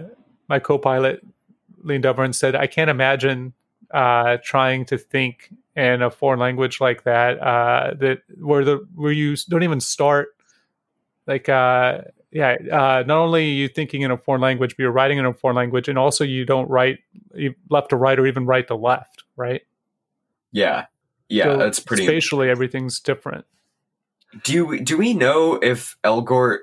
my 0.50 0.60
co-pilot 0.60 1.26
leaned 1.84 2.06
over 2.06 2.22
and 2.22 2.36
said, 2.36 2.54
"I 2.54 2.68
can't 2.68 2.90
imagine 2.90 3.54
uh, 3.92 4.38
trying 4.44 4.84
to 4.86 4.98
think 4.98 5.52
in 5.76 6.02
a 6.02 6.12
foreign 6.12 6.40
language 6.40 6.82
like 6.82 7.04
that. 7.04 7.40
Uh, 7.42 7.94
that 8.00 8.24
where 8.38 8.66
the 8.66 8.86
where 8.96 9.14
you 9.14 9.38
don't 9.50 9.64
even 9.64 9.80
start. 9.80 10.36
Like, 11.28 11.48
uh, 11.48 12.02
yeah, 12.32 12.58
uh, 12.72 13.04
not 13.06 13.20
only 13.20 13.44
are 13.44 13.54
you 13.54 13.68
thinking 13.68 14.02
in 14.02 14.12
a 14.12 14.18
foreign 14.18 14.42
language, 14.42 14.72
but 14.72 14.80
you're 14.80 14.92
writing 14.92 15.18
in 15.18 15.26
a 15.26 15.34
foreign 15.34 15.56
language, 15.56 15.88
and 15.88 15.98
also 15.98 16.24
you 16.24 16.46
don't 16.46 16.70
write 16.70 17.00
you- 17.34 17.56
left 17.70 17.92
to 17.92 17.96
right 17.96 18.20
or 18.20 18.26
even 18.26 18.46
right 18.46 18.68
to 18.68 18.76
left, 18.76 19.24
right? 19.36 19.62
Yeah 20.52 20.86
yeah 21.30 21.46
So 21.46 21.58
that's 21.58 21.80
pretty 21.80 22.06
spatially. 22.06 22.50
Everything's 22.50 23.00
different. 23.00 23.46
Do 24.44 24.66
we, 24.66 24.80
do 24.80 24.98
we 24.98 25.14
know 25.14 25.56
if 25.56 25.98
Elgort 26.04 26.60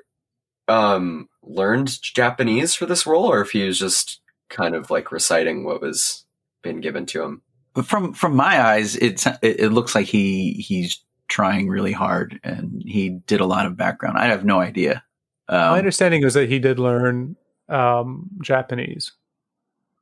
um, 0.69 1.29
learned 1.43 2.01
Japanese 2.03 2.75
for 2.75 2.87
this 2.87 3.07
role, 3.07 3.27
or 3.27 3.41
if 3.41 3.51
he 3.51 3.65
was 3.65 3.79
just 3.79 4.21
kind 4.49 4.75
of 4.75 4.91
like 4.91 5.13
reciting 5.13 5.65
what 5.65 5.83
was 5.83 6.25
been 6.63 6.81
given 6.81 7.07
to 7.07 7.23
him? 7.23 7.43
But 7.75 7.87
from 7.87 8.13
from 8.13 8.35
my 8.35 8.61
eyes, 8.61 8.97
it's 8.97 9.27
it, 9.27 9.61
it 9.61 9.69
looks 9.73 9.95
like 9.95 10.07
he 10.07 10.53
he's 10.55 11.05
trying 11.29 11.69
really 11.69 11.93
hard 11.93 12.41
and 12.43 12.83
he 12.85 13.11
did 13.27 13.41
a 13.41 13.47
lot 13.47 13.67
of 13.67 13.77
background. 13.77 14.19
I 14.19 14.27
have 14.27 14.45
no 14.45 14.61
idea. 14.61 15.05
Um, 15.49 15.59
My 15.59 15.79
understanding 15.79 16.25
is 16.25 16.35
that 16.35 16.49
he 16.49 16.59
did 16.59 16.79
learn 16.79 17.37
um, 17.69 18.29
Japanese. 18.43 19.13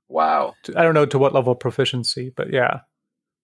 Wow, 0.08 0.54
I 0.76 0.82
don't 0.82 0.94
know 0.94 1.06
to 1.06 1.18
what 1.18 1.34
level 1.34 1.52
of 1.52 1.58
proficiency, 1.58 2.32
but 2.34 2.52
yeah. 2.52 2.80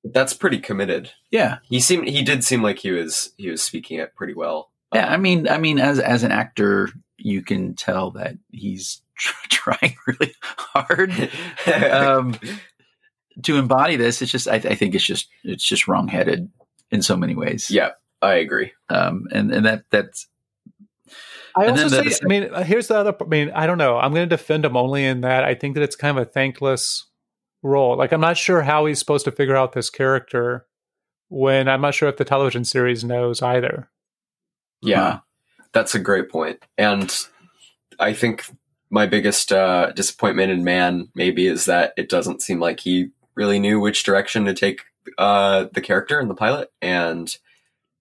That's 0.05 0.32
pretty 0.34 0.59
committed. 0.59 1.11
Yeah, 1.30 1.59
He 1.68 1.80
seemed 1.80 2.09
he 2.09 2.22
did 2.22 2.42
seem 2.44 2.62
like 2.62 2.78
he 2.78 2.90
was 2.90 3.32
he 3.36 3.48
was 3.50 3.62
speaking 3.62 3.98
it 4.00 4.14
pretty 4.14 4.34
well. 4.34 4.70
yeah. 4.94 5.07
Um, 5.07 5.12
I 5.12 5.16
mean, 5.16 5.48
I 5.48 5.59
mean, 5.59 5.78
as 5.78 5.98
as 5.98 6.22
an 6.24 6.32
actor, 6.32 6.88
you 7.18 7.42
can 7.42 7.74
tell 7.74 8.11
that 8.12 8.34
he's 8.50 9.00
tr- 9.16 9.34
trying 9.48 9.96
really 10.07 10.34
hard 10.42 11.12
um, 11.92 12.34
to 13.44 13.57
embody 13.59 13.96
this. 13.96 14.20
It's 14.22 14.32
just, 14.32 14.48
I, 14.48 14.57
I 14.57 14.74
think 14.74 14.94
it's 14.94 15.05
just, 15.05 15.28
it's 15.44 15.64
just 15.64 15.86
wrongheaded 15.88 16.50
in 16.90 17.00
so 17.03 17.16
many 17.16 17.34
ways. 17.34 17.70
yeah, 17.70 17.90
I 18.20 18.34
agree. 18.34 18.72
Um, 18.88 19.26
and 19.32 19.53
and 19.53 19.64
that 19.66 19.84
that's 19.90 20.26
I 21.57 21.62
And 21.66 21.70
also 21.72 21.88
then 21.88 22.11
say, 22.11 22.18
the- 22.18 22.24
I 22.24 22.28
mean, 22.28 22.64
here's 22.64 22.88
the 22.88 22.96
other. 22.96 23.14
I 23.20 23.24
mean, 23.24 23.50
I 23.55 23.66
don't 23.66 23.78
know. 23.78 23.98
I'm 23.98 24.12
going 24.12 24.28
to 24.28 24.36
defend 24.36 24.64
him 24.64 24.76
only 24.76 25.05
in 25.05 25.20
that 25.22 25.44
I 25.44 25.55
think 25.55 25.74
that 25.74 25.82
it's 25.82 25.96
kind 25.96 26.18
of 26.18 26.26
a 26.26 26.28
thankless 26.30 27.07
role. 27.63 27.97
Like, 27.97 28.13
I'm 28.13 28.21
not 28.21 28.37
sure 28.37 28.63
how 28.63 28.87
he's 28.87 28.99
supposed 28.99 29.25
to 29.25 29.33
figure 29.33 29.57
out 29.57 29.73
this 29.73 29.91
character 29.91 30.67
when 31.29 31.69
I'm 31.69 31.81
not 31.81 31.95
sure 31.95 32.09
if 32.09 32.17
the 32.17 32.25
television 32.25 32.65
series 32.65 33.05
knows 33.05 33.43
either. 33.43 33.89
Yeah, 34.83 35.05
uh, 35.05 35.19
that's 35.73 35.95
a 35.95 36.01
great 36.01 36.29
point. 36.31 36.63
And 36.77 37.15
I 37.99 38.13
think 38.13 38.45
my 38.91 39.07
biggest 39.07 39.53
uh, 39.53 39.93
disappointment 39.93 40.51
in 40.51 40.65
Mann 40.65 41.09
maybe 41.15 41.47
is 41.47 41.65
that 41.65 41.95
it 41.97 42.09
doesn't 42.09 42.43
seem 42.43 42.61
like 42.61 42.81
he 42.81 43.09
really 43.35 43.59
knew 43.59 43.81
which 43.81 44.05
direction 44.05 44.45
to 44.45 44.55
take 44.55 44.83
uh, 45.17 45.67
the 45.73 45.81
character 45.81 46.21
in 46.21 46.29
the 46.29 46.35
pilot. 46.35 46.71
And 46.83 47.35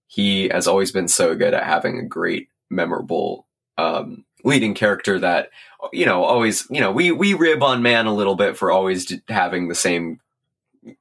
he 0.06 0.48
has 0.48 0.66
always 0.66 0.92
been 0.92 1.08
so 1.08 1.34
good 1.34 1.54
at 1.54 1.64
having 1.64 1.98
a 1.98 2.04
great, 2.04 2.48
memorable 2.68 3.46
um, 3.78 4.24
leading 4.44 4.74
character 4.74 5.18
that, 5.18 5.50
you 5.92 6.06
know, 6.06 6.24
always, 6.24 6.66
you 6.70 6.80
know, 6.80 6.92
we, 6.92 7.10
we 7.10 7.34
rib 7.34 7.62
on 7.62 7.82
Mann 7.82 8.06
a 8.06 8.14
little 8.14 8.34
bit 8.34 8.56
for 8.56 8.70
always 8.70 9.12
having 9.28 9.68
the 9.68 9.74
same 9.74 10.20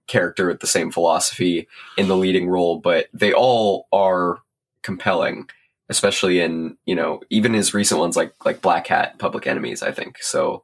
character 0.07 0.47
with 0.47 0.59
the 0.59 0.67
same 0.67 0.91
philosophy 0.91 1.67
in 1.97 2.07
the 2.07 2.17
leading 2.17 2.49
role, 2.49 2.79
but 2.79 3.07
they 3.13 3.33
all 3.33 3.87
are 3.91 4.39
compelling 4.83 5.47
especially 5.91 6.39
in 6.39 6.77
you 6.85 6.95
know 6.95 7.19
even 7.29 7.53
his 7.53 7.73
recent 7.73 7.99
ones 7.99 8.15
like 8.15 8.33
like 8.45 8.61
Blackhat, 8.61 9.19
Public 9.19 9.45
Enemies. 9.45 9.83
I 9.83 9.91
think 9.91 10.23
so, 10.23 10.63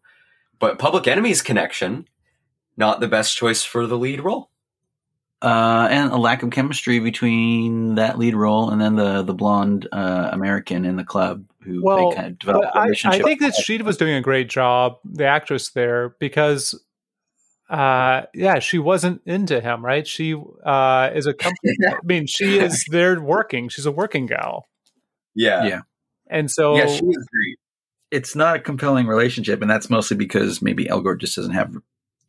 but 0.57 0.80
Public 0.80 1.05
Enemies 1.05 1.41
connection, 1.43 2.07
not 2.78 3.01
the 3.01 3.09
best 3.09 3.36
choice 3.36 3.61
for 3.61 3.86
the 3.86 3.97
lead 3.97 4.21
role. 4.21 4.49
Uh, 5.41 5.88
and 5.91 6.11
a 6.11 6.17
lack 6.17 6.41
of 6.43 6.49
chemistry 6.51 6.99
between 6.99 7.95
that 7.95 8.17
lead 8.17 8.35
role 8.35 8.69
and 8.71 8.81
then 8.81 8.95
the 8.95 9.21
the 9.23 9.33
blonde 9.33 9.88
uh, 9.91 10.29
American 10.31 10.85
in 10.85 10.95
the 10.95 11.03
club 11.03 11.45
who 11.61 11.81
Well, 11.83 12.09
they 12.09 12.15
kind 12.15 12.27
of 12.27 12.39
developed 12.39 12.67
But 12.73 12.75
a 12.75 12.79
I, 12.79 12.81
I 12.83 12.85
relationship. 12.85 13.25
think 13.25 13.39
that 13.41 13.53
she 13.55 13.77
was 13.81 13.97
doing 13.97 14.13
a 14.15 14.21
great 14.21 14.49
job, 14.49 14.97
the 15.05 15.25
actress 15.25 15.69
there, 15.71 16.15
because, 16.19 16.73
uh, 17.69 18.21
yeah, 18.33 18.59
she 18.59 18.79
wasn't 18.79 19.21
into 19.25 19.59
him, 19.61 19.85
right? 19.85 20.07
She 20.07 20.33
uh, 20.65 21.11
is 21.13 21.27
a 21.27 21.33
company. 21.33 21.73
I 21.88 21.95
mean, 22.03 22.25
she 22.25 22.57
is 22.59 22.85
there 22.89 23.19
working. 23.21 23.69
She's 23.69 23.85
a 23.85 23.91
working 23.91 24.25
gal, 24.27 24.65
Yeah, 25.35 25.65
Yeah. 25.67 25.81
and 26.29 26.49
so 26.49 26.75
yeah, 26.77 26.88
she 26.88 27.03
was 27.03 27.17
great. 27.31 27.57
it's 28.09 28.35
not 28.35 28.55
a 28.55 28.59
compelling 28.59 29.05
relationship, 29.07 29.61
and 29.61 29.69
that's 29.69 29.89
mostly 29.89 30.15
because 30.17 30.61
maybe 30.61 30.85
Elgort 30.85 31.19
just 31.19 31.35
doesn't 31.35 31.53
have 31.53 31.75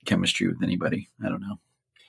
chemistry 0.04 0.48
with 0.48 0.62
anybody. 0.62 1.09
I 1.24 1.28
don't 1.28 1.40
know. 1.40 1.59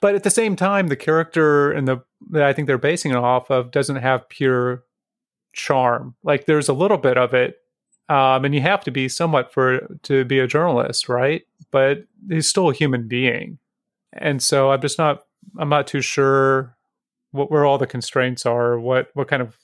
But 0.00 0.14
at 0.14 0.22
the 0.22 0.30
same 0.30 0.56
time, 0.56 0.88
the 0.88 0.96
character 0.96 1.70
and 1.70 1.86
the 1.86 2.02
that 2.30 2.42
I 2.42 2.52
think 2.52 2.66
they're 2.66 2.78
basing 2.78 3.12
it 3.12 3.16
off 3.16 3.50
of 3.50 3.70
doesn't 3.70 3.96
have 3.96 4.28
pure 4.28 4.84
charm. 5.52 6.14
Like 6.22 6.46
there's 6.46 6.68
a 6.68 6.74
little 6.74 6.98
bit 6.98 7.16
of 7.16 7.34
it, 7.34 7.58
um, 8.08 8.44
and 8.44 8.54
you 8.54 8.60
have 8.60 8.82
to 8.84 8.90
be 8.90 9.08
somewhat 9.08 9.52
for 9.52 9.98
to 10.02 10.24
be 10.24 10.38
a 10.38 10.46
journalist, 10.46 11.08
right? 11.08 11.42
But 11.70 12.04
he's 12.28 12.48
still 12.48 12.70
a 12.70 12.74
human 12.74 13.08
being, 13.08 13.58
and 14.12 14.42
so 14.42 14.70
I'm 14.70 14.80
just 14.80 14.98
not. 14.98 15.24
I'm 15.58 15.68
not 15.68 15.86
too 15.86 16.02
sure 16.02 16.76
what 17.32 17.50
where 17.50 17.64
all 17.64 17.78
the 17.78 17.86
constraints 17.86 18.46
are. 18.46 18.78
What 18.78 19.10
what 19.14 19.28
kind 19.28 19.42
of 19.42 19.56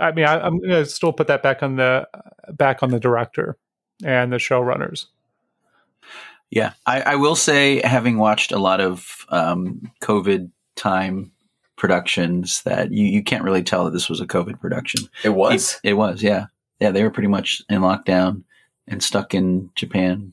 I 0.00 0.12
mean, 0.12 0.24
I, 0.24 0.40
I'm 0.40 0.60
to 0.62 0.86
still 0.86 1.12
put 1.12 1.26
that 1.26 1.42
back 1.42 1.62
on 1.62 1.76
the 1.76 2.08
back 2.52 2.82
on 2.82 2.90
the 2.90 3.00
director 3.00 3.56
and 4.04 4.32
the 4.32 4.36
showrunners. 4.36 5.06
Yeah, 6.50 6.72
I, 6.86 7.00
I 7.02 7.14
will 7.16 7.36
say, 7.36 7.80
having 7.82 8.16
watched 8.18 8.52
a 8.52 8.58
lot 8.58 8.80
of 8.80 9.26
um, 9.28 9.90
COVID 10.00 10.50
time 10.76 11.30
productions, 11.76 12.62
that 12.62 12.90
you, 12.90 13.04
you 13.04 13.22
can't 13.22 13.44
really 13.44 13.62
tell 13.62 13.84
that 13.84 13.92
this 13.92 14.08
was 14.08 14.20
a 14.20 14.26
COVID 14.26 14.60
production. 14.60 15.08
It 15.24 15.30
was. 15.30 15.78
It 15.84 15.94
was, 15.94 16.22
yeah, 16.22 16.46
yeah. 16.80 16.90
They 16.90 17.02
were 17.02 17.10
pretty 17.10 17.28
much 17.28 17.62
in 17.68 17.80
lockdown 17.82 18.42
and 18.86 19.02
stuck 19.02 19.34
in 19.34 19.70
Japan 19.74 20.32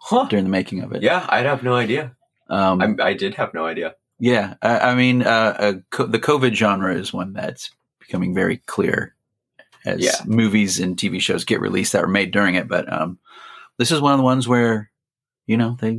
Huh. 0.00 0.26
during 0.30 0.44
the 0.44 0.50
making 0.50 0.82
of 0.82 0.92
it. 0.92 1.02
Yeah, 1.02 1.26
I'd 1.28 1.44
have 1.46 1.62
no 1.62 1.74
idea. 1.74 2.14
um, 2.48 2.80
I'm, 2.80 3.00
I 3.00 3.12
did 3.14 3.34
have 3.34 3.52
no 3.52 3.66
idea. 3.66 3.94
yeah. 4.20 4.54
I, 4.62 4.78
I 4.90 4.94
mean, 4.94 5.22
uh, 5.22 5.56
uh, 5.58 5.72
co- 5.90 6.06
the 6.06 6.18
COVID 6.20 6.54
genre 6.54 6.94
is 6.94 7.12
one 7.12 7.32
that's 7.32 7.70
becoming 7.98 8.34
very 8.34 8.58
clear 8.58 9.14
as 9.84 10.00
Yeah. 10.00 10.12
movies 10.26 10.78
and 10.78 10.96
TV 10.96 11.20
shows 11.20 11.44
get 11.44 11.60
released 11.60 11.92
that 11.94 12.02
were 12.02 12.08
made 12.08 12.30
during 12.30 12.54
it. 12.54 12.68
But 12.68 12.90
um, 12.92 13.18
this 13.78 13.90
is 13.90 14.00
one 14.00 14.12
of 14.12 14.18
the 14.18 14.24
ones 14.24 14.46
where 14.46 14.90
you 15.48 15.56
know 15.56 15.76
they 15.80 15.98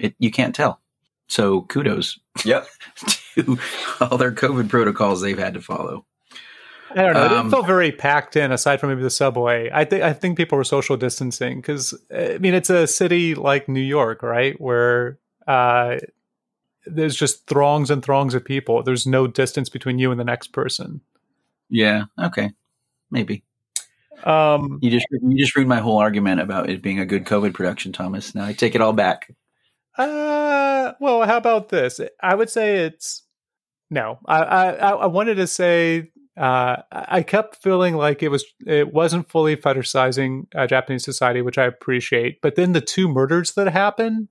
it 0.00 0.16
you 0.18 0.32
can't 0.32 0.54
tell. 0.56 0.80
So 1.28 1.62
kudos 1.62 2.18
Yep. 2.44 2.66
to 3.36 3.58
all 4.00 4.18
their 4.18 4.32
COVID 4.32 4.68
protocols 4.68 5.20
they've 5.20 5.38
had 5.38 5.54
to 5.54 5.60
follow. 5.60 6.04
I 6.92 7.02
don't 7.02 7.14
know. 7.14 7.24
It 7.24 7.32
Um, 7.32 7.36
didn't 7.38 7.50
feel 7.50 7.62
very 7.62 7.92
packed 7.92 8.36
in, 8.36 8.52
aside 8.52 8.78
from 8.80 8.88
maybe 8.90 9.02
the 9.02 9.10
subway. 9.10 9.68
I 9.72 9.84
think 9.84 10.02
I 10.02 10.12
think 10.12 10.36
people 10.36 10.56
were 10.56 10.64
social 10.64 10.96
distancing 10.96 11.60
because 11.60 11.94
I 12.14 12.38
mean 12.38 12.54
it's 12.54 12.70
a 12.70 12.86
city 12.86 13.34
like 13.34 13.68
New 13.68 13.80
York, 13.80 14.22
right, 14.22 14.58
where 14.60 15.18
uh, 15.46 15.96
there's 16.86 17.16
just 17.16 17.46
throngs 17.46 17.90
and 17.90 18.02
throngs 18.04 18.34
of 18.34 18.44
people. 18.44 18.82
There's 18.82 19.06
no 19.06 19.26
distance 19.26 19.68
between 19.68 19.98
you 19.98 20.10
and 20.10 20.18
the 20.20 20.24
next 20.24 20.48
person. 20.52 21.00
Yeah. 21.68 22.04
Okay. 22.18 22.52
Maybe 23.10 23.42
Um, 24.24 24.78
you 24.82 24.90
just 24.90 25.06
you 25.10 25.36
just 25.36 25.54
ruined 25.56 25.68
my 25.68 25.80
whole 25.80 25.98
argument 25.98 26.40
about 26.40 26.68
it 26.70 26.82
being 26.82 26.98
a 27.00 27.06
good 27.06 27.24
COVID 27.24 27.54
production, 27.54 27.92
Thomas. 27.92 28.34
Now 28.34 28.44
I 28.44 28.52
take 28.52 28.74
it 28.74 28.80
all 28.80 28.92
back. 28.92 29.30
uh, 29.98 30.92
well, 31.00 31.22
how 31.22 31.36
about 31.36 31.68
this? 31.68 32.00
I 32.22 32.34
would 32.34 32.50
say 32.50 32.78
it's 32.86 33.24
no. 33.90 34.18
I 34.26 34.42
I, 34.42 34.90
I 34.90 35.06
wanted 35.06 35.36
to 35.36 35.46
say. 35.46 36.10
Uh, 36.38 36.82
I 36.92 37.06
I 37.08 37.22
kept 37.22 37.62
feeling 37.62 37.94
like 37.94 38.22
it 38.22 38.28
was 38.28 38.44
it 38.66 38.92
wasn't 38.92 39.30
fully 39.30 39.56
fetishizing 39.56 40.46
uh, 40.54 40.66
Japanese 40.66 41.04
society, 41.04 41.40
which 41.40 41.56
I 41.56 41.64
appreciate. 41.64 42.40
But 42.42 42.56
then 42.56 42.72
the 42.72 42.82
two 42.82 43.08
murders 43.08 43.54
that 43.54 43.68
happen, 43.72 44.28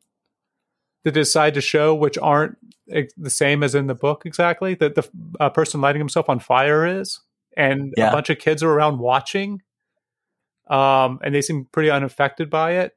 that 1.04 1.14
decide 1.14 1.56
to 1.56 1.62
show, 1.62 1.96
which 1.96 2.18
aren't 2.20 2.58
the 2.88 3.30
same 3.32 3.64
as 3.64 3.74
in 3.74 3.88
the 3.88 3.96
book 3.96 4.24
exactly, 4.26 4.76
that 4.76 4.94
the 4.94 5.10
uh, 5.40 5.50
person 5.50 5.82
lighting 5.82 6.00
himself 6.00 6.30
on 6.30 6.38
fire 6.38 6.86
is, 6.86 7.22
and 7.58 7.92
Yeah. 7.98 8.10
a 8.10 8.12
bunch 8.12 8.30
of 8.30 8.38
kids 8.38 8.62
are 8.62 8.70
around 8.72 9.00
watching, 9.00 9.64
um, 10.68 11.20
and 11.24 11.34
they 11.36 11.42
seem 11.42 11.66
pretty 11.72 11.90
unaffected 11.90 12.50
by 12.50 12.72
it. 12.74 12.96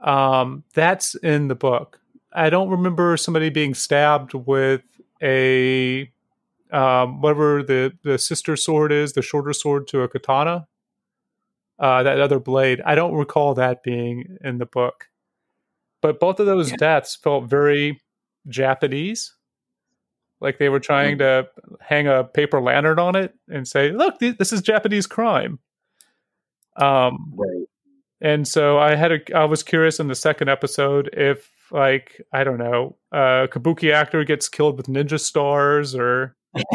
Um, 0.00 0.64
that's 0.74 1.14
in 1.16 1.48
the 1.48 1.54
book. 1.54 2.00
I 2.32 2.50
don't 2.50 2.68
remember 2.68 3.16
somebody 3.16 3.48
being 3.50 3.72
stabbed 3.74 4.34
with 4.34 4.82
a 5.22 6.10
um, 6.72 7.20
whatever 7.22 7.62
the 7.62 7.92
the 8.02 8.18
sister 8.18 8.56
sword 8.56 8.92
is, 8.92 9.12
the 9.14 9.22
shorter 9.22 9.52
sword 9.52 9.86
to 9.88 10.02
a 10.02 10.08
katana. 10.08 10.66
Uh, 11.78 12.02
that 12.02 12.20
other 12.20 12.40
blade. 12.40 12.80
I 12.86 12.94
don't 12.94 13.12
recall 13.14 13.52
that 13.54 13.82
being 13.82 14.38
in 14.42 14.56
the 14.58 14.64
book, 14.66 15.08
but 16.00 16.18
both 16.18 16.40
of 16.40 16.46
those 16.46 16.70
Yeah. 16.70 16.76
deaths 16.78 17.16
felt 17.16 17.44
very 17.50 18.00
Japanese. 18.48 19.34
Like 20.40 20.58
they 20.58 20.68
were 20.70 20.80
trying 20.80 21.18
to 21.18 21.48
hang 21.80 22.06
a 22.06 22.24
paper 22.24 22.60
lantern 22.62 22.98
on 22.98 23.14
it 23.16 23.34
and 23.48 23.66
say, 23.68 23.90
"Look, 23.92 24.18
th- 24.18 24.38
this 24.38 24.52
is 24.54 24.62
Japanese 24.62 25.06
crime." 25.06 25.58
Um, 26.80 27.32
Right. 27.36 27.66
and 28.20 28.46
so 28.46 28.78
I 28.78 28.94
had 28.94 29.12
a 29.12 29.36
I 29.36 29.44
was 29.44 29.62
curious 29.62 29.98
in 30.00 30.08
the 30.08 30.14
second 30.14 30.48
episode 30.48 31.10
if 31.12 31.50
like 31.70 32.20
I 32.32 32.44
don't 32.44 32.58
know, 32.58 32.96
a 33.12 33.48
kabuki 33.50 33.92
actor 33.92 34.24
gets 34.24 34.48
killed 34.48 34.76
with 34.76 34.86
ninja 34.86 35.18
stars 35.20 35.94
or 35.94 36.36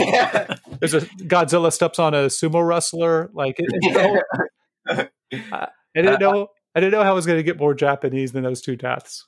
there's 0.79 0.93
a 0.93 1.01
Godzilla 1.01 1.71
steps 1.71 1.97
on 1.99 2.13
a 2.13 2.27
sumo 2.27 2.65
wrestler. 2.65 3.29
Like 3.33 3.55
it, 3.59 3.65
it 3.71 3.93
felt- 3.93 5.07
I 5.51 5.69
didn't 5.95 6.19
know 6.19 6.47
I 6.75 6.79
didn't 6.79 6.91
know 6.93 7.03
how 7.03 7.11
I 7.11 7.13
was 7.13 7.25
going 7.25 7.37
to 7.39 7.43
get 7.43 7.59
more 7.59 7.73
Japanese 7.73 8.31
than 8.31 8.43
those 8.43 8.61
two 8.61 8.75
deaths. 8.75 9.27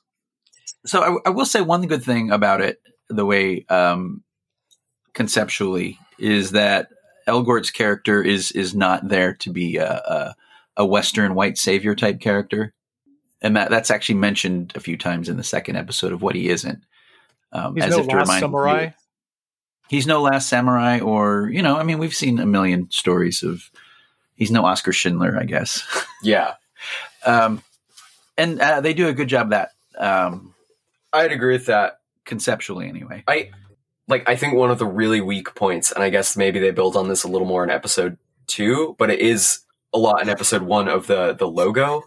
So 0.86 1.02
I, 1.02 1.28
I 1.28 1.30
will 1.30 1.46
say 1.46 1.60
one 1.60 1.86
good 1.86 2.02
thing 2.02 2.30
about 2.30 2.60
it, 2.60 2.78
the 3.08 3.24
way 3.26 3.64
um, 3.68 4.22
conceptually, 5.14 5.98
is 6.18 6.52
that 6.52 6.88
Elgort's 7.26 7.70
character 7.70 8.22
is 8.22 8.52
is 8.52 8.74
not 8.74 9.08
there 9.08 9.34
to 9.34 9.50
be 9.50 9.76
a, 9.76 9.90
a, 9.92 10.34
a 10.76 10.84
Western 10.86 11.34
white 11.34 11.58
savior 11.58 11.94
type 11.94 12.20
character, 12.20 12.72
and 13.42 13.56
that 13.56 13.70
that's 13.70 13.90
actually 13.90 14.16
mentioned 14.16 14.72
a 14.74 14.80
few 14.80 14.96
times 14.96 15.28
in 15.28 15.36
the 15.36 15.44
second 15.44 15.76
episode 15.76 16.12
of 16.12 16.22
what 16.22 16.34
he 16.34 16.48
isn't. 16.48 16.80
Um, 17.52 17.76
He's 17.76 17.88
no 17.88 18.02
last 18.02 18.38
samurai. 18.40 18.82
you- 18.84 18.92
he's 19.88 20.06
no 20.06 20.22
last 20.22 20.48
samurai, 20.48 20.98
or 21.00 21.48
you 21.52 21.62
know, 21.62 21.76
I 21.76 21.82
mean, 21.84 21.98
we've 21.98 22.14
seen 22.14 22.38
a 22.40 22.46
million 22.46 22.90
stories 22.90 23.42
of 23.42 23.70
he's 24.34 24.50
no 24.50 24.64
Oskar 24.64 24.92
Schindler, 24.92 25.38
I 25.38 25.44
guess. 25.44 25.82
yeah. 26.22 26.54
um, 27.24 27.62
and 28.36 28.60
uh, 28.60 28.80
they 28.80 28.94
do 28.94 29.06
a 29.08 29.12
good 29.12 29.28
job 29.28 29.46
of 29.46 29.50
that. 29.50 29.70
Um, 29.96 30.54
I'd 31.12 31.30
agree 31.32 31.52
with 31.52 31.66
that. 31.66 32.00
conceptually 32.24 32.88
anyway. 32.88 33.22
I 33.28 33.50
like 34.08 34.28
I 34.28 34.34
think 34.36 34.54
one 34.54 34.70
of 34.72 34.78
the 34.80 34.86
really 34.86 35.20
weak 35.20 35.54
points, 35.54 35.92
and 35.92 36.02
I 36.02 36.10
guess 36.10 36.36
maybe 36.36 36.58
they 36.58 36.72
build 36.72 36.96
on 36.96 37.08
this 37.08 37.22
a 37.22 37.28
little 37.28 37.46
more 37.46 37.62
in 37.62 37.70
episode 37.70 38.18
two, 38.48 38.96
but 38.98 39.10
it 39.10 39.20
is 39.20 39.60
a 39.94 39.98
lot 39.98 40.20
in 40.20 40.28
episode 40.28 40.62
one 40.62 40.88
of 40.88 41.06
the 41.06 41.32
the 41.34 41.46
logo 41.48 42.02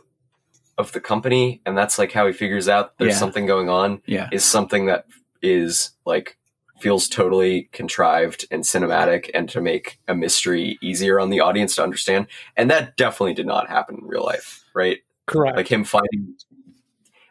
of 0.78 0.92
the 0.92 1.00
company, 1.00 1.62
and 1.66 1.76
that's 1.76 1.98
like 1.98 2.12
how 2.12 2.28
he 2.28 2.34
figures 2.34 2.68
out 2.70 2.98
there's 3.00 3.14
Yeah. 3.14 3.18
something 3.20 3.46
going 3.48 3.70
on. 3.70 4.02
Yeah. 4.06 4.30
Is 4.32 4.46
something 4.46 4.86
that 4.88 5.06
is 5.42 5.92
like 6.06 6.38
feels 6.80 7.08
totally 7.10 7.70
contrived 7.72 8.46
and 8.52 8.62
cinematic 8.64 9.32
and 9.34 9.50
to 9.50 9.60
make 9.62 10.00
a 10.08 10.14
mystery 10.14 10.78
easier 10.82 11.20
on 11.20 11.32
the 11.32 11.40
audience 11.40 11.76
to 11.76 11.84
understand. 11.84 12.28
And 12.56 12.70
that 12.70 12.96
definitely 12.98 13.34
did 13.34 13.48
not 13.48 13.68
happen 13.68 13.98
in 14.00 14.06
real 14.06 14.24
life, 14.24 14.64
right? 14.76 15.00
Correct. 15.26 15.58
like 15.58 15.68
him 15.68 15.84
fighting 15.84 16.36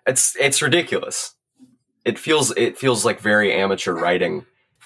it's 0.06 0.36
it's 0.38 0.60
ridiculous 0.60 1.34
it 2.04 2.18
feels 2.18 2.50
it 2.56 2.76
feels 2.78 3.04
like 3.06 3.20
very 3.20 3.52
amateur 3.54 3.92
writing 3.94 4.44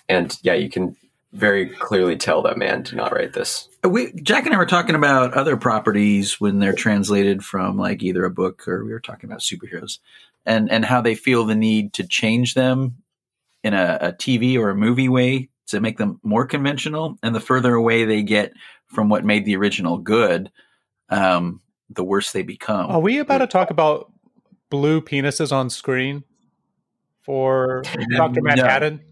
and 0.08 0.38
yeah 0.42 0.54
you 0.54 0.70
can 0.70 0.96
very 1.32 1.66
clearly 1.70 2.16
tell 2.16 2.42
that 2.42 2.58
Mann 2.58 2.82
did 2.82 2.96
not 2.96 3.12
write 3.12 3.32
this 3.32 3.68
We 3.84 4.12
Jack 4.22 4.46
and 4.46 4.54
I 4.54 4.58
were 4.58 4.66
talking 4.66 4.94
about 4.96 5.34
other 5.34 5.56
properties 5.56 6.40
when 6.40 6.58
they're 6.58 6.72
translated 6.72 7.44
from 7.44 7.76
like 7.76 8.02
either 8.02 8.24
a 8.24 8.30
book 8.30 8.66
or 8.66 8.84
we 8.84 8.92
were 8.92 9.00
talking 9.00 9.30
about 9.30 9.40
superheroes 9.40 9.98
and 10.44 10.70
and 10.70 10.84
how 10.84 11.00
they 11.00 11.14
feel 11.14 11.44
the 11.44 11.54
need 11.54 11.92
to 11.94 12.06
change 12.06 12.54
them 12.54 12.96
in 13.62 13.74
a, 13.74 13.98
a 14.00 14.12
TV 14.12 14.58
or 14.58 14.70
a 14.70 14.74
movie 14.74 15.08
way 15.08 15.48
to 15.68 15.80
make 15.80 15.98
them 15.98 16.18
more 16.22 16.46
conventional. 16.46 17.16
And 17.22 17.34
the 17.34 17.40
further 17.40 17.74
away 17.74 18.04
they 18.04 18.22
get 18.22 18.52
from 18.86 19.08
what 19.08 19.24
made 19.24 19.44
the 19.44 19.54
original 19.56 19.98
good, 19.98 20.50
um, 21.10 21.60
the 21.90 22.02
worse 22.02 22.32
they 22.32 22.42
become. 22.42 22.90
Are 22.90 23.00
we 23.00 23.18
about 23.18 23.38
to 23.38 23.46
talk 23.46 23.70
about 23.70 24.10
blue 24.68 25.00
penises 25.00 25.52
on 25.52 25.70
screen 25.70 26.24
for 27.22 27.82
Doctor 28.16 28.40
No. 28.40 28.48
Manhattan? 28.48 28.96
no, 28.96 29.09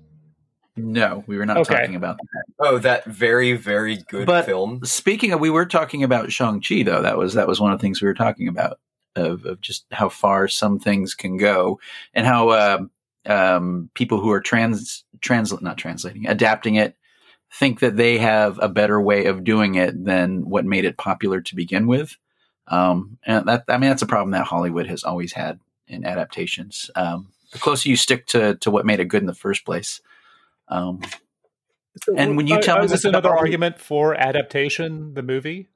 we 1.27 1.37
were 1.39 1.47
not 1.47 1.59
Okay. 1.59 1.75
talking 1.75 1.95
about 1.97 2.17
that. 2.19 2.45
oh 2.61 2.79
that 2.79 3.05
very 3.05 3.53
very 3.55 3.99
good 4.09 4.27
But- 4.27 4.47
film 4.47 4.85
Speaking 4.85 5.33
of, 5.33 5.41
we 5.41 5.51
were 5.51 5.67
talking 5.67 6.03
about 6.03 6.33
Shang 6.33 6.61
Chi 6.61 6.83
though. 6.83 7.03
That 7.03 7.17
was 7.19 7.35
that 7.35 7.49
was 7.49 7.61
one 7.61 7.73
of 7.73 7.79
the 7.79 7.83
things 7.83 8.01
we 8.01 8.09
were 8.09 8.15
talking 8.15 8.49
about 8.49 8.79
of, 9.17 9.45
of 9.47 9.61
just 9.61 9.85
how 9.91 10.09
far 10.09 10.47
some 10.49 10.79
things 10.79 11.15
can 11.15 11.37
go, 11.39 11.81
and 12.15 12.25
how 12.27 12.51
uh, 12.51 12.79
um, 13.27 13.91
people 13.95 14.21
who 14.21 14.31
are 14.31 14.41
trans 14.41 15.05
translate 15.21 15.63
not 15.63 15.77
translating 15.77 16.27
adapting 16.29 16.77
it 16.77 16.95
think 17.53 17.81
that 17.81 17.97
they 17.97 18.19
have 18.19 18.59
a 18.63 18.69
better 18.69 19.01
way 19.01 19.25
of 19.27 19.43
doing 19.43 19.75
it 19.75 20.05
than 20.05 20.49
what 20.49 20.65
made 20.67 20.85
it 20.85 20.99
popular 20.99 21.41
to 21.41 21.57
begin 21.57 21.87
with. 21.87 22.17
Um, 22.69 23.19
and 23.25 23.49
that 23.49 23.65
I 23.69 23.79
mean 23.79 23.89
that's 23.91 24.03
a 24.03 24.07
problem 24.07 24.31
that 24.33 24.45
Hollywood 24.47 24.87
has 24.87 25.03
always 25.03 25.33
had 25.33 25.59
in 25.89 26.05
adaptations. 26.05 26.91
Um, 26.95 27.29
the 27.53 27.59
closer 27.59 27.89
you 27.89 27.97
stick 27.97 28.27
to 28.27 28.57
to 28.57 28.71
what 28.71 28.85
made 28.87 29.01
it 29.01 29.07
good 29.09 29.23
in 29.23 29.27
the 29.27 29.35
first 29.35 29.65
place. 29.65 30.01
Um, 30.71 31.01
And 32.17 32.37
when 32.37 32.47
you 32.47 32.57
Uh, 32.57 32.61
tell 32.61 32.77
uh, 32.77 32.81
me 32.81 32.85
is 32.85 32.91
this 32.93 33.03
this 33.03 33.09
another 33.09 33.31
about- 33.31 33.41
argument 33.41 33.79
for 33.81 34.15
adaptation, 34.15 35.15
the 35.15 35.23
movie? 35.23 35.69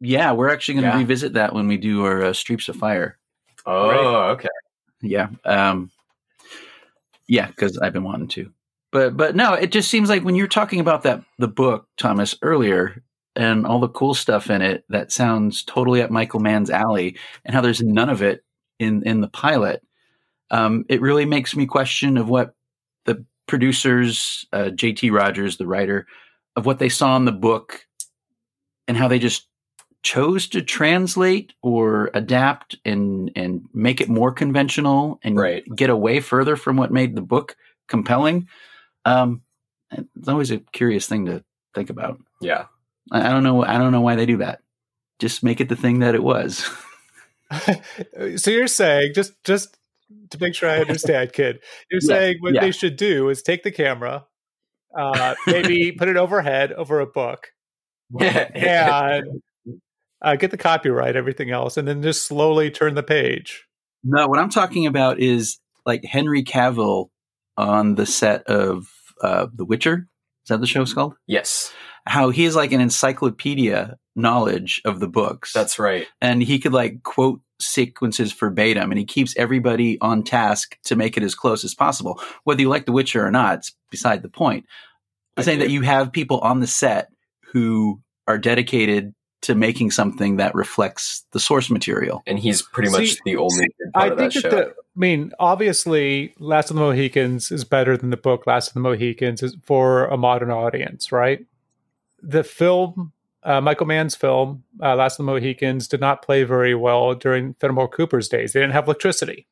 yeah, 0.00 0.30
we're 0.32 0.48
actually 0.48 0.74
going 0.74 0.84
to 0.84 0.90
Yeah. 0.90 0.98
revisit 0.98 1.32
that 1.32 1.52
when 1.54 1.66
we 1.66 1.76
do 1.76 2.04
our 2.04 2.22
uh, 2.26 2.32
Streets 2.32 2.68
of 2.68 2.76
Fire. 2.76 3.18
oh 3.66 4.30
okay 4.30 4.48
Yeah. 5.02 5.28
Um, 5.44 5.90
yeah, 7.26 7.46
because 7.48 7.78
I've 7.78 7.92
been 7.92 8.04
wanting 8.04 8.28
to. 8.28 8.52
But 8.92 9.16
but 9.16 9.34
no, 9.36 9.52
it 9.54 9.70
just 9.72 9.90
seems 9.90 10.08
like 10.08 10.22
when 10.24 10.34
you're 10.34 10.46
talking 10.46 10.80
about 10.80 11.02
that 11.02 11.22
the 11.38 11.48
book, 11.48 11.88
Thomas, 11.98 12.36
earlier, 12.40 13.02
and 13.36 13.66
all 13.66 13.80
the 13.80 13.88
cool 13.88 14.14
stuff 14.14 14.50
in 14.50 14.62
it 14.62 14.84
that 14.88 15.12
sounds 15.12 15.62
totally 15.64 16.00
up 16.00 16.10
Michael 16.10 16.40
Mann's 16.40 16.70
alley, 16.70 17.16
and 17.44 17.54
how 17.54 17.60
there's 17.60 17.82
none 17.82 18.08
of 18.08 18.22
it 18.22 18.44
in 18.78 19.02
in 19.02 19.20
the 19.20 19.28
pilot. 19.28 19.82
Um, 20.50 20.84
it 20.88 21.00
really 21.02 21.26
makes 21.26 21.54
me 21.54 21.66
question 21.66 22.16
of 22.16 22.28
what 22.30 22.54
the 22.54 22.57
producers, 23.48 24.46
uh, 24.52 24.70
J.T. 24.70 25.10
Rogers, 25.10 25.56
the 25.56 25.66
writer, 25.66 26.06
of 26.54 26.66
what 26.66 26.78
they 26.78 26.88
saw 26.88 27.16
in 27.16 27.24
the 27.24 27.32
book, 27.32 27.86
and 28.86 28.96
how 28.96 29.08
they 29.08 29.18
just 29.18 29.46
chose 30.02 30.46
to 30.48 30.62
translate 30.62 31.52
or 31.60 32.10
adapt 32.14 32.76
and 32.84 33.32
and 33.34 33.62
make 33.74 34.00
it 34.00 34.08
more 34.08 34.30
conventional 34.32 35.18
and 35.24 35.36
Right. 35.36 35.64
get 35.74 35.90
away 35.90 36.20
further 36.20 36.54
from 36.54 36.76
what 36.76 36.92
made 36.92 37.16
the 37.16 37.20
book 37.22 37.56
compelling. 37.88 38.46
Um, 39.04 39.42
it's 39.90 40.28
always 40.28 40.50
a 40.52 40.58
curious 40.58 41.06
thing 41.08 41.26
to 41.26 41.42
think 41.74 41.90
about. 41.90 42.20
yeah 42.40 42.66
I, 43.10 43.28
I 43.28 43.30
don't 43.32 43.42
know. 43.42 43.64
I 43.64 43.76
don't 43.78 43.90
know 43.92 44.00
why 44.02 44.14
they 44.16 44.26
do 44.26 44.36
that. 44.38 44.60
Just 45.18 45.42
make 45.42 45.60
it 45.60 45.68
the 45.68 45.76
thing 45.76 45.98
that 46.00 46.14
it 46.14 46.22
was. 46.22 46.64
so 48.36 48.50
you're 48.50 48.66
saying 48.68 49.12
just 49.14 49.32
just 49.44 49.76
to 50.30 50.38
make 50.40 50.54
sure 50.54 50.68
I 50.70 50.78
understand, 50.78 51.32
kid, 51.32 51.60
you're 51.90 52.00
Yeah, 52.02 52.06
saying 52.16 52.36
what 52.40 52.54
yeah. 52.54 52.60
they 52.62 52.70
should 52.70 52.96
do 52.96 53.28
is 53.28 53.42
take 53.42 53.62
the 53.62 53.70
camera, 53.70 54.26
uh, 54.96 55.34
maybe 55.46 55.92
put 55.98 56.08
it 56.08 56.16
overhead 56.16 56.72
over 56.72 57.00
a 57.00 57.06
book, 57.06 57.48
and 58.20 59.40
uh, 60.22 60.36
get 60.36 60.50
the 60.50 60.56
copyright, 60.56 61.16
everything 61.16 61.50
else, 61.50 61.76
and 61.76 61.86
then 61.86 62.02
just 62.02 62.26
slowly 62.26 62.70
turn 62.70 62.94
the 62.94 63.02
page. 63.02 63.66
no, 64.04 64.26
what 64.28 64.38
I'm 64.38 64.50
talking 64.50 64.86
about 64.86 65.20
is 65.20 65.58
like 65.86 66.04
Henry 66.04 66.42
Cavill 66.42 67.08
on 67.56 67.94
the 67.96 68.06
set 68.06 68.44
of 68.44 68.86
uh, 69.22 69.46
The 69.54 69.64
Witcher. 69.64 70.06
Is 70.44 70.48
that 70.48 70.60
the 70.60 70.66
show's 70.66 70.94
called? 70.94 71.14
yes 71.26 71.72
How 72.06 72.30
he 72.30 72.44
is 72.44 72.56
like 72.56 72.72
an 72.72 72.80
encyclopedia 72.80 73.96
knowledge 74.16 74.80
of 74.86 74.98
the 74.98 75.08
books. 75.08 75.52
that's 75.52 75.78
right 75.78 76.06
and 76.22 76.42
he 76.42 76.58
could 76.58 76.72
like 76.72 77.02
quote 77.02 77.40
sequences 77.60 78.32
verbatim 78.32 78.90
and 78.90 78.98
he 78.98 79.04
keeps 79.04 79.34
everybody 79.36 79.98
on 80.00 80.22
task 80.22 80.78
to 80.84 80.96
make 80.96 81.16
it 81.16 81.22
as 81.22 81.34
close 81.34 81.64
as 81.64 81.74
possible 81.74 82.20
whether 82.44 82.60
you 82.60 82.68
like 82.68 82.86
the 82.86 82.92
witcher 82.92 83.24
or 83.24 83.30
not 83.30 83.58
it's 83.58 83.72
beside 83.90 84.22
the 84.22 84.28
point 84.28 84.64
i'm 85.36 85.42
I 85.42 85.44
saying 85.44 85.58
do. 85.58 85.64
that 85.64 85.70
you 85.72 85.82
have 85.82 86.12
people 86.12 86.38
on 86.40 86.60
the 86.60 86.66
set 86.66 87.10
who 87.52 88.00
are 88.26 88.38
dedicated 88.38 89.14
to 89.40 89.54
making 89.54 89.90
something 89.90 90.36
that 90.36 90.54
reflects 90.54 91.24
the 91.32 91.40
source 91.40 91.70
material 91.70 92.22
and 92.26 92.38
he's 92.38 92.62
pretty 92.62 92.90
much 92.90 93.10
See, 93.10 93.18
the 93.24 93.36
only 93.36 93.66
good 93.78 93.92
part 93.92 94.04
I 94.04 94.12
of 94.12 94.18
that 94.18 94.32
think 94.32 94.44
show 94.44 94.50
that 94.50 94.76
the, 94.76 94.82
I 94.98 95.00
mean, 95.00 95.32
obviously, 95.38 96.34
Last 96.40 96.70
of 96.70 96.74
the 96.74 96.82
Mohicans 96.82 97.52
is 97.52 97.64
better 97.64 97.96
than 97.96 98.10
the 98.10 98.16
book 98.16 98.48
Last 98.48 98.66
of 98.66 98.74
the 98.74 98.80
Mohicans 98.80 99.44
is 99.44 99.56
for 99.62 100.06
a 100.06 100.16
modern 100.16 100.50
audience, 100.50 101.12
right? 101.12 101.46
The 102.20 102.42
film, 102.42 103.12
uh, 103.48 103.60
Michael 103.60 103.86
Mann's 103.86 104.14
film, 104.14 104.62
uh, 104.82 104.94
Last 104.94 105.14
of 105.14 105.24
the 105.24 105.32
Mohicans, 105.32 105.88
did 105.88 106.00
not 106.00 106.22
play 106.22 106.44
very 106.44 106.74
well 106.74 107.14
during 107.14 107.54
Fenimore 107.54 107.88
Cooper's 107.88 108.28
days. 108.28 108.52
They 108.52 108.60
didn't 108.60 108.74
have 108.74 108.84
electricity. 108.84 109.46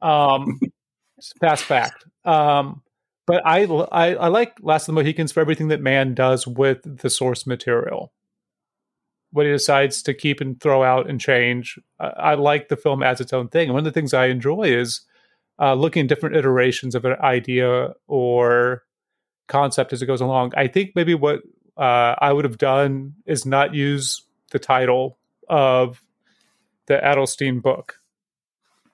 Um, 0.00 0.60
past 1.40 1.64
fact. 1.64 2.04
Um, 2.24 2.82
but 3.26 3.42
I, 3.44 3.64
I, 3.64 4.14
I 4.14 4.28
like 4.28 4.58
Last 4.62 4.82
of 4.82 4.94
the 4.94 5.02
Mohicans 5.02 5.32
for 5.32 5.40
everything 5.40 5.68
that 5.68 5.80
Mann 5.80 6.14
does 6.14 6.46
with 6.46 7.00
the 7.00 7.10
source 7.10 7.46
material 7.46 8.12
what 9.32 9.46
he 9.46 9.50
decides 9.50 10.00
to 10.00 10.14
keep 10.14 10.40
and 10.40 10.60
throw 10.60 10.84
out 10.84 11.10
and 11.10 11.20
change. 11.20 11.76
I, 11.98 12.06
I 12.06 12.34
like 12.34 12.68
the 12.68 12.76
film 12.76 13.02
as 13.02 13.20
its 13.20 13.32
own 13.32 13.48
thing. 13.48 13.64
And 13.64 13.74
one 13.74 13.80
of 13.80 13.84
the 13.84 13.90
things 13.90 14.14
I 14.14 14.26
enjoy 14.26 14.62
is 14.62 15.00
uh, 15.60 15.74
looking 15.74 16.02
at 16.04 16.08
different 16.08 16.36
iterations 16.36 16.94
of 16.94 17.04
an 17.04 17.16
idea 17.20 17.94
or 18.06 18.84
concept 19.48 19.92
as 19.92 20.02
it 20.02 20.06
goes 20.06 20.20
along. 20.20 20.52
I 20.56 20.68
think 20.68 20.92
maybe 20.94 21.16
what 21.16 21.40
uh, 21.76 22.14
I 22.18 22.32
would 22.32 22.44
have 22.44 22.58
done 22.58 23.14
is 23.26 23.44
not 23.44 23.74
use 23.74 24.22
the 24.50 24.58
title 24.58 25.18
of 25.48 26.02
the 26.86 26.94
Adelstein 26.94 27.60
book 27.60 28.00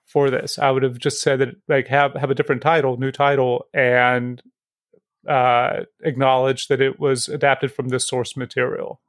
for 0.06 0.30
this. 0.30 0.58
I 0.58 0.70
would 0.70 0.82
have 0.82 0.98
just 0.98 1.20
said 1.20 1.38
that 1.40 1.56
like 1.68 1.88
have 1.88 2.14
have 2.14 2.30
a 2.30 2.34
different 2.34 2.62
title, 2.62 2.96
new 2.96 3.12
title, 3.12 3.66
and 3.74 4.42
uh, 5.28 5.80
acknowledge 6.02 6.68
that 6.68 6.80
it 6.80 6.98
was 6.98 7.28
adapted 7.28 7.72
from 7.72 7.88
the 7.88 8.00
source 8.00 8.36
material. 8.36 9.00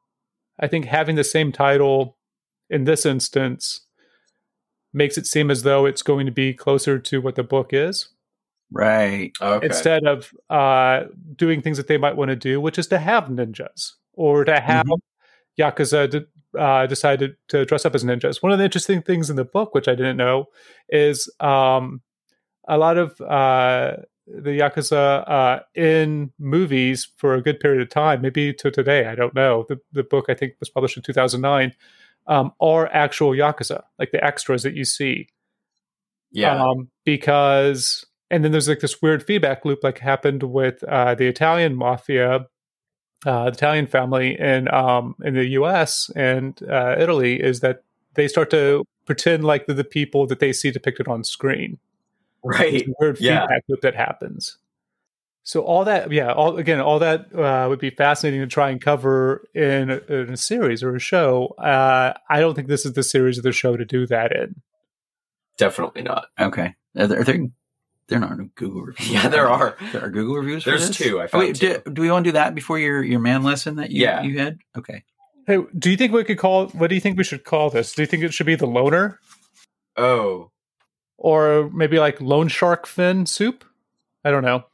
I 0.59 0.67
think 0.67 0.85
having 0.85 1.15
the 1.15 1.23
same 1.23 1.51
title 1.51 2.17
in 2.69 2.83
this 2.83 3.05
instance 3.05 3.81
makes 4.93 5.17
it 5.17 5.25
seem 5.25 5.49
as 5.49 5.63
though 5.63 5.85
it's 5.85 6.01
going 6.01 6.25
to 6.25 6.31
be 6.31 6.53
closer 6.53 6.99
to 6.99 7.21
what 7.21 7.35
the 7.35 7.43
book 7.43 7.69
is 7.71 8.09
right 8.71 9.33
okay 9.41 9.65
instead 9.65 10.05
of 10.05 10.31
uh, 10.49 11.03
doing 11.35 11.61
things 11.61 11.77
that 11.77 11.87
they 11.87 11.97
might 11.97 12.15
want 12.15 12.29
to 12.29 12.35
do, 12.35 12.61
which 12.61 12.79
is 12.79 12.87
to 12.87 12.97
have 12.97 13.25
ninjas 13.25 13.91
or 14.13 14.43
to 14.43 14.59
have 14.59 14.85
yakuza 15.59 16.09
de- 16.09 16.59
uh, 16.59 16.85
decided 16.87 17.35
to 17.47 17.65
dress 17.65 17.85
up 17.85 17.95
as 17.95 18.03
ninjas. 18.03 18.41
One 18.41 18.51
of 18.51 18.57
the 18.57 18.65
interesting 18.65 19.01
things 19.01 19.29
in 19.29 19.35
the 19.35 19.45
book, 19.45 19.73
which 19.73 19.87
I 19.87 19.95
didn't 19.95 20.17
know, 20.17 20.45
is 20.89 21.29
um, 21.39 22.01
a 22.67 22.77
lot 22.77 22.97
of 22.97 23.19
uh, 23.21 23.97
the 24.27 24.59
yakuza 24.59 25.29
uh, 25.29 25.59
in 25.75 26.31
movies 26.39 27.07
for 27.17 27.33
a 27.33 27.41
good 27.41 27.59
period 27.59 27.81
of 27.81 27.89
time, 27.89 28.21
maybe 28.21 28.53
to 28.53 28.71
today. 28.71 29.07
I 29.07 29.15
don't 29.15 29.35
know. 29.35 29.65
The, 29.67 29.79
the 29.91 30.03
book 30.03 30.25
I 30.29 30.33
think 30.33 30.53
was 30.59 30.69
published 30.69 30.97
in 30.97 31.03
two 31.03 31.13
thousand 31.13 31.41
nine. 31.41 31.73
Um, 32.27 32.53
are 32.61 32.87
actual 32.93 33.31
yakuza, 33.31 33.81
like 33.97 34.11
the 34.11 34.23
extras 34.23 34.61
that 34.61 34.75
you 34.75 34.85
see 34.85 35.27
yeah 36.31 36.63
um, 36.63 36.89
because 37.05 38.05
and 38.31 38.43
then 38.43 38.51
there's 38.51 38.67
like 38.67 38.79
this 38.79 39.01
weird 39.01 39.21
feedback 39.23 39.63
loop 39.65 39.83
like 39.83 39.99
happened 39.99 40.41
with 40.43 40.83
uh, 40.85 41.13
the 41.13 41.27
Italian 41.27 41.75
mafia, 41.75 42.47
uh, 43.25 43.45
the 43.45 43.51
Italian 43.51 43.85
family 43.85 44.39
in 44.39 44.73
um, 44.73 45.15
in 45.23 45.35
the 45.35 45.45
U.S. 45.49 46.09
and 46.15 46.59
uh, 46.67 46.95
Italy 46.97 47.39
is 47.39 47.59
that 47.59 47.83
they 48.15 48.27
start 48.27 48.49
to 48.51 48.83
pretend 49.05 49.43
like 49.43 49.67
they're 49.67 49.75
the 49.75 49.83
people 49.83 50.25
that 50.27 50.39
they 50.39 50.53
see 50.53 50.71
depicted 50.71 51.07
on 51.07 51.23
screen. 51.23 51.77
Right. 52.43 52.71
There's 52.71 52.95
weird 52.99 53.19
Yeah. 53.19 53.41
feedback 53.41 53.63
loop 53.69 53.81
that 53.81 53.95
happens. 53.95 54.57
So 55.43 55.61
all 55.61 55.83
that, 55.85 56.11
yeah, 56.11 56.31
all 56.31 56.57
again, 56.57 56.79
all 56.79 56.99
that 56.99 57.33
uh, 57.33 57.65
would 57.67 57.79
be 57.79 57.89
fascinating 57.89 58.41
to 58.41 58.47
try 58.47 58.69
and 58.69 58.79
cover 58.79 59.43
in 59.55 59.89
a, 59.89 59.97
in 60.07 60.33
a 60.33 60.37
series 60.37 60.83
or 60.83 60.95
a 60.95 60.99
show. 60.99 61.47
Uh, 61.57 62.13
I 62.29 62.39
don't 62.39 62.53
think 62.53 62.67
this 62.67 62.85
is 62.85 62.93
the 62.93 63.03
series 63.03 63.37
of 63.37 63.43
the 63.43 63.51
show 63.51 63.75
to 63.75 63.83
do 63.85 64.05
that 64.07 64.31
in. 64.31 64.61
Definitely 65.57 66.03
not. 66.03 66.27
Okay. 66.39 66.75
Are 66.97 67.07
there, 67.07 67.21
are 67.21 67.23
there, 67.23 67.39
there 68.07 68.23
aren't 68.23 68.39
no 68.39 68.49
Google 68.55 68.81
reviews. 68.81 69.11
Yeah, 69.11 69.27
there 69.29 69.49
are. 69.49 69.77
There 69.93 70.03
are 70.03 70.09
Google 70.09 70.35
reviews. 70.35 70.63
For 70.63 70.71
There's 70.71 70.87
this? 70.87 70.97
two. 70.97 71.19
I 71.19 71.25
Oh, 71.25 71.27
found 71.27 71.43
wait, 71.45 71.55
two. 71.55 71.81
do, 71.85 71.91
do 71.93 72.01
we 72.01 72.11
want 72.11 72.25
to 72.25 72.29
do 72.29 72.33
that 72.33 72.55
before 72.55 72.79
your 72.79 73.03
your 73.03 73.19
man 73.19 73.43
lesson 73.43 73.75
that 73.77 73.91
you 73.91 74.03
Yeah. 74.03 74.21
you 74.21 74.39
had? 74.39 74.59
Okay. 74.77 75.03
Hey, 75.47 75.57
do 75.77 75.89
you 75.89 75.97
think 75.97 76.13
we 76.13 76.23
could 76.23 76.37
call? 76.37 76.67
What 76.67 76.87
do 76.89 76.95
you 76.95 77.01
think 77.01 77.17
we 77.17 77.23
should 77.23 77.43
call 77.43 77.69
this? 77.69 77.93
Do 77.93 78.01
you 78.01 78.05
think 78.05 78.23
it 78.23 78.33
should 78.33 78.45
be 78.45 78.55
the 78.55 78.67
loner, 78.67 79.19
Oh. 79.97 80.51
or 81.17 81.69
maybe 81.73 81.99
like 81.99 82.21
loan 82.21 82.47
shark 82.47 82.85
fin 82.85 83.25
soup? 83.25 83.63
I 84.25 84.31
don't 84.31 84.43
know. 84.43 84.65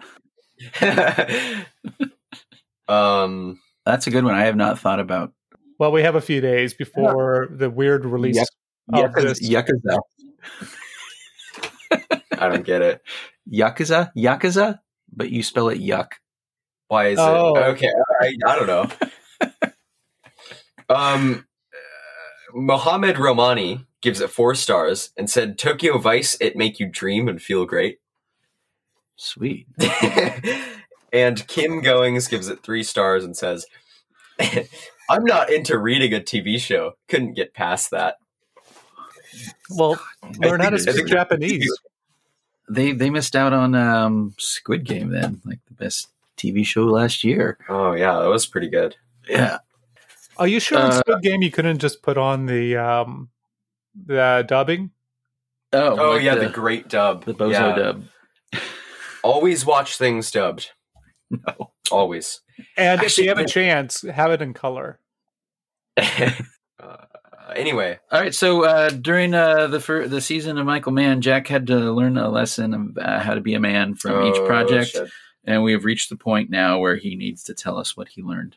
um. 2.88 3.59
That's 3.86 4.07
a 4.07 4.11
good 4.11 4.25
one. 4.25 4.34
I 4.36 4.45
have 4.45 4.57
not 4.57 4.80
thought 4.80 4.99
about. 4.99 5.32
Well, 5.80 5.91
we 5.93 6.01
have 6.01 6.15
a 6.15 6.21
few 6.21 6.41
days 6.41 6.73
before 6.73 7.47
the 7.49 7.69
weird 7.69 8.03
release. 8.03 8.36
Yep. 8.36 8.47
of 8.93 9.11
Yakuza. 9.13 9.23
this. 9.23 9.49
Yakuza. 9.49 9.99
I 12.41 12.49
don't 12.49 12.65
get 12.65 12.81
it. 12.81 13.01
Yakuza. 13.51 14.11
Yakuza. 14.15 14.79
But 15.13 15.29
you 15.31 15.41
spell 15.43 15.69
it 15.69 15.79
yuck. 15.79 16.13
Why 16.89 17.07
is 17.07 17.19
Oh. 17.19 17.55
it 17.57 17.61
okay? 17.75 17.91
I, 18.21 18.33
I 18.45 18.55
don't 18.55 18.67
know. 18.67 18.89
um, 20.95 21.45
uh, 21.73 22.57
Mohammed 22.59 23.17
Romani 23.19 23.85
gives 24.01 24.21
it 24.21 24.29
four 24.29 24.55
stars 24.55 25.11
and 25.17 25.29
said 25.29 25.57
Tokyo 25.57 25.97
Vice 25.97 26.38
it 26.39 26.55
make 26.55 26.79
you 26.79 26.88
dream 26.89 27.27
and 27.27 27.41
feel 27.41 27.65
great. 27.65 27.99
Sweet. 29.15 29.67
and 31.13 31.47
Kim 31.47 31.81
Goings 31.81 32.27
gives 32.27 32.47
it 32.47 32.63
three 32.63 32.83
stars 32.83 33.23
and 33.25 33.35
says, 33.35 33.65
"I'm 35.09 35.23
not 35.25 35.51
into 35.51 35.77
reading 35.77 36.13
a 36.13 36.19
TV 36.19 36.59
show. 36.59 36.93
Couldn't 37.07 37.33
get 37.33 37.53
past 37.55 37.89
that." 37.91 38.17
Well, 39.71 39.99
learn 40.39 40.59
how 40.59 40.69
to 40.69 40.79
speak 40.79 41.07
Japanese. 41.07 41.69
They 42.70 42.91
they 42.91 43.09
missed 43.09 43.36
out 43.36 43.53
on 43.53 43.76
um, 43.76 44.34
Squid 44.38 44.84
Game 44.84 45.09
then, 45.09 45.41
like 45.45 45.59
the 45.68 45.74
best 45.74 46.09
TV 46.38 46.65
show 46.65 46.84
last 46.86 47.24
year. 47.24 47.57
Oh 47.70 47.93
yeah, 47.93 48.20
that 48.20 48.28
was 48.30 48.45
pretty 48.45 48.70
good. 48.70 48.95
Yeah. 49.30 49.59
Are 50.38 50.47
you 50.47 50.59
sure 50.59 50.78
in 50.80 50.86
Uh, 50.86 50.99
Squid 50.99 51.22
Game 51.22 51.41
you 51.41 51.51
couldn't 51.51 51.80
just 51.80 52.01
put 52.01 52.18
on 52.18 52.45
the 52.45 52.76
um 52.78 53.30
the 54.05 54.45
dubbing? 54.47 54.91
Oh, 55.74 55.97
Oh 55.99 56.11
like 56.11 56.24
yeah, 56.24 56.36
the, 56.36 56.41
the, 56.41 56.49
great 56.49 56.88
dub. 56.89 57.26
the 57.26 57.34
bozo 57.34 57.51
Yeah. 57.51 57.76
dub. 57.76 58.03
Always 59.24 59.65
watch 59.65 59.97
things 59.97 60.30
dubbed. 60.32 60.72
No. 61.30 61.72
Always. 61.91 62.39
And 62.78 63.03
if 63.03 63.18
you 63.18 63.28
have 63.28 63.38
a 63.38 63.45
chance, 63.45 64.01
have 64.01 64.32
it 64.32 64.41
in 64.41 64.53
color. 64.53 64.99
uh, 65.97 66.32
anyway, 67.55 67.99
All 68.11 68.19
right, 68.21 68.33
so 68.33 68.63
uh, 68.65 68.89
during 68.89 69.33
uh, 69.33 69.67
the 69.67 69.79
fir- 69.79 70.07
the 70.07 70.21
season 70.21 70.57
of 70.57 70.65
Michael 70.65 70.91
Mann, 70.91 71.21
Jack 71.21 71.47
had 71.47 71.67
to 71.67 71.91
learn 71.93 72.17
a 72.17 72.29
lesson 72.29 72.73
of 72.73 72.97
uh, 72.97 73.19
how 73.19 73.33
to 73.33 73.41
be 73.41 73.53
a 73.53 73.59
man 73.59 73.95
from 73.95 74.25
each 74.27 74.37
Oh, 74.37 74.45
project, 74.45 74.91
shit. 74.91 75.09
and 75.45 75.63
we 75.63 75.71
have 75.73 75.85
reached 75.85 76.09
the 76.09 76.15
point 76.17 76.49
now 76.49 76.79
where 76.79 76.95
he 76.95 77.15
needs 77.15 77.43
to 77.45 77.53
tell 77.53 77.77
us 77.77 77.95
what 77.97 78.09
he 78.09 78.21
learned. 78.21 78.55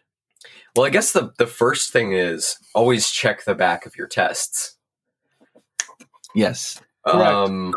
Well, 0.76 0.86
I 0.86 0.90
guess 0.90 1.12
the 1.12 1.32
the 1.38 1.46
first 1.46 1.92
thing 1.92 2.12
is 2.12 2.56
always 2.74 3.10
check 3.10 3.44
the 3.44 3.54
back 3.54 3.86
of 3.86 3.96
your 3.96 4.06
tests. 4.06 4.76
Yes, 6.34 6.80
Correct. 7.06 7.30
Um, 7.32 7.74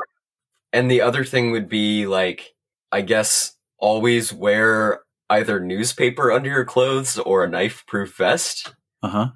and 0.71 0.89
the 0.91 1.01
other 1.01 1.23
thing 1.23 1.51
would 1.51 1.69
be 1.69 2.05
like, 2.07 2.53
I 2.91 3.01
guess 3.01 3.55
always 3.79 4.31
wear 4.33 5.01
either 5.29 5.59
newspaper 5.59 6.31
under 6.31 6.49
your 6.49 6.65
clothes 6.65 7.17
or 7.17 7.43
a 7.43 7.49
knife 7.49 7.83
proof 7.87 8.15
vest. 8.15 8.73
uh 9.01 9.09
huh. 9.09 9.27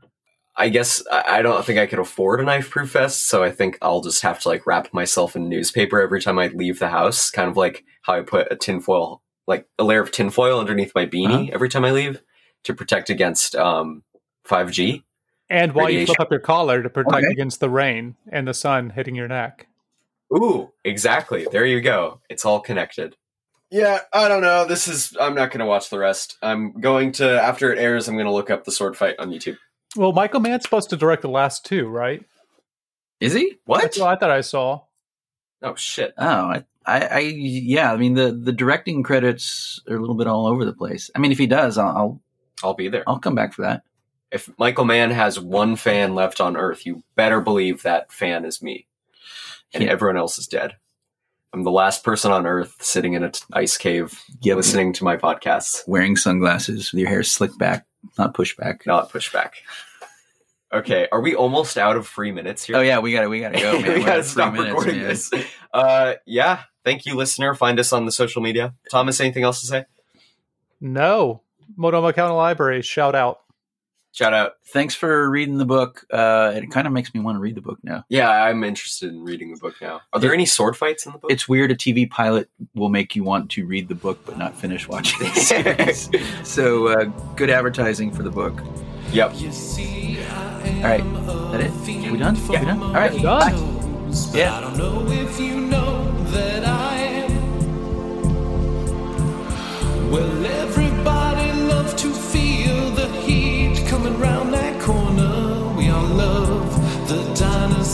I 0.57 0.69
guess 0.69 1.03
I 1.11 1.37
I 1.37 1.41
don't 1.41 1.63
think 1.63 1.79
I 1.79 1.85
could 1.85 1.99
afford 1.99 2.39
a 2.39 2.43
knife 2.43 2.69
proof 2.69 2.91
vest, 2.91 3.25
so 3.25 3.43
I 3.43 3.51
think 3.51 3.77
I'll 3.81 4.01
just 4.01 4.21
have 4.23 4.39
to 4.41 4.49
like 4.49 4.65
wrap 4.65 4.93
myself 4.93 5.35
in 5.35 5.47
newspaper 5.49 6.01
every 6.01 6.21
time 6.21 6.39
I 6.39 6.47
leave 6.47 6.79
the 6.79 6.89
house, 6.89 7.29
kind 7.29 7.49
of 7.49 7.55
like 7.57 7.83
how 8.01 8.13
I 8.15 8.21
put 8.21 8.51
a 8.51 8.55
tinfoil, 8.55 9.21
like 9.47 9.67
a 9.77 9.83
layer 9.83 10.01
of 10.01 10.11
tinfoil 10.11 10.59
underneath 10.59 10.93
my 10.95 11.05
beanie 11.05 11.51
every 11.51 11.69
time 11.69 11.85
I 11.85 11.91
leave 11.91 12.21
to 12.63 12.73
protect 12.73 13.09
against 13.09 13.55
um 13.55 14.03
5G. 14.47 15.03
And 15.49 15.73
while 15.73 15.85
you 15.89 15.99
Radiation. 15.99 16.15
flip 16.15 16.25
up 16.27 16.31
your 16.31 16.39
collar 16.41 16.81
to 16.83 16.89
protect 16.89 17.17
Okay. 17.17 17.31
against 17.31 17.59
the 17.59 17.69
rain 17.69 18.15
and 18.31 18.47
the 18.47 18.53
sun 18.53 18.89
hitting 18.89 19.15
your 19.15 19.27
neck. 19.29 19.67
Ooh, 20.35 20.71
exactly. 20.83 21.47
There 21.51 21.65
you 21.65 21.79
go. 21.79 22.19
It's 22.29 22.43
all 22.43 22.59
connected. 22.59 23.15
Yeah, 23.69 23.99
I 24.13 24.27
don't 24.27 24.41
know. 24.41 24.65
This 24.65 24.87
is. 24.87 25.15
I'm 25.19 25.35
not 25.35 25.51
going 25.51 25.59
to 25.59 25.65
watch 25.65 25.89
the 25.89 25.99
rest. 25.99 26.37
I'm 26.41 26.79
going 26.81 27.11
to 27.13 27.41
after 27.41 27.71
it 27.71 27.79
airs. 27.79 28.07
I'm 28.07 28.15
going 28.15 28.25
to 28.25 28.33
look 28.33 28.49
up 28.49 28.63
the 28.65 28.71
sword 28.71 28.97
fight 28.97 29.15
on 29.19 29.29
YouTube. 29.29 29.57
Well, 29.95 30.11
Michael 30.11 30.39
Mann's 30.41 30.63
supposed 30.63 30.89
to 30.91 30.97
direct 30.97 31.21
the 31.21 31.29
last 31.29 31.65
two, 31.65 31.87
right? 31.87 32.23
Is 33.19 33.33
he? 33.33 33.55
What? 33.65 33.81
That's 33.81 33.99
what 33.99 34.09
I 34.09 34.15
thought 34.15 34.29
I 34.31 34.41
saw. 34.41 34.81
Oh 35.63 35.75
shit. 35.75 36.13
Oh, 36.17 36.25
I, 36.25 36.63
I, 36.85 36.99
I, 37.07 37.19
yeah. 37.19 37.91
I 37.91 37.97
mean, 37.97 38.13
the 38.13 38.31
the 38.31 38.51
directing 38.51 39.01
credits 39.01 39.81
are 39.89 39.95
a 39.95 39.99
little 39.99 40.15
bit 40.15 40.27
all 40.27 40.45
over 40.45 40.65
the 40.65 40.73
place. 40.73 41.09
I 41.15 41.19
mean, 41.19 41.31
if 41.31 41.39
he 41.39 41.47
does, 41.47 41.77
I'll 41.79 41.87
I'll, 41.97 42.21
I'll 42.63 42.73
be 42.75 42.89
there. 42.89 43.03
I'll 43.07 43.17
come 43.19 43.33
back 43.35 43.53
for 43.53 43.63
that. 43.63 43.81
If 44.29 44.49
Michael 44.59 44.85
Mann 44.85 45.09
has 45.11 45.39
one 45.39 45.75
fan 45.77 46.13
left 46.13 46.41
on 46.41 46.57
Earth, 46.57 46.85
you 46.85 47.01
better 47.15 47.39
believe 47.41 47.81
that 47.83 48.11
fan 48.11 48.45
is 48.45 48.61
me, 48.61 48.85
and 49.73 49.83
Yeah. 49.83 49.89
everyone 49.89 50.17
else 50.17 50.37
is 50.37 50.47
dead. 50.47 50.75
I'm 51.53 51.63
the 51.63 51.71
last 51.71 52.03
person 52.03 52.31
on 52.31 52.45
Earth 52.45 52.75
sitting 52.83 53.13
in 53.13 53.23
an 53.23 53.31
ice 53.53 53.77
cave 53.77 54.21
Yep. 54.41 54.57
listening 54.57 54.93
to 54.93 55.05
my 55.05 55.15
podcasts, 55.17 55.87
Wearing 55.87 56.17
sunglasses 56.17 56.91
with 56.91 56.99
your 56.99 57.09
hair 57.09 57.23
slicked 57.23 57.57
back, 57.57 57.86
not 58.17 58.33
pushback. 58.33 58.85
not 58.85 59.11
pushback. 59.11 59.51
Okay, 60.73 61.07
are 61.11 61.21
we 61.21 61.33
almost 61.33 61.77
out 61.77 61.95
of 61.95 62.05
free 62.05 62.31
minutes 62.31 62.65
here? 62.65 62.75
Oh 62.75 62.81
yeah, 62.81 62.99
we 62.99 63.13
got 63.13 63.21
to 63.21 63.27
we 63.29 63.39
got 63.39 63.53
to 63.53 63.59
go. 63.59 63.79
Man. 63.81 63.93
we 63.99 64.03
gotta 64.03 64.21
three 64.23 64.29
stop 64.31 64.53
minutes, 64.53 64.69
recording 64.69 64.97
man. 64.97 65.07
this. 65.07 65.31
Uh, 65.73 66.13
yeah. 66.25 66.63
Thank 66.83 67.05
you, 67.05 67.15
listener. 67.15 67.53
Find 67.55 67.79
us 67.79 67.93
on 67.93 68.05
the 68.05 68.11
social 68.11 68.41
media. 68.41 68.73
Thomas, 68.91 69.19
anything 69.19 69.43
else 69.43 69.61
to 69.61 69.67
say? 69.67 69.85
No. 70.81 71.41
Multnomah 71.75 72.13
County 72.13 72.33
Library, 72.33 72.81
shout 72.81 73.13
out. 73.15 73.41
Shout 74.17 74.33
out. 74.33 74.53
Thanks 74.73 74.95
for 74.95 75.29
reading 75.29 75.59
the 75.59 75.65
book. 75.65 76.03
Uh, 76.11 76.51
it 76.55 76.71
kind 76.71 76.87
of 76.87 76.93
makes 76.93 77.13
me 77.13 77.19
want 77.19 77.35
to 77.35 77.39
read 77.39 77.53
the 77.53 77.61
book 77.61 77.77
now. 77.83 78.03
Yeah, 78.09 78.27
I'm 78.31 78.63
interested 78.63 79.09
in 79.13 79.23
reading 79.23 79.53
the 79.53 79.59
book 79.59 79.75
now. 79.79 80.01
Are 80.11 80.19
there 80.19 80.33
any 80.33 80.47
sword 80.47 80.75
fights 80.75 81.05
in 81.05 81.11
the 81.11 81.19
book? 81.19 81.29
It's 81.31 81.47
weird. 81.47 81.69
A 81.69 81.75
TV 81.75 82.09
pilot 82.09 82.49
will 82.73 82.89
make 82.89 83.15
you 83.15 83.23
want 83.23 83.51
to 83.51 83.67
read 83.67 83.87
the 83.89 83.93
book 83.93 84.17
but 84.25 84.35
not 84.39 84.55
finish 84.55 84.87
watching 84.87 85.19
the 85.19 85.35
series. 85.35 86.09
so 86.49 86.87
uh, 86.87 87.03
good 87.35 87.51
advertising 87.51 88.11
for 88.11 88.23
the 88.23 88.31
book. 88.31 88.59
yep. 89.11 89.33
You 89.39 89.51
see, 89.51 90.17
All 90.23 90.81
right, 90.81 90.99
am 91.01 91.51
that 91.51 91.61
it? 91.61 91.69
a 91.69 92.11
We 92.11 92.17
done? 92.17 92.35
fiend 92.35 92.53
Yeah, 92.53 92.59
we 92.61 92.65
done? 92.65 92.81
All 92.81 92.93
right, 92.93 93.13
my 93.15 93.21
done. 93.21 94.05
nose, 94.07 94.35
Yeah. 94.35 94.57
I 94.57 94.61
don't 94.61 94.77
know 94.79 95.05
if 95.11 95.39
you 95.39 95.57
know 95.61 96.11
that 96.31 96.65
I 96.65 96.95
am. 96.97 97.27
Well, 100.09 100.45
everybody 100.47 100.86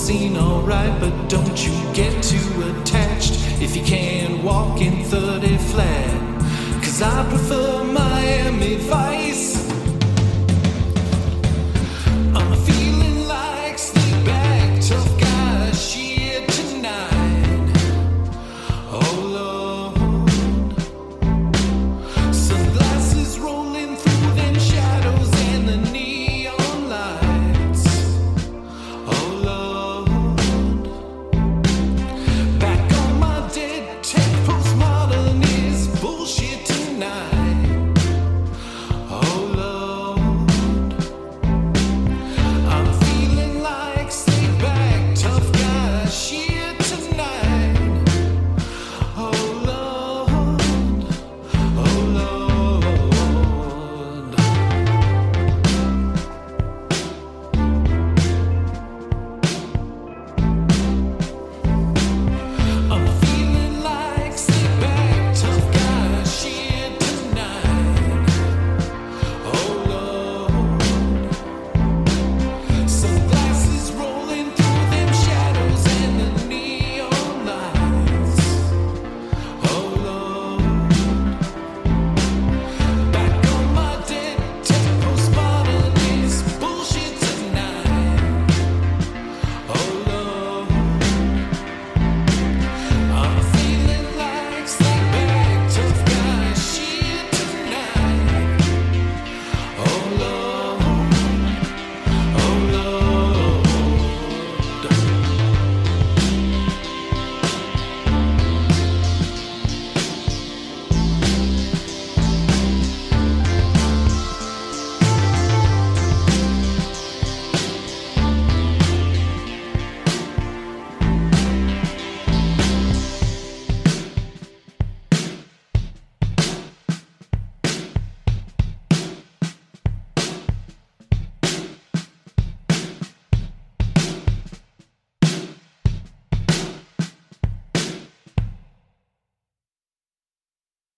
scene, 0.04 0.36
alright, 0.36 0.99
but 0.99 1.30
don't 1.30 1.66
you 1.66 1.72
get 1.93 2.12
too 2.22 2.38
attached 2.72 3.36
if 3.62 3.74
you 3.74 3.82
can't 3.84 4.43
walk 4.43 4.82
in 4.82 5.01
30 5.06 5.58
flat. 5.58 6.43
Cause 6.84 7.01
I 7.01 7.26
prefer 7.30 7.86
Miami 7.86 8.76
Vice. 8.76 9.62